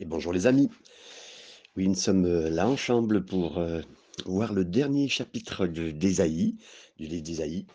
Et 0.00 0.04
bonjour 0.04 0.32
les 0.32 0.46
amis. 0.46 0.70
Oui, 1.76 1.88
nous 1.88 1.96
sommes 1.96 2.24
euh, 2.24 2.50
là 2.50 2.68
ensemble 2.68 3.24
pour 3.24 3.58
euh, 3.58 3.80
voir 4.26 4.52
le 4.52 4.64
dernier 4.64 5.08
chapitre 5.08 5.66
de 5.66 5.90
d'Ésaïe, 5.90 6.56
du 6.98 7.08
livre 7.08 7.24
d'Ésaïe, 7.24 7.66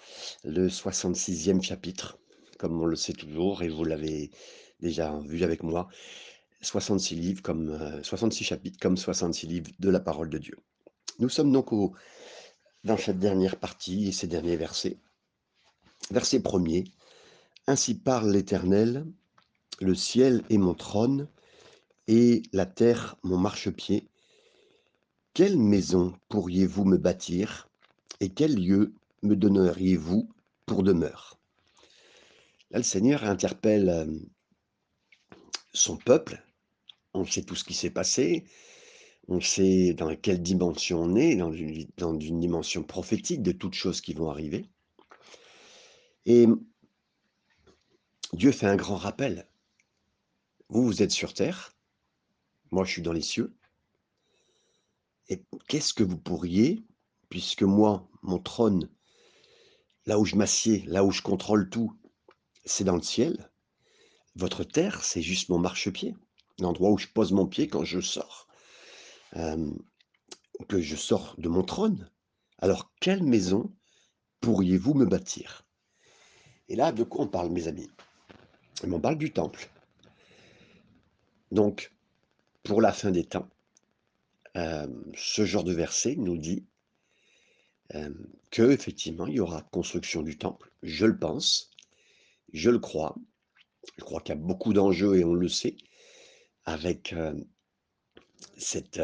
le 0.45 0.69
66e 0.69 1.61
chapitre, 1.61 2.17
comme 2.57 2.81
on 2.81 2.85
le 2.85 2.95
sait 2.95 3.11
toujours, 3.11 3.61
et 3.61 3.67
vous 3.67 3.83
l'avez 3.83 4.31
déjà 4.79 5.19
vu 5.25 5.43
avec 5.43 5.63
moi, 5.63 5.89
66 6.61 7.15
livres 7.15 7.41
comme 7.41 7.71
euh, 7.71 8.01
66 8.03 8.45
chapitres 8.45 8.79
comme 8.79 8.95
66 8.95 9.45
livres 9.47 9.71
de 9.79 9.89
la 9.89 9.99
parole 9.99 10.29
de 10.29 10.37
Dieu. 10.37 10.57
Nous 11.19 11.29
sommes 11.29 11.51
donc 11.51 11.73
au, 11.73 11.93
dans 12.85 12.97
cette 12.97 13.19
dernière 13.19 13.57
partie 13.57 14.07
et 14.07 14.11
ces 14.13 14.27
derniers 14.27 14.55
versets. 14.55 14.97
Verset 16.09 16.39
premier. 16.39 16.85
Ainsi 17.67 17.95
parle 17.95 18.31
l'Éternel, 18.31 19.05
le 19.81 19.93
ciel 19.93 20.41
est 20.49 20.57
mon 20.57 20.73
trône 20.73 21.27
et 22.07 22.43
la 22.51 22.65
terre 22.65 23.15
mon 23.23 23.37
marchepied. 23.37 24.09
Quelle 25.33 25.57
maison 25.57 26.13
pourriez-vous 26.29 26.85
me 26.85 26.97
bâtir 26.97 27.69
et 28.19 28.29
quel 28.29 28.55
lieu 28.55 28.93
me 29.21 29.35
donneriez-vous 29.35 30.29
pour 30.65 30.83
demeure? 30.83 31.39
Là, 32.71 32.79
le 32.79 32.83
Seigneur 32.83 33.23
interpelle 33.23 33.89
euh, 33.89 34.05
son 35.73 35.97
peuple. 35.97 36.43
On 37.13 37.25
sait 37.25 37.43
tout 37.43 37.55
ce 37.55 37.63
qui 37.63 37.73
s'est 37.73 37.91
passé. 37.91 38.45
On 39.27 39.39
sait 39.39 39.93
dans 39.93 40.15
quelle 40.15 40.41
dimension 40.41 41.01
on 41.01 41.15
est, 41.15 41.35
dans 41.35 41.53
une, 41.53 41.87
dans 41.97 42.19
une 42.19 42.39
dimension 42.39 42.83
prophétique 42.83 43.41
de 43.41 43.51
toutes 43.51 43.75
choses 43.75 44.01
qui 44.01 44.13
vont 44.13 44.29
arriver. 44.29 44.65
Et 46.25 46.47
Dieu 48.33 48.51
fait 48.51 48.65
un 48.65 48.75
grand 48.75 48.97
rappel. 48.97 49.47
Vous, 50.69 50.83
vous 50.83 51.03
êtes 51.03 51.11
sur 51.11 51.33
terre, 51.33 51.72
moi, 52.73 52.85
je 52.85 52.91
suis 52.91 53.01
dans 53.03 53.13
les 53.13 53.21
cieux. 53.21 53.55
Et 55.29 55.43
qu'est-ce 55.67 55.93
que 55.93 56.03
vous 56.03 56.17
pourriez, 56.17 56.83
puisque 57.29 57.61
moi, 57.61 58.09
mon 58.23 58.39
trône, 58.39 58.89
là 60.07 60.17
où 60.19 60.25
je 60.25 60.35
m'assieds, 60.35 60.83
là 60.87 61.05
où 61.05 61.11
je 61.11 61.21
contrôle 61.21 61.69
tout, 61.69 61.93
c'est 62.65 62.83
dans 62.83 62.95
le 62.95 63.03
ciel. 63.03 63.51
Votre 64.35 64.63
terre, 64.63 65.03
c'est 65.03 65.21
juste 65.21 65.49
mon 65.49 65.59
marchepied, 65.59 66.15
l'endroit 66.59 66.89
où 66.89 66.97
je 66.97 67.07
pose 67.07 67.31
mon 67.31 67.45
pied 67.45 67.67
quand 67.67 67.83
je 67.83 67.99
sors, 67.99 68.47
euh, 69.35 69.71
que 70.67 70.81
je 70.81 70.95
sors 70.95 71.35
de 71.37 71.49
mon 71.49 71.63
trône. 71.63 72.09
Alors, 72.57 72.91
quelle 72.99 73.23
maison 73.23 73.71
pourriez-vous 74.41 74.95
me 74.95 75.05
bâtir? 75.05 75.67
Et 76.69 76.75
là, 76.75 76.91
de 76.91 77.03
quoi 77.03 77.25
on 77.25 77.27
parle, 77.27 77.51
mes 77.51 77.67
amis? 77.67 77.91
On 78.83 78.99
parle 78.99 79.19
du 79.19 79.31
temple. 79.31 79.69
Donc, 81.51 81.92
pour 82.63 82.81
la 82.81 82.93
fin 82.93 83.11
des 83.11 83.25
temps, 83.25 83.49
euh, 84.55 84.87
ce 85.15 85.45
genre 85.45 85.63
de 85.63 85.73
verset 85.73 86.15
nous 86.15 86.37
dit 86.37 86.65
euh, 87.95 88.09
que 88.51 88.71
effectivement 88.71 89.27
il 89.27 89.35
y 89.35 89.39
aura 89.39 89.61
construction 89.61 90.21
du 90.21 90.37
temple. 90.37 90.71
Je 90.81 91.05
le 91.05 91.17
pense, 91.17 91.71
je 92.53 92.69
le 92.69 92.79
crois. 92.79 93.15
Je 93.97 94.03
crois 94.03 94.21
qu'il 94.21 94.35
y 94.35 94.37
a 94.37 94.41
beaucoup 94.41 94.73
d'enjeux 94.73 95.17
et 95.17 95.25
on 95.25 95.33
le 95.33 95.49
sait 95.49 95.75
avec 96.65 97.13
euh, 97.13 97.33
cette, 98.57 99.01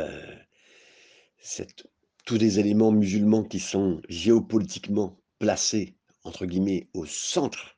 tous 2.25 2.37
des 2.37 2.59
éléments 2.59 2.91
musulmans 2.91 3.43
qui 3.43 3.59
sont 3.59 4.01
géopolitiquement 4.07 5.19
placés 5.39 5.95
entre 6.23 6.45
guillemets 6.45 6.87
au 6.93 7.05
centre 7.05 7.77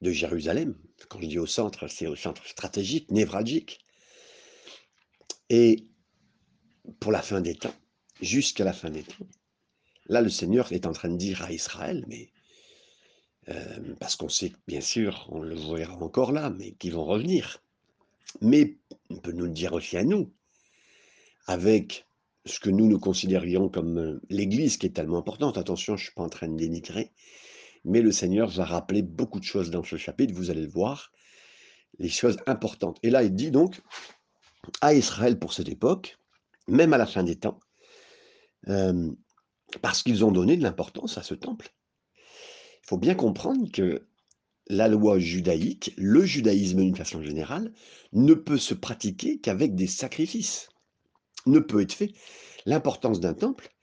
de 0.00 0.10
Jérusalem. 0.10 0.76
Quand 1.08 1.20
je 1.20 1.26
dis 1.26 1.38
au 1.38 1.46
centre, 1.46 1.88
c'est 1.88 2.06
au 2.06 2.16
centre 2.16 2.46
stratégique, 2.46 3.10
névralgique. 3.10 3.83
Et 5.50 5.86
pour 7.00 7.12
la 7.12 7.22
fin 7.22 7.40
des 7.40 7.54
temps, 7.54 7.74
jusqu'à 8.20 8.64
la 8.64 8.72
fin 8.72 8.90
des 8.90 9.02
temps, 9.02 9.26
là, 10.06 10.20
le 10.20 10.30
Seigneur 10.30 10.72
est 10.72 10.86
en 10.86 10.92
train 10.92 11.08
de 11.08 11.16
dire 11.16 11.42
à 11.42 11.52
Israël, 11.52 12.04
mais 12.08 12.30
euh, 13.48 13.94
parce 14.00 14.16
qu'on 14.16 14.28
sait, 14.28 14.52
bien 14.66 14.80
sûr, 14.80 15.26
on 15.30 15.40
le 15.40 15.54
verra 15.54 15.96
encore 15.96 16.32
là, 16.32 16.50
mais 16.50 16.72
qu'ils 16.72 16.94
vont 16.94 17.04
revenir. 17.04 17.62
Mais 18.40 18.78
on 19.10 19.16
peut 19.16 19.32
nous 19.32 19.44
le 19.44 19.50
dire 19.50 19.74
aussi 19.74 19.96
à 19.96 20.04
nous, 20.04 20.32
avec 21.46 22.06
ce 22.46 22.58
que 22.60 22.70
nous 22.70 22.86
nous 22.86 22.98
considérions 22.98 23.68
comme 23.68 23.98
euh, 23.98 24.20
l'Église 24.30 24.76
qui 24.76 24.86
est 24.86 24.90
tellement 24.90 25.18
importante. 25.18 25.58
Attention, 25.58 25.96
je 25.96 26.02
ne 26.02 26.04
suis 26.06 26.14
pas 26.14 26.22
en 26.22 26.28
train 26.28 26.48
de 26.48 26.56
dénigrer, 26.56 27.12
mais 27.84 28.00
le 28.00 28.12
Seigneur 28.12 28.48
va 28.48 28.64
rappeler 28.64 29.02
beaucoup 29.02 29.40
de 29.40 29.44
choses 29.44 29.70
dans 29.70 29.82
ce 29.82 29.96
chapitre, 29.96 30.34
vous 30.34 30.50
allez 30.50 30.62
le 30.62 30.68
voir, 30.68 31.12
les 31.98 32.08
choses 32.08 32.38
importantes. 32.46 32.98
Et 33.02 33.10
là, 33.10 33.22
il 33.22 33.34
dit 33.34 33.50
donc, 33.50 33.80
à 34.80 34.94
Israël 34.94 35.38
pour 35.38 35.52
cette 35.52 35.68
époque, 35.68 36.18
même 36.68 36.92
à 36.92 36.98
la 36.98 37.06
fin 37.06 37.22
des 37.22 37.36
temps, 37.36 37.60
euh, 38.68 39.10
parce 39.82 40.02
qu'ils 40.02 40.24
ont 40.24 40.32
donné 40.32 40.56
de 40.56 40.62
l'importance 40.62 41.18
à 41.18 41.22
ce 41.22 41.34
temple. 41.34 41.74
Il 42.16 42.88
faut 42.88 42.98
bien 42.98 43.14
comprendre 43.14 43.70
que 43.72 44.06
la 44.68 44.88
loi 44.88 45.18
judaïque, 45.18 45.92
le 45.96 46.24
judaïsme 46.24 46.80
d'une 46.80 46.96
façon 46.96 47.22
générale, 47.22 47.72
ne 48.12 48.34
peut 48.34 48.58
se 48.58 48.74
pratiquer 48.74 49.38
qu'avec 49.38 49.74
des 49.74 49.86
sacrifices, 49.86 50.68
ne 51.46 51.58
peut 51.58 51.82
être 51.82 51.92
fait. 51.92 52.12
L'importance 52.66 53.20
d'un 53.20 53.34
temple, 53.34 53.73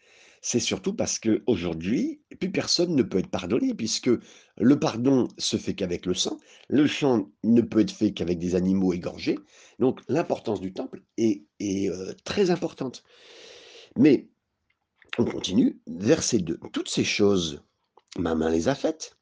c'est 0.41 0.59
surtout 0.59 0.93
parce 0.93 1.19
qu'aujourd'hui, 1.19 2.19
plus 2.39 2.51
personne 2.51 2.95
ne 2.95 3.03
peut 3.03 3.19
être 3.19 3.29
pardonné, 3.29 3.75
puisque 3.75 4.09
le 4.57 4.79
pardon 4.79 5.27
se 5.37 5.55
fait 5.55 5.75
qu'avec 5.75 6.07
le 6.07 6.15
sang, 6.15 6.39
le 6.67 6.87
sang 6.87 7.29
ne 7.43 7.61
peut 7.61 7.79
être 7.79 7.91
fait 7.91 8.11
qu'avec 8.11 8.39
des 8.39 8.55
animaux 8.55 8.91
égorgés, 8.91 9.37
donc 9.77 10.01
l'importance 10.07 10.59
du 10.59 10.73
temple 10.73 11.03
est, 11.17 11.43
euh, 11.61 12.13
très 12.23 12.49
importante. 12.49 13.03
Mais 13.97 14.29
on 15.19 15.25
continue, 15.25 15.79
verset 15.85 16.39
2. 16.39 16.59
Toutes 16.73 16.89
ces 16.89 17.03
choses, 17.03 17.61
ma 18.17 18.33
main 18.33 18.49
les 18.49 18.67
a 18.67 18.73
faites, 18.73 19.17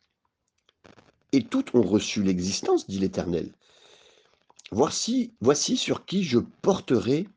et 1.33 1.43
toutes 1.43 1.75
ont 1.75 1.83
reçu 1.83 2.23
l'existence, 2.23 2.87
dit 2.87 2.97
l'Éternel. 2.97 3.51
Voici, 4.71 5.33
voici 5.41 5.75
sur 5.75 6.05
qui 6.05 6.23
je 6.23 6.39
porterai 6.61 7.27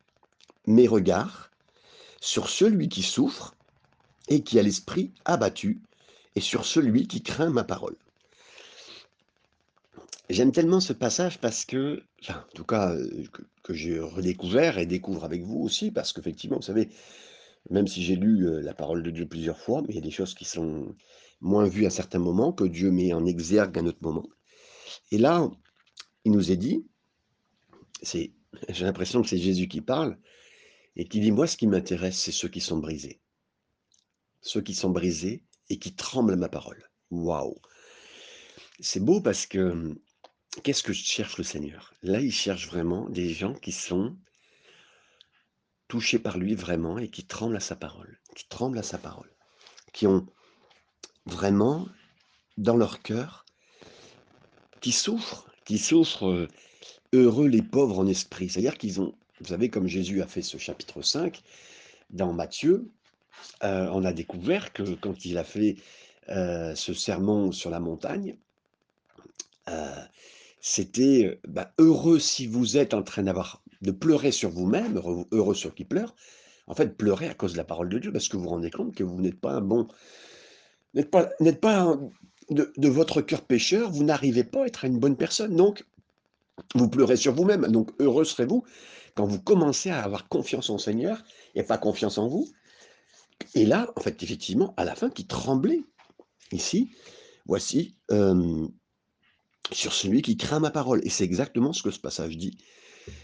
mes 0.67 0.87
regards, 0.87 1.51
sur 2.21 2.49
celui 2.49 2.89
qui 2.89 3.03
souffre 3.03 3.57
et 4.29 4.43
qui 4.43 4.59
a 4.59 4.63
l'esprit 4.63 5.13
abattu, 5.25 5.81
et 6.35 6.41
sur 6.41 6.65
celui 6.65 7.07
qui 7.07 7.23
craint 7.23 7.51
ma 7.51 7.65
parole. 7.65 7.97
J'aime 10.31 10.53
tellement 10.53 10.81
ce 10.81 10.93
passage 10.93 11.39
parce 11.39 11.65
que, 11.65 12.03
en 12.29 12.55
tout 12.55 12.65
cas, 12.65 12.95
euh, 12.95 13.25
que, 13.63 13.75
j'ai 13.75 14.01
redécouvert 14.01 14.79
et 14.79 14.87
découvre 14.87 15.25
avec 15.25 15.43
vous 15.43 15.61
aussi, 15.61 15.91
parce 15.91 16.13
qu'effectivement, 16.13 16.57
vous 16.57 16.63
savez, 16.63 16.89
même 17.71 17.87
si 17.87 18.03
j'ai 18.03 18.17
lu 18.17 18.47
euh, 18.47 18.63
la 18.63 18.73
parole 18.73 19.03
de 19.03 19.11
Dieu 19.11 19.27
plusieurs 19.27 19.59
fois, 19.59 19.83
mais 19.83 19.89
il 19.91 19.95
y 19.97 19.99
a 19.99 20.03
des 20.03 20.11
choses 20.11 20.35
qui 20.35 20.45
sont 20.45 20.95
moins 21.41 21.67
vues 21.67 21.87
à 21.87 21.91
certains 21.91 22.19
moments, 22.19 22.53
que 22.53 22.65
Dieu 22.65 22.91
met 22.91 23.13
en 23.13 23.27
exergue 23.27 23.77
à 23.77 23.83
un 23.83 23.87
autre 23.87 23.99
moment. 24.01 24.27
Et 25.11 25.19
là, 25.19 25.51
il 26.25 26.33
nous 26.33 26.51
est 26.51 26.57
dit, 26.57 26.87
j'ai 28.03 28.33
l'impression 28.85 29.23
que 29.23 29.29
c'est 29.29 29.39
Jésus 29.39 29.69
qui 29.69 29.81
parle, 29.81 30.17
et 30.97 31.07
qui 31.07 31.21
dit, 31.21 31.33
moi, 31.33 31.47
ce 31.47 31.57
qui 31.57 31.67
m'intéresse, 31.67 32.17
c'est 32.17 32.33
ceux 32.33 32.49
qui 32.49 32.61
sont 32.61 32.79
brisés 32.79 33.22
ceux 34.43 34.61
qui 34.61 34.75
sont 34.75 34.91
brisés 34.91 35.45
et 35.71 35.79
qui 35.79 35.95
tremblent 35.95 36.35
à 36.35 36.37
ma 36.37 36.49
parole. 36.49 36.91
Waouh 37.11 37.57
C'est 38.81 39.01
beau 39.01 39.21
parce 39.21 39.47
que 39.47 39.59
hum, 39.59 39.99
qu'est-ce 40.63 40.83
que 40.83 40.93
cherche 40.93 41.39
le 41.39 41.45
Seigneur? 41.45 41.95
Là, 42.03 42.21
il 42.21 42.33
cherche 42.33 42.67
vraiment 42.67 43.09
des 43.09 43.33
gens 43.33 43.55
qui 43.55 43.73
sont 43.73 44.17
touchés 45.89 46.19
par 46.19 46.39
lui 46.39 46.55
vraiment 46.55 46.99
et 46.99 47.09
qui 47.09 47.25
tremblent 47.25 47.57
à 47.57 47.61
sa 47.61 47.77
parole, 47.77 48.19
qui 48.35 48.47
tremblent 48.49 48.79
à 48.79 48.83
sa 48.83 48.99
parole, 48.99 49.31
qui 49.93 50.07
ont 50.07 50.27
vraiment 51.27 51.89
dans 52.57 52.77
leur 52.77 53.03
cœur, 53.03 53.45
qui 54.81 54.93
souffrent, 54.93 55.51
qui 55.65 55.79
souffrent 55.79 56.29
euh, 56.29 56.49
heureux 57.13 57.47
les 57.47 57.63
pauvres 57.63 57.99
en 57.99 58.07
esprit. 58.07 58.49
C'est-à-dire 58.49 58.79
qu'ils 58.79 59.01
ont, 59.01 59.15
vous 59.41 59.49
savez, 59.49 59.71
comme 59.71 59.87
Jésus 59.87 60.23
a 60.23 60.27
fait 60.27 60.43
ce 60.43 60.59
chapitre 60.59 61.03
5 61.03 61.43
dans 62.11 62.33
Matthieu, 62.33 62.91
euh, 63.65 63.89
on 63.93 64.05
a 64.05 64.13
découvert 64.13 64.73
que 64.73 64.83
quand 64.95 65.25
il 65.25 65.39
a 65.39 65.45
fait 65.45 65.77
euh, 66.29 66.75
ce 66.75 66.93
sermon 66.95 67.53
sur 67.53 67.71
la 67.71 67.81
montagne, 67.81 68.37
euh, 69.69 70.05
c'était 70.61 71.41
bah, 71.47 71.73
heureux 71.79 72.19
si 72.19 72.47
vous 72.47 72.77
êtes 72.77 72.95
en 72.95 73.03
train 73.03 73.23
de 73.23 73.91
pleurer 73.91 74.33
sur 74.33 74.51
vous-même, 74.51 75.01
heureux, 75.33 75.55
sur 75.55 75.75
qui 75.75 75.85
pleure. 75.85 76.15
En 76.69 76.75
fait, 76.75 76.97
pleurer 76.97 77.29
à 77.29 77.35
cause 77.35 77.53
de 77.53 77.59
la 77.59 77.65
parole 77.65 77.89
de 77.89 77.99
Dieu, 77.99 78.13
parce 78.13 78.29
que 78.29 78.37
vous 78.37 78.45
vous 78.45 78.51
rendez 78.51 78.71
compte 78.71 78.95
que 78.95 79.03
vous 79.03 79.21
n'êtes 79.21 79.41
pas 79.41 79.53
un 79.53 79.61
bon, 79.61 79.89
n'êtes 80.95 81.11
pas, 81.11 81.99
de, 82.51 82.89
votre 82.89 83.21
cœur 83.21 83.43
pécheur, 83.43 83.91
vous 83.91 84.05
n'arrivez 84.05 84.45
pas 84.45 84.63
à 84.63 84.67
être 84.67 84.85
une 84.85 84.99
bonne 84.99 85.17
personne. 85.17 85.57
Donc, 85.57 85.85
vous 86.75 86.89
pleurez 86.89 87.17
sur 87.17 87.35
vous-même. 87.35 87.67
Donc, 87.69 87.91
heureux 87.99 88.25
serez-vous 88.25 88.65
quand 89.15 89.27
vous 89.27 89.41
commencez 89.41 89.91
à 89.91 90.03
avoir 90.03 90.29
confiance 90.29 90.71
en 90.71 90.79
Seigneur 90.79 91.23
et 91.55 91.63
pas 91.63 91.79
confiance 91.79 92.19
en 92.19 92.29
vous, 92.29 92.49
et 93.55 93.65
là, 93.65 93.93
en 93.97 94.01
fait, 94.01 94.23
effectivement, 94.23 94.75
à 94.77 94.85
la 94.85 94.95
fin, 94.95 95.11
qui 95.11 95.27
tremblait. 95.27 95.83
Ici, 96.51 96.91
voici, 97.47 97.97
euh, 98.11 98.69
sur 99.71 99.93
celui 99.93 100.23
qui 100.23 100.37
craint 100.37 100.61
ma 100.61 100.71
parole. 100.71 101.01
Et 101.05 101.09
c'est 101.09 101.25
exactement 101.25 101.73
ce 101.73 101.83
que 101.83 101.91
ce 101.91 101.99
passage 101.99 102.37
dit. 102.37 102.59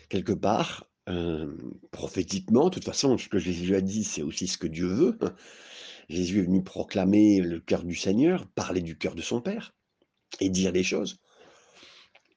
Quelque 0.09 0.33
part, 0.33 0.85
hem, 1.07 1.57
prophétiquement, 1.91 2.65
de 2.65 2.71
toute 2.71 2.85
façon, 2.85 3.19
ce 3.19 3.29
que 3.29 3.39
Jésus 3.39 3.75
a 3.75 3.81
dit, 3.81 4.05
c'est 4.05 4.23
aussi 4.23 4.47
ce 4.47 4.59
que 4.59 4.67
Dieu 4.67 4.87
veut. 4.87 5.19
Jésus 6.09 6.39
est 6.39 6.45
venu 6.45 6.65
proclamer 6.65 7.41
le 7.41 7.61
cœur 7.61 7.85
du 7.85 7.95
Seigneur, 7.95 8.47
parler 8.47 8.81
du 8.81 8.97
cœur 8.97 9.15
de 9.15 9.23
son 9.23 9.43
Père 9.43 9.75
et 10.41 10.49
dire 10.49 10.73
des 10.73 10.85
choses. 10.85 11.19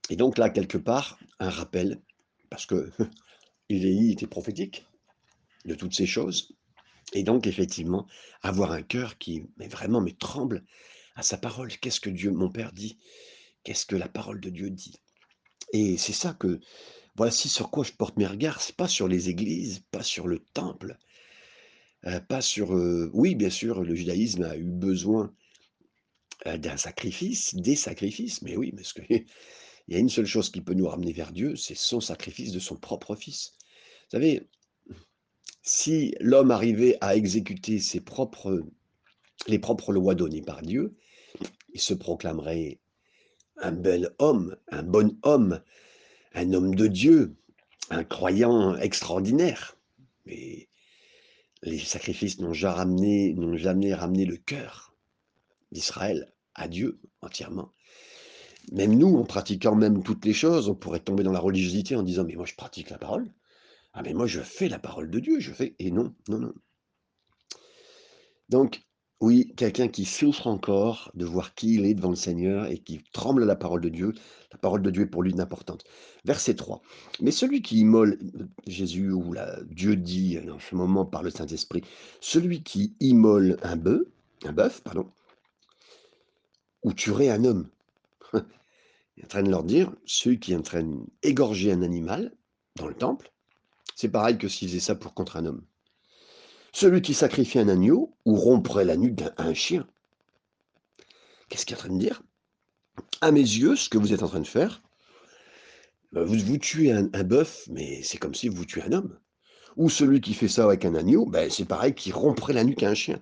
Et 0.09 0.17
donc 0.17 0.37
là, 0.37 0.49
quelque 0.49 0.77
part, 0.77 1.19
un 1.39 1.49
rappel, 1.49 2.01
parce 2.49 2.65
que 2.65 2.91
Élie 3.69 4.11
était 4.11 4.27
prophétique 4.27 4.85
de 5.63 5.75
toutes 5.75 5.95
ces 5.95 6.05
choses. 6.05 6.53
Et 7.13 7.23
donc, 7.23 7.47
effectivement, 7.47 8.07
avoir 8.41 8.71
un 8.71 8.81
cœur 8.81 9.17
qui 9.17 9.43
mais 9.57 9.67
vraiment 9.67 10.01
mais 10.01 10.13
tremble 10.13 10.63
à 11.15 11.23
sa 11.23 11.37
parole. 11.37 11.69
Qu'est-ce 11.77 11.99
que 11.99 12.09
Dieu, 12.09 12.31
mon 12.31 12.49
Père, 12.49 12.71
dit? 12.71 12.97
Qu'est-ce 13.63 13.85
que 13.85 13.95
la 13.95 14.09
parole 14.09 14.39
de 14.39 14.49
Dieu 14.49 14.69
dit? 14.69 14.95
Et 15.73 15.97
c'est 15.97 16.13
ça 16.13 16.33
que, 16.33 16.59
voici 17.15 17.49
sur 17.49 17.69
quoi 17.69 17.83
je 17.83 17.93
porte 17.93 18.17
mes 18.17 18.27
regards. 18.27 18.61
C'est 18.61 18.75
pas 18.75 18.87
sur 18.87 19.07
les 19.07 19.29
églises, 19.29 19.83
pas 19.91 20.03
sur 20.03 20.27
le 20.27 20.39
temple, 20.39 20.97
euh, 22.05 22.19
pas 22.19 22.41
sur. 22.41 22.73
euh, 22.75 23.09
oui, 23.13 23.35
bien 23.35 23.49
sûr, 23.49 23.83
le 23.83 23.95
judaïsme 23.95 24.43
a 24.43 24.57
eu 24.57 24.71
besoin 24.71 25.33
euh, 26.47 26.57
d'un 26.57 26.77
sacrifice, 26.77 27.55
des 27.55 27.75
sacrifices, 27.75 28.41
mais 28.41 28.57
oui, 28.57 28.71
parce 28.71 28.93
que 28.93 29.01
il 29.09 29.25
y 29.93 29.95
a 29.95 29.99
une 29.99 30.09
seule 30.09 30.25
chose 30.25 30.49
qui 30.49 30.61
peut 30.61 30.73
nous 30.73 30.87
ramener 30.87 31.13
vers 31.13 31.31
Dieu, 31.31 31.55
c'est 31.55 31.75
son 31.75 32.01
sacrifice 32.01 32.51
de 32.51 32.59
son 32.59 32.75
propre 32.75 33.15
fils. 33.15 33.53
Vous 33.59 34.17
savez, 34.17 34.47
si 35.61 36.15
l'homme 36.19 36.51
arrivait 36.51 36.97
à 37.01 37.15
exécuter 37.15 37.79
ses 37.79 38.01
propres, 38.01 38.63
les 39.47 39.59
propres 39.59 39.93
lois 39.93 40.15
données 40.15 40.41
par 40.41 40.61
Dieu, 40.61 40.95
il 41.73 41.79
se 41.79 41.93
proclamerait 41.93 42.79
un 43.57 43.71
bel 43.71 44.13
homme, 44.19 44.57
un 44.71 44.83
bon 44.83 45.17
homme, 45.23 45.61
un 46.33 46.53
homme 46.53 46.75
de 46.75 46.87
Dieu, 46.87 47.35
un 47.89 48.03
croyant 48.03 48.75
extraordinaire. 48.77 49.77
Mais 50.25 50.67
les 51.63 51.79
sacrifices 51.79 52.39
n'ont 52.39 52.53
jamais 52.53 52.75
ramené, 52.75 53.33
n'ont 53.33 53.57
jamais 53.57 53.93
ramené 53.93 54.25
le 54.25 54.37
cœur 54.37 54.95
d'Israël 55.71 56.33
à 56.55 56.67
Dieu 56.67 56.99
entièrement. 57.21 57.71
Même 58.71 58.97
nous, 58.97 59.17
en 59.17 59.23
pratiquant 59.23 59.75
même 59.75 60.03
toutes 60.03 60.25
les 60.25 60.33
choses, 60.33 60.69
on 60.69 60.75
pourrait 60.75 60.99
tomber 60.99 61.23
dans 61.23 61.31
la 61.31 61.39
religiosité 61.39 61.95
en 61.95 62.03
disant 62.03 62.23
mais 62.23 62.35
moi 62.35 62.45
je 62.45 62.55
pratique 62.55 62.89
la 62.89 62.97
parole. 62.97 63.31
Ah 63.93 64.01
mais 64.03 64.13
moi 64.13 64.27
je 64.27 64.41
fais 64.41 64.69
la 64.69 64.79
parole 64.79 65.09
de 65.09 65.19
Dieu, 65.19 65.39
je 65.39 65.51
fais 65.51 65.75
et 65.79 65.91
non, 65.91 66.13
non, 66.29 66.39
non. 66.39 66.53
Donc 68.49 68.81
oui, 69.21 69.53
quelqu'un 69.55 69.87
qui 69.87 70.05
souffre 70.05 70.47
encore 70.47 71.11
de 71.13 71.25
voir 71.25 71.53
qui 71.53 71.75
il 71.75 71.85
est 71.85 71.93
devant 71.93 72.09
le 72.09 72.15
Seigneur 72.15 72.65
et 72.65 72.79
qui 72.79 73.03
tremble 73.13 73.43
à 73.43 73.45
la 73.45 73.55
parole 73.55 73.81
de 73.81 73.89
Dieu, 73.89 74.13
la 74.51 74.57
parole 74.57 74.81
de 74.81 74.89
Dieu 74.89 75.03
est 75.03 75.07
pour 75.07 75.21
lui 75.21 75.39
importante. 75.39 75.83
Verset 76.25 76.55
3. 76.55 76.81
Mais 77.21 77.29
celui 77.29 77.61
qui 77.61 77.77
immole, 77.77 78.17
Jésus 78.65 79.11
ou 79.11 79.35
Dieu 79.69 79.95
dit 79.95 80.39
en 80.49 80.57
ce 80.57 80.73
moment 80.73 81.05
par 81.05 81.21
le 81.21 81.29
Saint-Esprit, 81.29 81.83
celui 82.19 82.63
qui 82.63 82.95
immole 82.99 83.57
un 83.61 83.75
bœuf, 83.75 84.07
un 84.43 84.53
bœuf, 84.53 84.81
pardon, 84.81 85.07
ou 86.81 86.91
tuerait 86.91 87.29
un 87.29 87.45
homme. 87.45 87.69
Il 88.33 89.21
est 89.21 89.25
en 89.25 89.27
train 89.27 89.43
de 89.43 89.51
leur 89.51 89.63
dire, 89.63 89.93
celui 90.05 90.39
qui 90.39 90.53
est 90.53 90.57
en 90.57 90.63
train 90.63 90.83
d'égorger 91.21 91.71
un 91.71 91.83
animal 91.83 92.33
dans 92.75 92.87
le 92.87 92.95
temple, 92.95 93.30
c'est 93.95 94.09
pareil 94.09 94.37
que 94.37 94.47
s'il 94.47 94.67
faisait 94.67 94.79
ça 94.79 94.95
pour 94.95 95.13
contre 95.13 95.37
un 95.37 95.45
homme. 95.45 95.63
Celui 96.73 97.01
qui 97.01 97.13
sacrifie 97.13 97.59
un 97.59 97.67
agneau 97.67 98.15
ou 98.25 98.35
romprait 98.35 98.85
la 98.85 98.95
nuque 98.95 99.15
d'un 99.15 99.53
chien. 99.53 99.85
Qu'est-ce 101.49 101.65
qu'il 101.65 101.75
est 101.75 101.79
en 101.79 101.83
train 101.83 101.93
de 101.93 101.99
dire? 101.99 102.23
À 103.19 103.31
mes 103.31 103.41
yeux, 103.41 103.75
ce 103.75 103.89
que 103.89 103.97
vous 103.97 104.13
êtes 104.13 104.23
en 104.23 104.27
train 104.27 104.39
de 104.39 104.47
faire, 104.47 104.81
ben, 106.13 106.23
vous, 106.23 106.37
vous 106.37 106.57
tuez 106.57 106.91
un, 106.91 107.23
bœuf, 107.23 107.67
mais 107.69 108.01
c'est 108.03 108.17
comme 108.17 108.35
si 108.35 108.47
vous 108.47 108.65
tuez 108.65 108.83
un 108.83 108.93
homme. 108.93 109.19
Ou 109.77 109.89
celui 109.89 110.21
qui 110.21 110.33
fait 110.33 110.47
ça 110.47 110.65
avec 110.65 110.85
un 110.85 110.95
agneau, 110.95 111.25
ben, 111.25 111.49
c'est 111.49 111.65
pareil 111.65 111.93
qu'il 111.93 112.13
romprait 112.13 112.53
la 112.53 112.63
nuque 112.63 112.83
à 112.83 112.89
un 112.89 112.95
chien. 112.95 113.19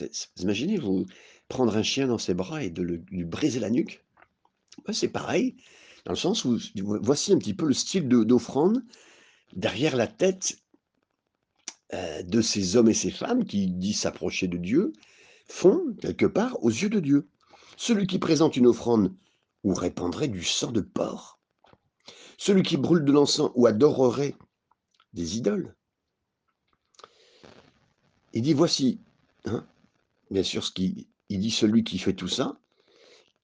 Vous 0.00 0.42
imaginez, 0.42 0.78
vous 0.78 1.06
prendre 1.48 1.76
un 1.76 1.82
chien 1.82 2.06
dans 2.06 2.18
ses 2.18 2.34
bras 2.34 2.62
et 2.62 2.70
de 2.70 2.82
le- 2.82 3.02
lui 3.10 3.24
briser 3.24 3.60
la 3.60 3.70
nuque? 3.70 4.04
Ben, 4.86 4.92
C'est 4.92 5.08
pareil, 5.08 5.56
dans 6.04 6.12
le 6.12 6.18
sens 6.18 6.44
où 6.44 6.58
voici 7.02 7.32
un 7.32 7.38
petit 7.38 7.54
peu 7.54 7.66
le 7.66 7.74
style 7.74 8.08
de- 8.08 8.24
d'offrande 8.24 8.82
derrière 9.54 9.96
la 9.96 10.06
tête 10.06 10.58
euh, 11.94 12.22
de 12.22 12.42
ces 12.42 12.76
hommes 12.76 12.90
et 12.90 12.94
ces 12.94 13.10
femmes 13.10 13.44
qui 13.44 13.68
disent 13.68 14.00
s'approcher 14.00 14.46
de 14.46 14.58
Dieu, 14.58 14.92
font 15.46 15.94
quelque 16.00 16.26
part 16.26 16.62
aux 16.62 16.70
yeux 16.70 16.90
de 16.90 17.00
Dieu. 17.00 17.28
Celui 17.76 18.06
qui 18.06 18.18
présente 18.18 18.56
une 18.56 18.66
offrande 18.66 19.14
ou 19.64 19.72
répandrait 19.72 20.28
du 20.28 20.44
sang 20.44 20.70
de 20.70 20.80
porc. 20.80 21.40
Celui 22.36 22.62
qui 22.62 22.76
brûle 22.76 23.04
de 23.04 23.12
l'encens 23.12 23.50
ou 23.54 23.66
adorerait 23.66 24.36
des 25.12 25.38
idoles. 25.38 25.74
Il 28.34 28.42
dit 28.42 28.52
voici, 28.52 29.00
hein, 29.46 29.66
bien 30.30 30.42
sûr, 30.42 30.64
ce 30.64 30.70
qui, 30.70 31.08
dit 31.30 31.50
celui 31.50 31.84
qui 31.84 31.98
fait 31.98 32.14
tout 32.14 32.28
ça, 32.28 32.60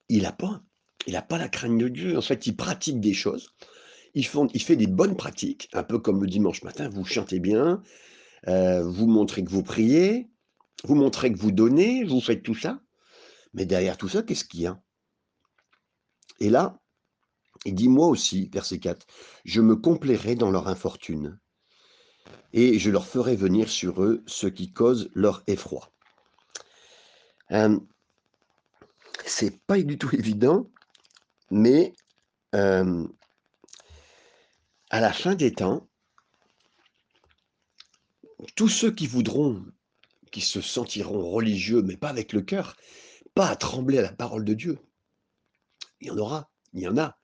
il 0.07 0.21
n'a 0.21 0.31
pas, 0.31 0.61
il 1.07 1.13
n'a 1.13 1.21
pas 1.23 1.37
la 1.37 1.49
crainte 1.49 1.77
de 1.77 1.87
Dieu. 1.87 2.17
En 2.17 2.21
fait, 2.21 2.45
il 2.45 2.55
pratique 2.55 2.99
des 3.01 3.13
choses. 3.13 3.49
Il, 4.15 4.25
fait 4.25 4.75
des 4.77 4.87
bonnes 4.87 5.17
pratiques, 5.17 5.69
un 5.73 5.83
peu 5.83 5.99
comme 5.99 6.21
le 6.21 6.27
dimanche 6.27 6.63
matin, 6.63 6.87
vous 6.87 7.03
chantez 7.03 7.39
bien, 7.39 7.83
euh, 8.47 8.81
vous 8.83 9.07
montrez 9.07 9.43
que 9.43 9.49
vous 9.49 9.61
priez, 9.61 10.29
vous 10.85 10.95
montrez 10.95 11.33
que 11.33 11.37
vous 11.37 11.51
donnez, 11.51 12.05
vous 12.05 12.21
faites 12.21 12.41
tout 12.41 12.55
ça. 12.55 12.79
Mais 13.53 13.65
derrière 13.65 13.97
tout 13.97 14.07
ça, 14.07 14.23
qu'est-ce 14.23 14.45
qu'il 14.45 14.61
y 14.61 14.67
a? 14.67 14.81
Et 16.39 16.49
là, 16.49 16.79
il 17.65 17.75
dit 17.75 17.89
moi 17.89 18.07
aussi, 18.07 18.49
verset 18.53 18.79
4, 18.79 19.05
je 19.43 19.61
me 19.61 19.75
complairai 19.75 20.35
dans 20.35 20.51
leur 20.51 20.69
infortune 20.69 21.37
et 22.53 22.79
je 22.79 22.89
leur 22.89 23.05
ferai 23.05 23.35
venir 23.35 23.69
sur 23.69 24.01
eux 24.01 24.23
ce 24.27 24.47
qui 24.47 24.71
cause 24.71 25.09
leur 25.13 25.43
effroi. 25.47 25.91
Euh, 27.51 27.79
c'est 29.25 29.61
pas 29.65 29.81
du 29.81 29.97
tout 29.97 30.13
évident, 30.15 30.69
mais 31.51 31.93
euh, 32.55 33.07
à 34.95 35.01
la 35.01 35.11
fin 35.11 35.35
des 35.35 35.51
temps, 35.51 35.89
tous 38.55 38.69
ceux 38.69 38.91
qui 38.91 39.07
voudront, 39.07 39.61
qui 40.31 40.39
se 40.39 40.61
sentiront 40.61 41.29
religieux, 41.29 41.81
mais 41.81 41.97
pas 41.97 42.07
avec 42.07 42.31
le 42.31 42.41
cœur, 42.41 42.77
pas 43.33 43.49
à 43.49 43.57
trembler 43.57 43.97
à 43.97 44.03
la 44.03 44.13
parole 44.13 44.45
de 44.45 44.53
Dieu, 44.53 44.79
il 45.99 46.07
y 46.07 46.11
en 46.11 46.17
aura, 46.17 46.49
il 46.71 46.79
y 46.79 46.87
en 46.87 46.97
a, 46.97 47.17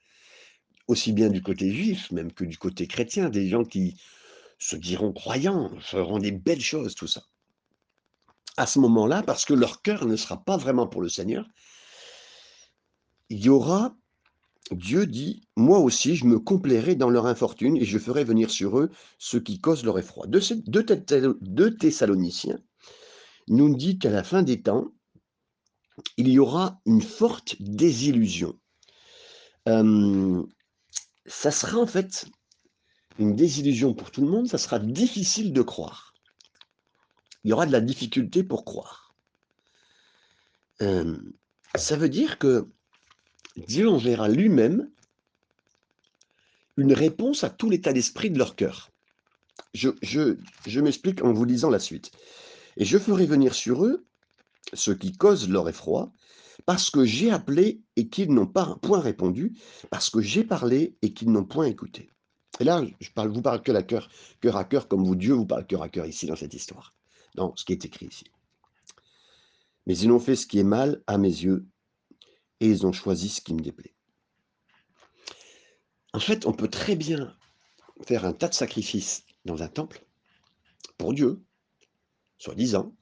aussi 0.90 1.14
bien 1.14 1.30
du 1.30 1.42
côté 1.42 1.74
juif, 1.74 2.12
même 2.12 2.34
que 2.34 2.44
du 2.44 2.58
côté 2.58 2.88
chrétien, 2.88 3.30
des 3.30 3.48
gens 3.48 3.64
qui 3.64 3.96
se 4.60 4.76
diront 4.76 5.14
croyants, 5.14 5.72
feront 5.80 6.20
des 6.20 6.34
belles 6.34 6.60
choses, 6.60 6.94
tout 6.94 7.08
ça. 7.08 7.24
À 8.58 8.66
ce 8.66 8.80
moment-là, 8.80 9.24
parce 9.24 9.46
que 9.46 9.54
leur 9.54 9.82
cœur 9.82 10.06
ne 10.06 10.18
sera 10.18 10.44
pas 10.44 10.58
vraiment 10.58 10.88
pour 10.88 11.02
le 11.02 11.08
Seigneur, 11.08 11.48
il 13.30 13.40
y 13.40 13.48
aura, 13.48 13.96
Dieu 14.70 15.06
dit, 15.06 15.42
moi 15.58 15.80
aussi 15.80 16.16
je 16.16 16.26
me 16.26 16.40
complairai 16.40 16.96
dans 16.96 17.10
leur 17.10 17.26
infortune 17.26 17.78
et 17.78 17.86
je 17.86 17.98
ferai 17.98 18.24
venir 18.24 18.52
sur 18.52 18.80
eux 18.80 18.92
ce 19.18 19.38
qui 19.38 19.60
cause 19.60 19.84
leur 19.84 19.98
effroi. 19.98 20.28
De, 20.28 21.70
Thessaloniciens 21.70 22.60
nous 23.48 23.76
dit 23.76 23.98
qu'à 23.98 24.12
la 24.12 24.24
fin 24.24 24.44
des 24.44 24.62
temps, 24.62 24.94
il 26.18 26.30
y 26.30 26.40
aura 26.40 26.80
une 26.86 27.02
forte 27.02 27.56
désillusion. 27.60 28.58
Euh, 29.68 30.44
ça 31.26 31.52
sera 31.52 31.78
en 31.78 31.88
fait 31.88 32.26
une 33.20 33.36
désillusion 33.36 33.94
pour 33.94 34.10
tout 34.12 34.22
le 34.22 34.30
monde, 34.30 34.48
ça 34.48 34.58
sera 34.58 34.80
difficile 34.80 35.54
de 35.54 35.62
croire. 35.62 36.14
Il 37.44 37.50
y 37.50 37.54
aura 37.54 37.66
de 37.66 37.72
la 37.72 37.82
difficulté 37.82 38.44
pour 38.44 38.64
croire. 38.64 39.16
Euh, 40.82 41.18
ça 41.76 41.98
veut 41.98 42.10
dire 42.10 42.38
que 42.38 42.68
Dieu 43.58 43.90
enverra 43.90 44.30
lui-même 44.30 44.90
une 46.78 46.94
réponse 46.94 47.44
à 47.44 47.50
tout 47.50 47.70
l'état 47.70 47.94
d'esprit 47.94 48.32
de 48.32 48.38
leur 48.38 48.56
cœur. 48.56 48.92
Je, 49.74 50.80
m'explique 50.80 51.24
en 51.24 51.34
vous 51.34 51.46
lisant 51.46 51.70
la 51.70 51.80
suite. 51.80 52.12
Et 52.78 52.86
je 52.86 52.98
ferai 52.98 53.26
venir 53.26 53.54
sur 53.54 53.86
eux 53.86 54.06
ce 54.74 54.92
qui 54.92 55.12
cause 55.12 55.50
leur 55.50 55.68
effroi, 55.68 56.12
parce 56.66 56.90
que 56.90 57.04
j'ai 57.04 57.32
appelé 57.32 57.82
et 57.96 58.08
qu'ils 58.08 58.34
n'ont 58.34 58.48
pas 58.48 58.78
point 58.82 59.00
répondu, 59.00 59.54
parce 59.90 60.10
que 60.10 60.22
j'ai 60.22 60.44
parlé 60.44 60.96
et 61.02 61.14
qu'ils 61.14 61.32
n'ont 61.32 61.44
point 61.44 61.66
écouté. 61.66 62.10
Et 62.60 62.64
là, 62.64 62.84
je 63.00 63.10
parle, 63.12 63.30
vous 63.30 63.42
parle 63.42 63.62
que 63.62 63.72
la 63.72 63.84
cœur, 63.84 64.10
cœur 64.40 64.56
à 64.56 64.64
cœur, 64.64 64.88
comme 64.88 65.04
vous, 65.04 65.16
Dieu 65.16 65.34
vous 65.34 65.46
parle 65.46 65.66
cœur 65.66 65.82
à 65.82 65.90
cœur 65.90 66.06
ici 66.06 66.26
dans 66.26 66.36
cette 66.36 66.54
histoire, 66.54 66.94
dans 67.36 67.56
ce 67.56 67.66
qui 67.66 67.74
est 67.74 67.86
écrit 67.86 68.08
ici. 68.08 68.26
Mais 69.88 69.98
ils 69.98 70.12
ont 70.12 70.20
fait 70.20 70.36
ce 70.36 70.46
qui 70.46 70.60
est 70.60 70.64
mal 70.64 71.02
à 71.08 71.18
mes 71.18 71.30
yeux, 71.30 71.66
et 72.62 72.68
ils 72.68 72.86
ont 72.86 72.94
choisi 72.94 73.28
ce 73.28 73.42
qui 73.42 73.54
me 73.54 73.60
déplaît. 73.60 73.94
En 76.14 76.20
fait, 76.20 76.46
on 76.46 76.54
peut 76.54 76.70
très 76.70 76.96
bien 76.96 77.36
faire 78.08 78.24
un 78.24 78.34
tas 78.34 78.48
de 78.48 78.54
sacrifices 78.54 79.26
dans 79.44 79.64
un 79.64 79.68
temple, 79.68 80.06
pour 80.98 81.14
Dieu, 81.14 81.44
soi-disant, 82.38 82.96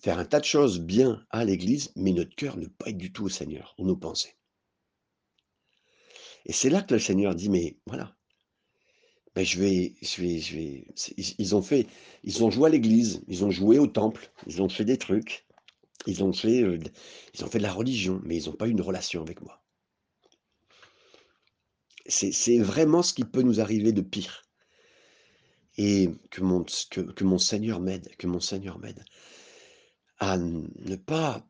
faire 0.00 0.18
un 0.18 0.24
tas 0.24 0.40
de 0.40 0.44
choses 0.44 0.80
bien 0.80 1.24
à 1.30 1.44
l'église, 1.44 1.92
mais 1.94 2.12
notre 2.12 2.34
cœur 2.34 2.56
ne 2.56 2.66
pas 2.66 2.88
être 2.88 2.98
du 2.98 3.12
tout 3.12 3.24
au 3.24 3.28
Seigneur, 3.28 3.74
ou 3.78 3.86
nos 3.86 3.96
pensées. 3.96 4.36
Et 6.46 6.52
c'est 6.52 6.70
là 6.70 6.82
que 6.82 6.94
le 6.94 7.00
Seigneur 7.00 7.34
dit, 7.34 7.50
mais 7.50 7.78
voilà, 7.86 8.16
Beh, 9.34 9.46
je 9.46 9.58
vais 9.60 9.94
je 10.02 10.20
vais 10.20 10.38
je 10.40 10.54
vais 10.56 10.86
ils 11.38 11.56
ont 11.56 11.62
fait 11.62 11.86
ils 12.22 12.44
ont 12.44 12.50
joué 12.50 12.66
à 12.66 12.70
l'église, 12.70 13.22
ils 13.28 13.44
ont 13.44 13.50
joué 13.50 13.78
au 13.78 13.86
temple, 13.86 14.30
ils 14.46 14.60
ont 14.60 14.68
fait 14.68 14.84
des 14.84 14.98
trucs, 14.98 15.46
ils 16.06 16.22
ont 16.24 16.32
fait, 16.32 16.64
ils 17.34 17.44
ont 17.44 17.48
fait 17.48 17.58
de 17.58 17.62
la 17.62 17.72
religion, 17.72 18.20
mais 18.24 18.36
ils 18.36 18.48
ont 18.48 18.54
pas 18.54 18.66
eu 18.66 18.70
une 18.70 18.80
relation 18.80 19.22
avec 19.22 19.40
moi. 19.40 19.62
C'est 22.06 22.58
vraiment 22.58 23.02
ce 23.02 23.14
qui 23.14 23.24
peut 23.24 23.42
nous 23.42 23.60
arriver 23.60 23.92
de 23.92 24.00
pire 24.02 24.42
et 25.78 26.10
que 26.30 26.42
mon 26.42 26.64
que 26.64 27.24
mon 27.24 27.38
Seigneur 27.38 27.80
m'aide, 27.80 28.14
que 28.16 28.26
mon 28.26 28.40
Seigneur 28.40 28.78
m'aide 28.78 29.04
à 30.18 30.38
ne 30.38 30.96
pas 30.96 31.44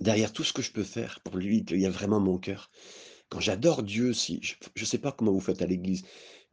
derrière 0.00 0.32
tout 0.32 0.44
ce 0.44 0.52
que 0.52 0.62
je 0.62 0.70
peux 0.70 0.84
faire 0.84 1.20
pour 1.24 1.36
lui, 1.36 1.64
qu'il 1.64 1.80
y 1.80 1.86
a 1.86 1.90
vraiment 1.90 2.20
mon 2.20 2.38
cœur. 2.38 2.70
Quand 3.28 3.40
j'adore 3.40 3.82
Dieu, 3.82 4.12
si 4.12 4.38
je 4.42 4.54
je 4.74 4.84
sais 4.84 4.98
pas 4.98 5.10
comment 5.10 5.32
vous 5.32 5.40
faites 5.40 5.60
à 5.60 5.66
l'église, 5.66 6.04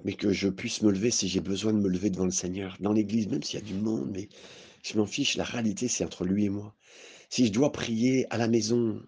mais 0.04 0.14
que 0.14 0.34
je 0.34 0.50
puisse 0.50 0.82
me 0.82 0.92
lever 0.92 1.12
si 1.12 1.28
j'ai 1.28 1.40
besoin 1.40 1.74
de 1.74 1.78
me 1.78 1.88
lever 1.88 2.10
devant 2.10 2.26
le 2.26 2.32
Seigneur, 2.32 2.78
dans 2.80 2.94
l'église, 2.94 3.28
même 3.28 3.44
s'il 3.44 3.60
y 3.60 3.62
a 3.62 3.66
du 3.66 3.76
monde, 3.76 4.10
mais 4.12 4.30
je 4.84 4.98
m'en 4.98 5.06
fiche, 5.06 5.36
la 5.36 5.44
réalité, 5.44 5.88
c'est 5.88 6.06
entre 6.06 6.26
lui 6.26 6.46
et 6.46 6.50
moi. 6.50 6.76
Si 7.30 7.48
je 7.48 7.52
dois 7.52 7.72
prier 7.72 8.26
à 8.30 8.38
la 8.38 8.48
maison, 8.48 9.02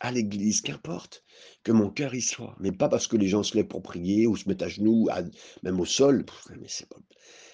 à 0.00 0.12
l'église, 0.12 0.60
qu'importe, 0.60 1.24
que 1.62 1.72
mon 1.72 1.90
cœur 1.90 2.14
y 2.14 2.22
soit, 2.22 2.56
mais 2.60 2.72
pas 2.72 2.88
parce 2.88 3.06
que 3.06 3.16
les 3.16 3.28
gens 3.28 3.42
se 3.42 3.56
lèvent 3.56 3.68
pour 3.68 3.82
prier 3.82 4.26
ou 4.26 4.36
se 4.36 4.48
mettent 4.48 4.62
à 4.62 4.68
genoux, 4.68 5.08
même 5.62 5.80
au 5.80 5.86
sol, 5.86 6.24
mais 6.58 6.68
c'est 6.68 6.88
pas 6.88 6.98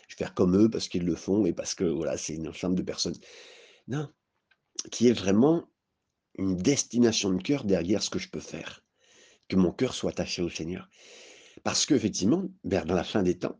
je 0.08 0.14
vais 0.14 0.18
faire 0.18 0.34
comme 0.34 0.56
eux 0.56 0.70
parce 0.70 0.88
qu'ils 0.88 1.04
le 1.04 1.14
font 1.14 1.46
et 1.46 1.52
parce 1.52 1.74
que 1.74 1.84
voilà, 1.84 2.16
c'est 2.16 2.34
une 2.34 2.48
ensemble 2.48 2.74
de 2.74 2.82
personnes. 2.82 3.16
Non, 3.86 4.10
qu'il 4.90 5.06
y 5.06 5.10
ait 5.10 5.12
vraiment 5.12 5.68
une 6.38 6.56
destination 6.56 7.30
de 7.30 7.42
cœur 7.42 7.64
derrière 7.64 8.02
ce 8.02 8.10
que 8.10 8.18
je 8.18 8.28
peux 8.28 8.40
faire, 8.40 8.82
que 9.48 9.56
mon 9.56 9.70
cœur 9.70 9.94
soit 9.94 10.10
attaché 10.10 10.42
au 10.42 10.48
Seigneur. 10.48 10.88
Parce 11.62 11.84
qu'effectivement, 11.84 12.44
vers 12.64 12.86
dans 12.86 12.94
la 12.94 13.04
fin 13.04 13.22
des 13.22 13.38
temps, 13.38 13.58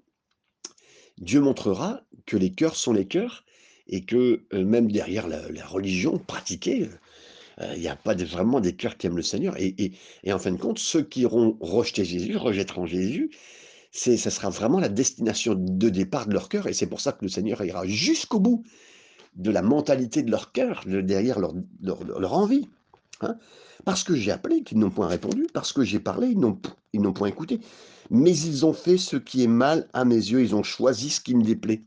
Dieu 1.19 1.41
montrera 1.41 2.03
que 2.25 2.37
les 2.37 2.55
cœurs 2.55 2.77
sont 2.77 2.93
les 2.93 3.09
cœurs 3.09 3.45
et 3.89 4.05
que, 4.05 4.43
heu, 4.53 4.65
même 4.65 4.91
derrière 4.91 5.29
la 5.29 5.67
religion 5.67 6.19
pratiquée, 6.19 6.85
heu, 7.61 7.65
il 7.77 7.83
y 7.83 7.89
a 7.89 7.97
pas 7.97 8.15
vraiment 8.15 8.61
des 8.61 8.75
cœurs 8.75 8.97
qui 8.97 9.07
aiment 9.07 9.17
le 9.17 9.23
Seigneur 9.23 9.57
et 9.59 9.93
en 10.33 10.39
fin 10.39 10.53
de 10.53 10.59
compte, 10.59 10.79
ceux 10.79 11.03
qui 11.03 11.25
auront 11.27 11.57
rejeté 11.61 12.05
Jésus, 12.05 12.37
rejetteront 12.37 12.87
Jésus, 12.87 13.31
c'est 13.91 14.17
ça 14.17 14.31
sera 14.31 14.51
vraiment 14.51 14.81
la 14.81 14.89
destination 14.89 15.55
de 15.57 15.89
départ 15.89 16.27
de 16.27 16.35
leur 16.35 16.49
cœur 16.49 16.67
et 16.67 16.73
c'est 16.75 16.87
pour 16.87 17.01
ça 17.01 17.13
que 17.13 17.25
le 17.25 17.29
Seigneur 17.29 17.65
ira 17.65 17.87
jusqu'au 17.87 18.41
bout 18.41 18.65
de 19.37 19.51
la 19.51 19.63
mentalité 19.63 20.23
de 20.23 20.31
leur 20.31 20.53
cœur, 20.53 20.83
de 20.87 21.01
derrière 21.01 21.39
leur 21.39 21.55
leur 21.83 22.33
envie, 22.35 22.69
hein. 23.23 23.37
Parce 23.85 24.05
que 24.05 24.15
j'ai 24.15 24.33
appelé, 24.33 24.63
qu'ils 24.65 24.79
n'ont 24.79 24.91
point 24.91 25.07
répondu, 25.07 25.47
parce 25.55 25.73
que 25.73 25.83
j'ai 25.83 26.01
parlé, 26.01 26.29
ils 26.29 26.39
n'ont 26.39 26.59
ils 26.93 27.01
n'ont 27.01 27.13
point 27.13 27.29
écouté. 27.29 27.61
Mais 28.11 28.37
ils 28.37 28.67
ont 28.67 28.73
fait 28.73 28.99
ce 28.99 29.17
qui 29.17 29.43
est 29.45 29.49
mal 29.49 29.89
à 29.93 30.05
mes 30.05 30.17
yeux, 30.17 30.43
ils 30.43 30.55
ont 30.55 30.63
choisi 30.63 31.11
ce 31.11 31.21
qui 31.21 31.35
me 31.35 31.43
déplaît. 31.43 31.83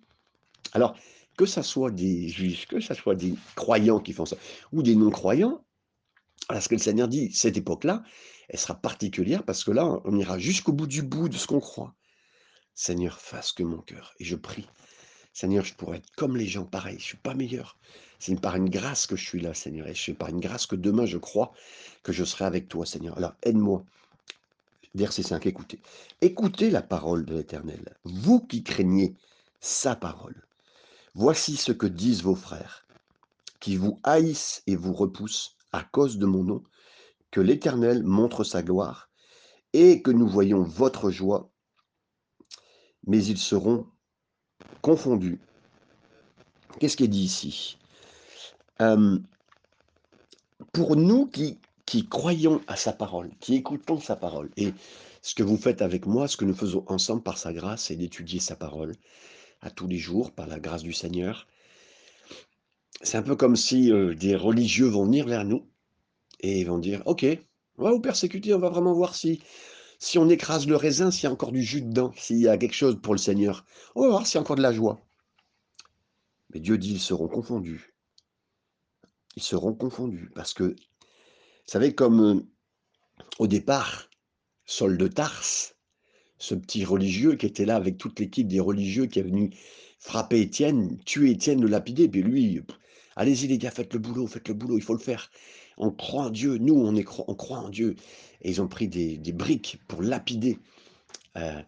Alors, 0.74 0.96
que 1.42 1.48
ça 1.48 1.64
soit 1.64 1.90
des 1.90 2.30
juifs, 2.30 2.68
que 2.68 2.80
ça 2.80 2.94
soit 2.94 3.16
des 3.16 3.34
croyants 3.56 4.00
qui 4.00 4.14
font 4.14 4.28
ça 4.28 4.38
ou 4.72 4.84
des 4.84 4.96
non-croyants, 4.96 5.66
voilà 6.48 6.62
ce 6.62 6.70
que 6.70 6.76
le 6.76 6.82
Seigneur 6.82 7.08
dit, 7.08 7.32
cette 7.34 7.58
époque-là, 7.58 8.04
elle 8.48 8.60
sera 8.60 8.76
particulière 8.76 9.44
parce 9.44 9.64
que 9.64 9.72
là, 9.72 10.00
on 10.06 10.20
ira 10.20 10.38
jusqu'au 10.38 10.72
bout 10.72 10.86
du 10.86 11.02
bout 11.02 11.30
de 11.30 11.38
ce 11.38 11.48
qu'on 11.48 11.60
croit. 11.60 11.96
Seigneur, 12.76 13.20
fasse 13.20 13.54
que 13.54 13.64
mon 13.64 13.80
cœur 13.80 14.14
et 14.20 14.24
je 14.24 14.36
prie 14.36 14.68
Seigneur, 15.34 15.66
je 15.66 15.74
pourrais 15.74 15.98
être 15.98 16.12
comme 16.16 16.38
les 16.38 16.46
gens, 16.46 16.66
pareil, 16.66 16.98
je 17.00 17.06
suis 17.06 17.18
pas 17.18 17.34
meilleur. 17.34 17.76
C'est 18.20 18.40
par 18.40 18.56
une 18.56 18.70
grâce 18.70 19.08
que 19.08 19.16
je 19.16 19.26
suis 19.26 19.42
là, 19.42 19.56
Seigneur, 19.56 19.88
et 19.88 19.96
c'est 19.96 20.14
par 20.14 20.30
une 20.30 20.42
grâce 20.42 20.68
que 20.68 20.76
demain 20.76 21.08
je 21.08 21.18
crois 21.18 21.54
que 22.04 22.12
je 22.14 22.24
serai 22.24 22.46
avec 22.46 22.68
toi, 22.68 22.86
Seigneur. 22.86 23.18
Alors 23.18 23.34
aide-moi. 23.42 23.84
Verset 24.94 25.24
5, 25.24 25.44
écoutez. 25.48 25.80
Écoutez 26.22 26.70
la 26.70 26.84
parole 26.84 27.26
de 27.26 27.34
l'Éternel, 27.34 27.98
vous 28.04 28.42
qui 28.42 28.62
craignez 28.62 29.16
sa 29.60 29.96
parole. 29.96 30.46
Voici 31.14 31.58
ce 31.58 31.72
que 31.72 31.88
disent 31.88 32.24
vos 32.24 32.36
frères, 32.36 32.86
qui 33.60 33.76
vous 33.76 34.00
haïssent 34.04 34.64
et 34.68 34.76
vous 34.76 34.94
repoussent 34.94 35.58
à 35.72 35.84
cause 35.84 36.18
de 36.18 36.26
mon 36.26 36.44
nom, 36.44 36.64
que 37.32 37.42
l'Éternel 37.42 38.04
montre 38.04 38.44
sa 38.44 38.62
gloire 38.62 39.10
et 39.74 40.02
que 40.02 40.12
nous 40.12 40.28
voyons 40.28 40.64
votre 40.64 41.12
joie, 41.12 41.52
mais 43.08 43.24
ils 43.24 43.38
seront 43.38 43.88
confondus. 44.82 45.40
Qu'est-ce 46.80 46.98
qui 46.98 47.06
est 47.06 47.10
dit 47.10 47.24
ici? 47.24 47.78
Hem, 48.80 49.26
pour 50.72 50.96
nous 50.96 51.28
qui 51.28 51.60
qui 51.86 52.08
croyons 52.08 52.62
à 52.68 52.78
sa 52.78 52.94
parole, 52.94 53.32
qui 53.42 53.56
écoutons 53.56 54.00
sa 54.00 54.16
parole 54.16 54.50
et 54.56 54.74
ce 55.22 55.36
que 55.36 55.44
vous 55.44 55.58
faites 55.58 55.82
avec 55.82 56.06
moi, 56.06 56.30
ce 56.30 56.38
que 56.38 56.46
nous 56.46 56.54
faisons 56.54 56.86
ensemble 56.88 57.22
par 57.22 57.38
sa 57.38 57.52
grâce, 57.52 57.86
c'est 57.86 57.98
d'étudier 57.98 58.40
sa 58.40 58.56
parole 58.56 58.96
à 59.62 59.70
tous 59.72 59.88
les 59.88 59.98
jours 59.98 60.32
par 60.32 60.48
la 60.48 60.60
grâce 60.60 60.84
du 60.84 60.94
Seigneur. 60.94 61.48
C'est 63.02 63.18
un 63.18 63.24
peu 63.24 63.36
comme 63.36 63.56
si, 63.56 63.92
heu, 63.92 64.16
des 64.16 64.36
religieux 64.36 64.88
vont 64.88 65.06
venir 65.06 65.28
vers 65.28 65.46
nous 65.46 65.68
et 66.40 66.64
vont 66.66 66.80
dire: 66.80 67.02
«OK, 67.06 67.26
on 67.78 67.84
va 67.84 67.92
vous 67.92 68.02
persécuter, 68.02 68.54
on 68.54 68.60
va 68.60 68.70
vraiment 68.70 68.94
voir 68.94 69.16
si 69.16 69.42
si 70.00 70.18
on 70.18 70.30
écrase 70.30 70.68
le 70.68 70.76
raisin, 70.76 71.12
s'il 71.12 71.26
y 71.26 71.28
a 71.28 71.32
encore 71.32 71.52
du 71.52 71.62
jus 71.64 71.84
dedans, 71.84 72.12
s'il 72.18 72.40
y 72.40 72.48
a 72.48 72.58
quelque 72.58 72.74
chose 72.74 73.00
pour 73.00 73.14
le 73.14 73.20
Seigneur. 73.20 73.66
On 73.94 74.02
va 74.02 74.10
voir 74.10 74.26
s'il 74.26 74.36
y 74.36 74.38
a 74.40 74.42
encore 74.42 74.56
de 74.56 74.64
la 74.64 74.74
joie». 74.74 75.06
Mais 76.54 76.60
Dieu 76.60 76.78
dit: 76.78 76.94
«Ils 76.94 77.00
seront 77.00 77.28
confondus». 77.28 77.94
Ils 79.36 79.44
seront 79.44 79.74
confondus 79.74 80.30
parce 80.36 80.54
que, 80.54 80.64
vous 80.64 80.76
savez 81.66 81.96
comme, 81.96 82.22
heu, 82.22 82.48
au 83.40 83.48
départ, 83.48 84.10
Saul 84.66 84.98
de 84.98 85.08
Tarse, 85.08 85.76
ce 86.42 86.56
petit 86.56 86.84
religieux 86.84 87.36
qui 87.36 87.46
était 87.46 87.66
là 87.66 87.76
avec 87.76 88.00
toute 88.00 88.20
l'équipe 88.20 88.48
des 88.48 88.60
religieux 88.60 89.06
qui 89.06 89.20
est 89.20 89.24
venu 89.24 89.52
frapper 90.00 90.42
Étienne, 90.42 90.98
tuer 91.06 91.30
Étienne, 91.32 91.62
le 91.62 91.68
lapider, 91.68 92.10
puis 92.10 92.24
lui: 92.24 92.60
«Allez-y 93.16 93.48
les 93.48 93.60
gars, 93.60 93.70
faites 93.70 93.94
le 93.94 94.00
boulot, 94.00 94.26
faites 94.26 94.48
le 94.48 94.56
boulot, 94.56 94.78
il 94.78 94.82
faut 94.82 94.96
le 94.96 95.00
faire. 95.00 95.30
On 95.78 95.92
croit 95.92 96.24
en 96.24 96.30
Dieu, 96.32 96.58
nous 96.58 96.74
on 96.74 96.96
est 96.96 97.06
on 97.28 97.36
croit 97.36 97.60
en 97.60 97.70
Dieu» 97.70 97.96
et 98.42 98.50
ils 98.50 98.60
ont 98.60 98.68
pris 98.68 98.88
des 98.88 99.34
briques 99.34 99.78
pour 99.88 100.02
lapider, 100.02 100.58
heu, 101.38 101.64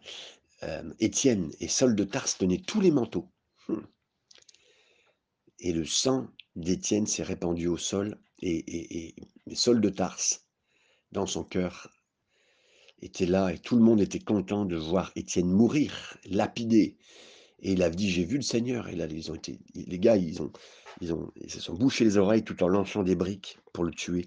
hem, 0.61 0.95
Étienne 0.99 1.51
et 1.59 1.67
Saul 1.67 1.95
de 1.95 2.03
Tarse 2.03 2.39
tenait 2.39 2.57
tous 2.57 2.81
les 2.81 2.89
manteaux. 2.89 3.29
Mmh. 3.67 3.75
Et 5.59 5.71
le 5.71 5.85
sang 5.85 6.27
d'Étienne 6.55 7.05
s'est 7.05 7.21
répandu 7.21 7.67
au 7.67 7.77
sol 7.77 8.17
et 8.39 8.55
et 8.55 8.97
et 8.97 9.15
et 9.51 9.55
Saul 9.55 9.81
de 9.81 9.89
Tarse, 9.89 10.47
dans 11.11 11.27
son 11.27 11.43
cœur, 11.43 11.91
était 13.03 13.25
là 13.25 13.51
et 13.51 13.59
tout 13.59 13.75
le 13.75 13.81
monde 13.83 14.01
était 14.01 14.19
content 14.19 14.65
de 14.65 14.75
voir 14.75 15.11
Étienne 15.15 15.51
mourir, 15.51 16.17
lapidé 16.25 16.97
et 17.59 17.73
il 17.73 17.83
a 17.83 17.89
dit: 17.89 18.09
«J'ai 18.09 18.25
vu 18.25 18.37
le 18.37 18.43
Seigneur» 18.43 18.89
et 18.89 18.95
là, 18.95 19.05
ont 19.29 19.35
été 19.35 19.59
les 19.75 19.99
gars, 19.99 20.17
ils 20.17 20.41
ont 20.41 20.51
ils 21.01 21.13
ont 21.13 21.31
ils 21.35 21.51
se 21.51 21.59
sont 21.59 21.73
bouchés 21.73 22.03
les 22.03 22.17
oreilles 22.17 22.43
tout 22.43 22.61
en 22.63 22.67
lançant 22.67 23.03
des 23.03 23.15
briques 23.15 23.59
pour 23.73 23.83
le 23.83 23.91
tuer 23.91 24.25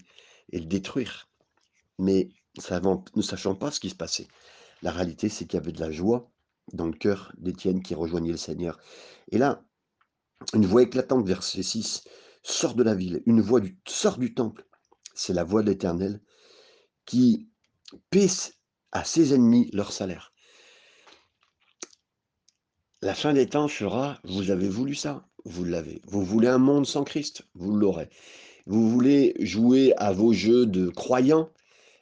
et 0.53 0.59
le 0.59 0.67
détruire. 0.67 1.29
Mais 1.99 2.29
ne 2.57 3.23
sachant 3.23 3.55
pas 3.55 3.71
ce 3.71 3.81
qui 3.81 3.91
se 3.91 3.95
passait. 3.95 4.29
La 4.83 4.91
réalité, 4.91 5.29
c'est 5.29 5.47
qu'il 5.47 5.59
y 5.59 5.63
avait 5.63 5.73
de 5.73 5.81
la 5.81 5.91
joie 5.91 6.31
dans 6.73 6.87
le 6.87 6.93
cœur 6.93 7.33
d'Étienne 7.39 7.83
qui 7.83 7.95
rejoignait 7.95 8.33
le 8.33 8.37
Seigneur 8.39 8.79
et 9.31 9.39
là 9.39 9.63
une 10.53 10.67
voix 10.67 10.83
éclatante, 10.83 11.27
verset 11.27 11.63
6, 11.63 12.05
sort 12.43 12.75
de 12.75 12.83
la 12.83 12.95
ville, 12.95 13.23
une 13.27 13.41
voix 13.41 13.61
du 13.61 13.79
sort 13.87 14.19
du 14.19 14.35
temple. 14.35 14.67
C'est 15.15 15.33
la 15.33 15.45
voix 15.45 15.63
de 15.63 15.71
l'Éternel 15.71 16.21
qui 17.07 17.49
paie 18.11 18.29
à 18.97 19.05
ses 19.05 19.35
ennemis 19.35 19.69
leur 19.75 19.93
salaire. 19.93 20.33
La 23.03 23.15
fin 23.15 23.35
des 23.35 23.47
temps 23.47 23.69
sera, 23.69 24.19
vous 24.25 24.51
avez 24.51 24.71
voulu 24.71 24.95
ça, 24.95 25.29
vous 25.45 25.65
l'avez. 25.65 26.01
Vous 26.07 26.25
voulez 26.25 26.49
un 26.49 26.57
monde 26.57 26.87
sans 26.87 27.05
Christ, 27.05 27.43
vous 27.55 27.77
l'aurez. 27.77 28.09
Vous 28.65 28.89
voulez 28.89 29.35
jouer 29.39 29.93
à 29.99 30.13
vos 30.13 30.33
jeux 30.33 30.65
de 30.65 30.89
croyants, 30.89 31.51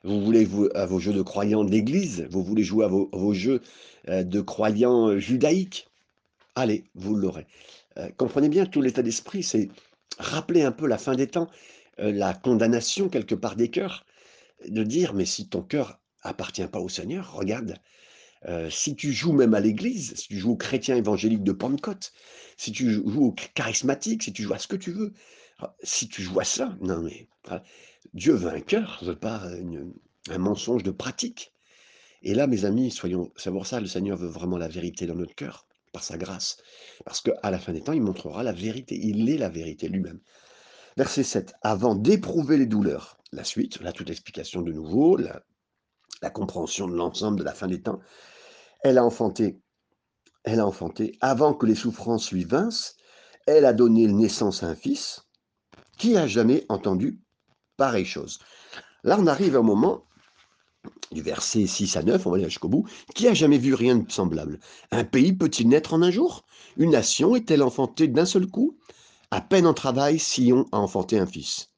vous 0.04 0.24
voulez 0.24 0.44
vous 0.44 0.68
à 0.76 0.86
vos 0.86 1.00
jeux 1.00 1.12
de 1.12 1.22
croyants 1.22 1.64
d'église, 1.64 2.28
vous 2.30 2.44
voulez 2.44 2.62
jouer 2.62 2.84
à 2.84 2.88
vos, 2.88 3.34
jeux 3.34 3.60
euh, 4.08 4.22
de 4.22 4.40
croyants 4.40 5.08
euh, 5.08 5.18
judaïques, 5.18 5.88
allez, 6.54 6.84
vous 6.94 7.16
l'aurez. 7.16 7.48
Euh, 7.98 8.08
comprenez 8.16 8.48
bien 8.48 8.66
tout 8.66 8.82
l'état 8.82 9.02
d'esprit, 9.02 9.42
c'est 9.42 9.68
rappeler 10.18 10.62
un 10.62 10.72
peu 10.72 10.86
la 10.86 10.98
fin 10.98 11.16
des 11.16 11.26
temps, 11.26 11.48
la 11.98 12.34
condamnation 12.34 13.08
quelque 13.08 13.34
part 13.34 13.56
des 13.56 13.68
cœurs, 13.68 14.06
de 14.68 14.84
dire: 14.84 15.12
«Mais 15.12 15.26
si 15.26 15.48
ton 15.48 15.62
cœur 15.62 16.00
appartient 16.24 16.66
pas 16.66 16.80
au 16.80 16.88
Seigneur, 16.88 17.32
regarde, 17.32 17.76
heu, 18.48 18.68
si 18.70 18.96
tu 18.96 19.12
joues 19.12 19.32
même 19.32 19.54
à 19.54 19.60
l'église, 19.60 20.14
si 20.16 20.28
tu 20.28 20.38
joues 20.38 20.52
aux 20.52 20.56
chrétiens 20.56 20.96
évangéliques 20.96 21.44
de 21.44 21.52
Pentecôte, 21.52 22.12
si 22.56 22.72
tu 22.72 22.90
jou 22.90 23.08
joues 23.08 23.26
aux 23.26 23.34
charismatiques, 23.54 24.24
si 24.24 24.32
tu 24.32 24.42
joues 24.42 24.54
à 24.54 24.58
ce 24.58 24.68
que 24.68 24.76
tu 24.76 24.92
veux, 24.92 25.12
ah, 25.60 25.76
si 25.82 26.08
tu 26.08 26.22
joues 26.22 26.40
à 26.40 26.44
ça, 26.44 26.76
non 26.80 27.02
mais 27.02 27.28
ah, 27.48 27.62
Dieu 28.14 28.34
un 28.46 28.60
cœur, 28.60 29.00
veut 29.02 29.18
pas 29.18 29.42
un 30.30 30.38
mensonge 30.38 30.82
de 30.82 30.90
pratique» 30.90 31.54
et 32.24 32.34
là, 32.34 32.46
mes 32.46 32.64
amis, 32.64 32.90
soyons 32.90 33.30
pour 33.44 33.66
ça 33.66 33.80
le 33.80 33.86
Seigneur 33.86 34.16
veut 34.16 34.28
vraiment 34.28 34.56
la 34.56 34.66
vérité 34.66 35.06
dans 35.06 35.14
notre 35.14 35.34
cœur, 35.34 35.66
par 35.92 36.02
sa 36.02 36.16
grâce. 36.16 36.56
Parce 37.04 37.20
qu'à 37.20 37.50
la 37.50 37.58
fin 37.58 37.74
des 37.74 37.82
temps, 37.82 37.92
il 37.92 38.00
montrera 38.00 38.42
la 38.42 38.52
vérité. 38.52 38.98
Il 38.98 39.28
est 39.28 39.36
la 39.36 39.50
vérité 39.50 39.88
lui-même. 39.88 40.20
Verset 40.96 41.22
7. 41.22 41.54
Avant 41.60 41.94
d'éprouver 41.94 42.56
les 42.56 42.66
douleurs. 42.66 43.18
La 43.30 43.44
suite, 43.44 43.80
là, 43.82 43.92
toute 43.92 44.08
l'explication 44.08 44.62
de 44.62 44.72
nouveau, 44.72 45.18
la, 45.18 45.42
la 46.22 46.30
compréhension 46.30 46.88
de 46.88 46.94
l'ensemble 46.94 47.38
de 47.38 47.44
la 47.44 47.54
fin 47.54 47.66
des 47.66 47.82
temps. 47.82 48.00
Elle 48.82 48.98
a 48.98 49.04
enfanté, 49.04 49.60
elle 50.44 50.60
a 50.60 50.66
enfanté, 50.66 51.16
avant 51.20 51.54
que 51.54 51.66
les 51.66 51.74
souffrances 51.74 52.32
lui 52.32 52.44
vinssent, 52.44 52.96
elle 53.46 53.64
a 53.64 53.72
donné 53.72 54.06
naissance 54.06 54.62
à 54.62 54.68
un 54.68 54.74
fils. 54.74 55.24
Qui 55.98 56.16
a 56.16 56.26
jamais 56.26 56.64
entendu 56.68 57.20
pareille 57.76 58.04
chose 58.04 58.38
Là, 59.04 59.16
on 59.20 59.26
arrive 59.26 59.54
au 59.54 59.62
moment 59.62 60.04
du 61.12 61.22
verset 61.22 61.66
6 61.66 61.96
à 61.96 62.02
9, 62.02 62.26
on 62.26 62.30
va 62.30 62.36
aller 62.36 62.44
jusqu'au 62.46 62.68
bout. 62.68 62.86
Qui 63.14 63.28
a 63.28 63.34
jamais 63.34 63.58
vu 63.58 63.74
rien 63.74 63.96
de 63.96 64.10
semblable 64.10 64.58
Un 64.90 65.04
pays 65.04 65.32
peut-il 65.32 65.68
naître 65.68 65.94
en 65.94 66.02
un 66.02 66.10
jour? 66.10 66.44
Une 66.76 66.90
nation 66.90 67.36
est-elle 67.36 67.62
enfantée 67.62 68.08
d'un 68.08 68.24
seul 68.24 68.46
coup? 68.46 68.78
À 69.30 69.40
peine 69.40 69.66
en 69.66 69.74
travail, 69.74 70.18
Sion 70.18 70.66
a 70.72 70.78
enfanté 70.78 71.18
un 71.18 71.26
fils. 71.26 71.73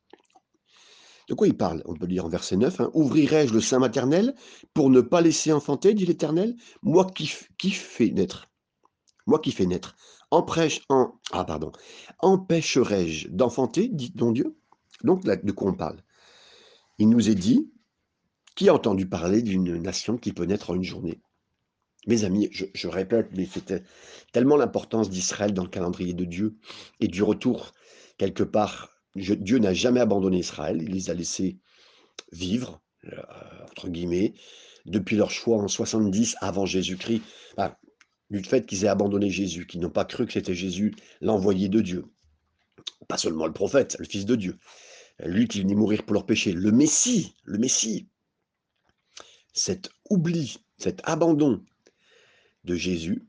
De 1.28 1.34
quoi 1.34 1.48
il 1.48 1.56
parle? 1.56 1.82
On 1.86 1.94
peut 1.94 2.06
lire 2.06 2.24
en 2.24 2.28
verset 2.28 2.56
9. 2.56 2.80
Hein. 2.80 2.90
Ouvrirai-je 2.94 3.52
le 3.52 3.60
sein 3.60 3.78
maternel 3.78 4.34
pour 4.74 4.90
ne 4.90 5.00
pas 5.00 5.20
laisser 5.20 5.52
enfanter, 5.52 5.94
dit 5.94 6.06
l'Éternel? 6.06 6.56
Moi 6.82 7.06
qui, 7.06 7.32
qui 7.58 7.70
fais 7.70 8.10
naître? 8.10 8.48
Moi 9.26 9.40
qui 9.40 9.50
fais 9.50 9.66
naître. 9.66 9.96
Empêche, 10.30 10.82
en, 10.88 11.14
ah 11.32 11.44
pardon, 11.44 11.72
empêcherai-je 12.18 13.28
d'enfanter, 13.28 13.88
dit 13.88 14.12
ton 14.12 14.32
Dieu? 14.32 14.56
Donc 15.02 15.24
de 15.24 15.52
quoi 15.52 15.70
on 15.70 15.74
parle? 15.74 16.02
Il 16.98 17.08
nous 17.08 17.28
est 17.28 17.34
dit, 17.34 17.70
qui 18.56 18.68
a 18.68 18.74
entendu 18.74 19.06
parler 19.06 19.42
d'une 19.42 19.76
nation 19.76 20.16
qui 20.16 20.32
peut 20.32 20.44
naître 20.44 20.70
en 20.70 20.74
une 20.74 20.82
journée 20.82 21.20
Mes 22.06 22.24
amis, 22.24 22.48
je, 22.50 22.88
répète, 22.88 23.28
mais 23.36 23.46
c'était 23.46 23.84
tellement 24.32 24.56
l'importance 24.56 25.10
d'Israël 25.10 25.52
dans 25.52 25.62
le 25.62 25.68
calendrier 25.68 26.14
de 26.14 26.24
Dieu 26.24 26.56
et 27.00 27.08
du 27.08 27.22
retour 27.22 27.72
quelque 28.16 28.42
part 28.42 28.95
Dieu 29.16 29.58
n'a 29.58 29.74
jamais 29.74 30.00
abandonné 30.00 30.38
Israël, 30.38 30.80
il 30.82 30.92
les 30.92 31.10
a 31.10 31.14
laissés 31.14 31.58
vivre, 32.32 32.80
euh, 33.04 33.22
entre 33.70 33.88
guillemets, 33.88 34.34
depuis 34.84 35.16
leur 35.16 35.30
choix 35.30 35.58
en 35.58 35.68
70 35.68 36.36
avant 36.40 36.66
Jésus-Christ, 36.66 37.22
du 38.30 38.42
fait 38.42 38.66
qu'ils 38.66 38.84
aient 38.84 38.88
abandonné 38.88 39.30
Jésus, 39.30 39.66
qu'ils 39.66 39.80
n'ont 39.80 39.90
pas 39.90 40.04
cru 40.04 40.26
que 40.26 40.32
c'était 40.32 40.54
Jésus 40.54 40.94
l'envoyé 41.20 41.68
de 41.68 41.80
Dieu. 41.80 42.04
Pas 43.08 43.18
seulement 43.18 43.46
le 43.46 43.52
prophète, 43.52 43.96
le 43.98 44.04
Fils 44.04 44.26
de 44.26 44.36
Dieu, 44.36 44.58
lui 45.20 45.48
qui 45.48 45.60
venait 45.60 45.74
mourir 45.74 46.04
pour 46.04 46.14
leurs 46.14 46.26
péchés, 46.26 46.52
le 46.52 46.72
Messie, 46.72 47.34
le 47.44 47.58
Messie. 47.58 48.08
Cet 49.52 49.90
oubli, 50.10 50.58
cet 50.76 51.00
abandon 51.04 51.64
de 52.64 52.74
Jésus 52.74 53.26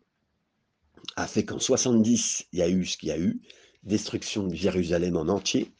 a 1.15 1.27
fait 1.27 1.45
qu'en 1.45 1.59
70, 1.59 2.47
il 2.51 2.59
y 2.59 2.61
a 2.61 2.69
eu 2.69 2.85
ce 2.85 2.97
qu'il 2.97 3.09
y 3.09 3.11
a 3.11 3.19
eu, 3.19 3.41
destruction 3.87 4.47
de 4.47 4.55
Jérusalem 4.55 5.17
en 5.17 5.27
entier, 5.27 5.71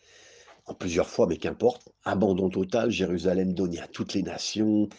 en 0.66 0.74
plusieurs 0.74 1.10
fois, 1.10 1.28
mais 1.28 1.38
qu'importe, 1.38 1.90
abandon 2.04 2.50
total, 2.50 2.90
Jérusalem 2.90 3.54
donné 3.54 3.80
à 3.80 3.88
toutes 3.88 4.14
les 4.14 4.24
nations, 4.24 4.90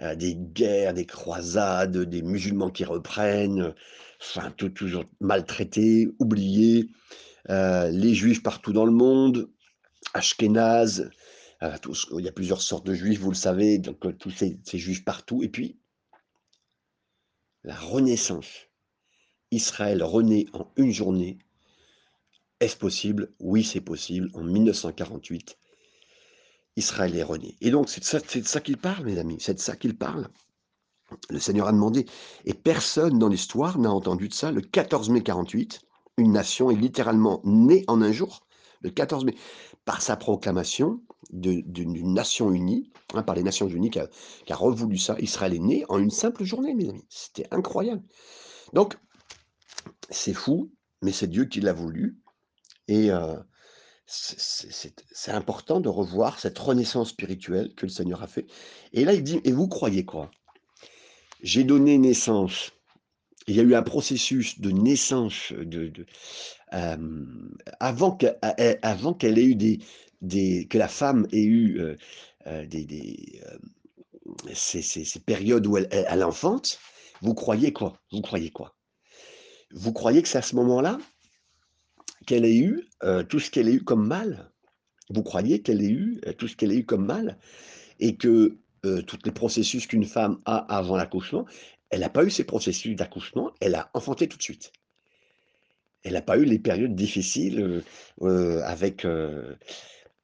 euh, 0.00 0.14
des 0.14 0.34
guerres, 0.34 0.94
des 0.94 1.06
croisades, 1.06 1.96
des 1.96 2.22
musulmans 2.22 2.70
qui 2.70 2.84
reprennent, 2.84 3.74
enfin, 4.20 4.52
tout, 4.56 4.68
toujours 4.68 5.04
maltraités, 5.20 6.08
oubliés, 6.18 6.90
euh, 7.50 7.90
les 7.90 8.14
juifs 8.14 8.42
partout 8.42 8.72
dans 8.72 8.84
le 8.84 8.92
monde, 8.92 9.50
Ashkenaz, 10.14 11.10
euh, 11.62 11.76
il 12.18 12.24
y 12.24 12.28
a 12.28 12.32
plusieurs 12.32 12.62
sortes 12.62 12.86
de 12.86 12.94
juifs, 12.94 13.20
vous 13.20 13.30
le 13.30 13.36
savez, 13.36 13.78
donc 13.78 14.18
tous 14.18 14.30
ces 14.30 14.58
juifs 14.74 15.04
partout, 15.04 15.42
et 15.42 15.48
puis 15.48 15.78
la 17.64 17.74
renaissance. 17.74 18.66
Israël 19.50 20.02
renaît 20.02 20.46
en 20.52 20.70
une 20.76 20.92
journée 20.92 21.38
est-ce 22.60 22.76
possible? 22.76 23.32
Oui, 23.38 23.64
c'est 23.64 23.80
possible. 23.80 24.30
En 24.34 24.42
1948, 24.42 25.58
Israël 26.76 27.16
est 27.16 27.22
rené. 27.22 27.56
Et 27.60 27.70
donc, 27.70 27.88
c'est 27.88 28.00
de 28.00 28.46
ça, 28.46 28.60
qu'il 28.60 28.76
parle, 28.76 29.04
mes 29.04 29.18
amis. 29.18 29.36
C'est 29.40 29.54
de 29.54 29.60
ça 29.60 29.76
qu'il 29.76 29.96
parle. 29.96 30.28
Le 31.30 31.38
Seigneur 31.38 31.68
a 31.68 31.72
demandé, 31.72 32.04
et 32.44 32.54
personne 32.54 33.18
dans 33.18 33.28
l'histoire 33.28 33.78
n'a 33.78 33.90
entendu 33.90 34.28
de 34.28 34.34
ça. 34.34 34.50
Le 34.52 34.60
14 34.60 35.08
mai 35.10 35.22
48, 35.22 35.80
une 36.18 36.32
nation 36.32 36.70
est 36.70 36.76
littéralement 36.76 37.40
née 37.44 37.84
en 37.86 38.02
un 38.02 38.12
jour, 38.12 38.46
le 38.82 38.90
14 38.90 39.24
mai, 39.24 39.34
par 39.84 40.02
sa 40.02 40.16
proclamation 40.16 41.00
d'une 41.30 42.12
nation 42.12 42.52
unie, 42.52 42.90
hein, 43.14 43.22
par 43.22 43.34
les 43.34 43.42
Nations 43.42 43.68
Unies 43.68 43.90
qui 43.90 44.00
a, 44.00 44.08
qui 44.44 44.52
a, 44.52 44.56
revoulu 44.56 44.98
ça. 44.98 45.16
Israël 45.18 45.54
est 45.54 45.58
né 45.58 45.84
en 45.88 45.98
une 45.98 46.10
simple 46.10 46.44
journée, 46.44 46.74
mes 46.74 46.88
amis. 46.88 47.04
C'était 47.08 47.46
incroyable. 47.50 48.02
Donc, 48.72 48.98
c'est 50.10 50.34
fou, 50.34 50.70
mais 51.02 51.12
c'est 51.12 51.26
Dieu 51.26 51.46
qui 51.46 51.60
l'a 51.60 51.72
voulu. 51.72 52.18
Et 52.88 53.10
c'est 54.06 55.30
important 55.32 55.80
de 55.80 55.88
revoir 55.88 56.38
cette 56.38 56.58
renaissance 56.58 57.10
spirituelle 57.10 57.74
que 57.74 57.86
le 57.86 57.90
Seigneur 57.90 58.22
a 58.22 58.26
fait. 58.26 58.46
Et 58.92 59.04
là, 59.04 59.12
il 59.12 59.22
dit, 59.22 59.40
et 59.44 59.52
vous 59.52 59.68
croyez 59.68 60.04
quoi? 60.04 60.30
J'ai 61.42 61.62
donné 61.62 61.98
naissance. 61.98 62.72
Il 63.46 63.56
y 63.56 63.60
a 63.60 63.62
eu 63.62 63.74
un 63.74 63.82
processus 63.82 64.60
de 64.60 64.70
naissance 64.70 65.52
de, 65.52 65.92
avant 67.80 68.16
qu'elle 68.16 69.38
ait 69.38 69.44
eu 69.44 69.54
des, 69.54 69.78
des, 70.20 70.66
que 70.66 70.78
la 70.78 70.88
femme 70.88 71.26
ait 71.32 71.44
eu 71.44 71.96
des, 72.66 73.40
ces, 74.54 74.82
ces, 74.82 75.20
périodes 75.20 75.66
où 75.66 75.76
elle, 75.76 75.88
elle, 75.90 76.24
enfante. 76.24 76.78
Vous 77.20 77.34
croyez 77.34 77.72
quoi? 77.72 78.00
Vous 78.12 78.20
croyez 78.20 78.50
quoi? 78.50 78.74
Vous 79.72 79.92
croyez 79.92 80.22
que 80.22 80.28
c'est 80.28 80.38
à 80.38 80.42
ce 80.42 80.56
moment-là 80.56 80.98
qu'elle 82.28 82.44
ait 82.44 82.58
eu 82.58 82.84
tout 83.30 83.40
ce 83.40 83.50
qu'elle 83.50 83.68
a 83.68 83.70
eu 83.70 83.82
comme 83.82 84.06
mal. 84.06 84.50
Vous 85.08 85.22
croyez 85.22 85.62
qu'elle 85.62 85.82
ait 85.82 85.90
eu 85.90 86.20
tout 86.36 86.46
ce 86.46 86.56
qu'elle 86.56 86.70
a 86.70 86.74
eu 86.74 86.84
comme 86.84 87.06
mal 87.06 87.38
et 87.98 88.16
que 88.16 88.58
tous 88.82 89.18
les 89.24 89.32
processus 89.32 89.86
qu'une 89.86 90.04
femme 90.04 90.38
a 90.44 90.58
avant 90.76 90.98
l'accouchement, 90.98 91.46
elle 91.88 92.00
n'a 92.00 92.10
pas 92.10 92.24
eu 92.24 92.30
ces 92.30 92.44
processus 92.44 92.94
d'accouchement, 92.94 93.50
elle 93.60 93.74
a 93.74 93.90
enfanté 93.94 94.28
tout 94.28 94.36
de 94.36 94.42
suite. 94.42 94.72
Elle 96.02 96.12
n'a 96.12 96.20
pas 96.20 96.36
eu 96.36 96.44
les 96.44 96.58
périodes 96.58 96.94
difficiles 96.94 97.82
avec, 98.20 99.06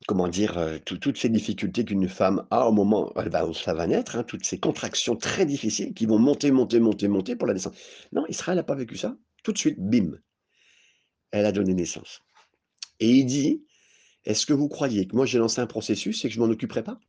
comment 0.07 0.29
dire, 0.29 0.79
toutes 0.85 1.17
ces 1.17 1.31
difficultés 1.31 1.87
qu'une 1.87 2.09
femme 2.09 2.47
a 2.51 2.69
au 2.69 2.73
moment 2.73 3.09
où 3.09 3.21
elle 3.21 3.31
va, 3.31 3.51
ça 3.55 3.73
va 3.73 3.87
naître, 3.87 4.17
hein, 4.17 4.25
toutes 4.25 4.45
ces 4.45 4.59
contractions 4.59 5.17
très 5.17 5.47
difficiles 5.47 5.95
qui 5.95 6.05
vont 6.05 6.19
monter, 6.19 6.51
monter, 6.51 6.81
monter, 6.81 7.09
monter 7.09 7.35
pour 7.35 7.49
la 7.49 7.55
naissance. 7.55 7.77
Non, 8.13 8.27
Israël 8.29 8.57
n'a 8.57 8.63
pas 8.63 8.75
vécu 8.75 8.99
ça. 8.99 9.17
Tout 9.43 9.53
de 9.53 9.59
suite, 9.59 9.79
bim, 9.79 10.19
elle 11.35 11.47
a 11.47 11.53
donné 11.53 11.75
naissance. 11.75 12.23
Et 13.01 13.11
il 13.11 13.27
dit, 13.27 13.65
est-ce 14.25 14.47
que 14.47 14.53
vous 14.53 14.69
croyez 14.69 15.09
que 15.09 15.17
moi 15.17 15.27
j'ai 15.27 15.39
lancé 15.39 15.61
un 15.61 15.67
processus 15.67 16.25
et 16.25 16.29
que 16.29 16.35
je 16.35 16.39
m'en 16.39 16.47
occuperai 16.47 16.85
pas? 16.85 17.01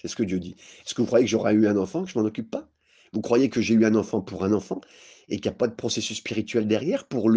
C'est 0.00 0.06
ce 0.06 0.14
que 0.14 0.22
Dieu 0.22 0.38
dit. 0.38 0.54
Est-ce 0.84 0.94
que 0.94 1.02
vous 1.02 1.06
croyez 1.06 1.24
que 1.24 1.30
j'aurai 1.30 1.54
eu 1.54 1.66
un 1.66 1.76
enfant, 1.76 2.04
que 2.04 2.10
je 2.10 2.18
m'en 2.18 2.24
occupe 2.24 2.50
pas? 2.50 2.70
Vous 3.12 3.20
croyez 3.20 3.50
que 3.50 3.60
j'ai 3.60 3.74
eu 3.74 3.84
un 3.84 3.96
enfant 3.96 4.20
pour 4.20 4.44
un 4.44 4.52
enfant 4.52 4.80
et 5.28 5.36
qu'il 5.36 5.50
n'y 5.50 5.54
a 5.54 5.58
pas 5.58 5.66
de 5.66 5.74
processus 5.74 6.18
spirituel 6.18 6.68
derrière 6.68 7.08
pour 7.08 7.28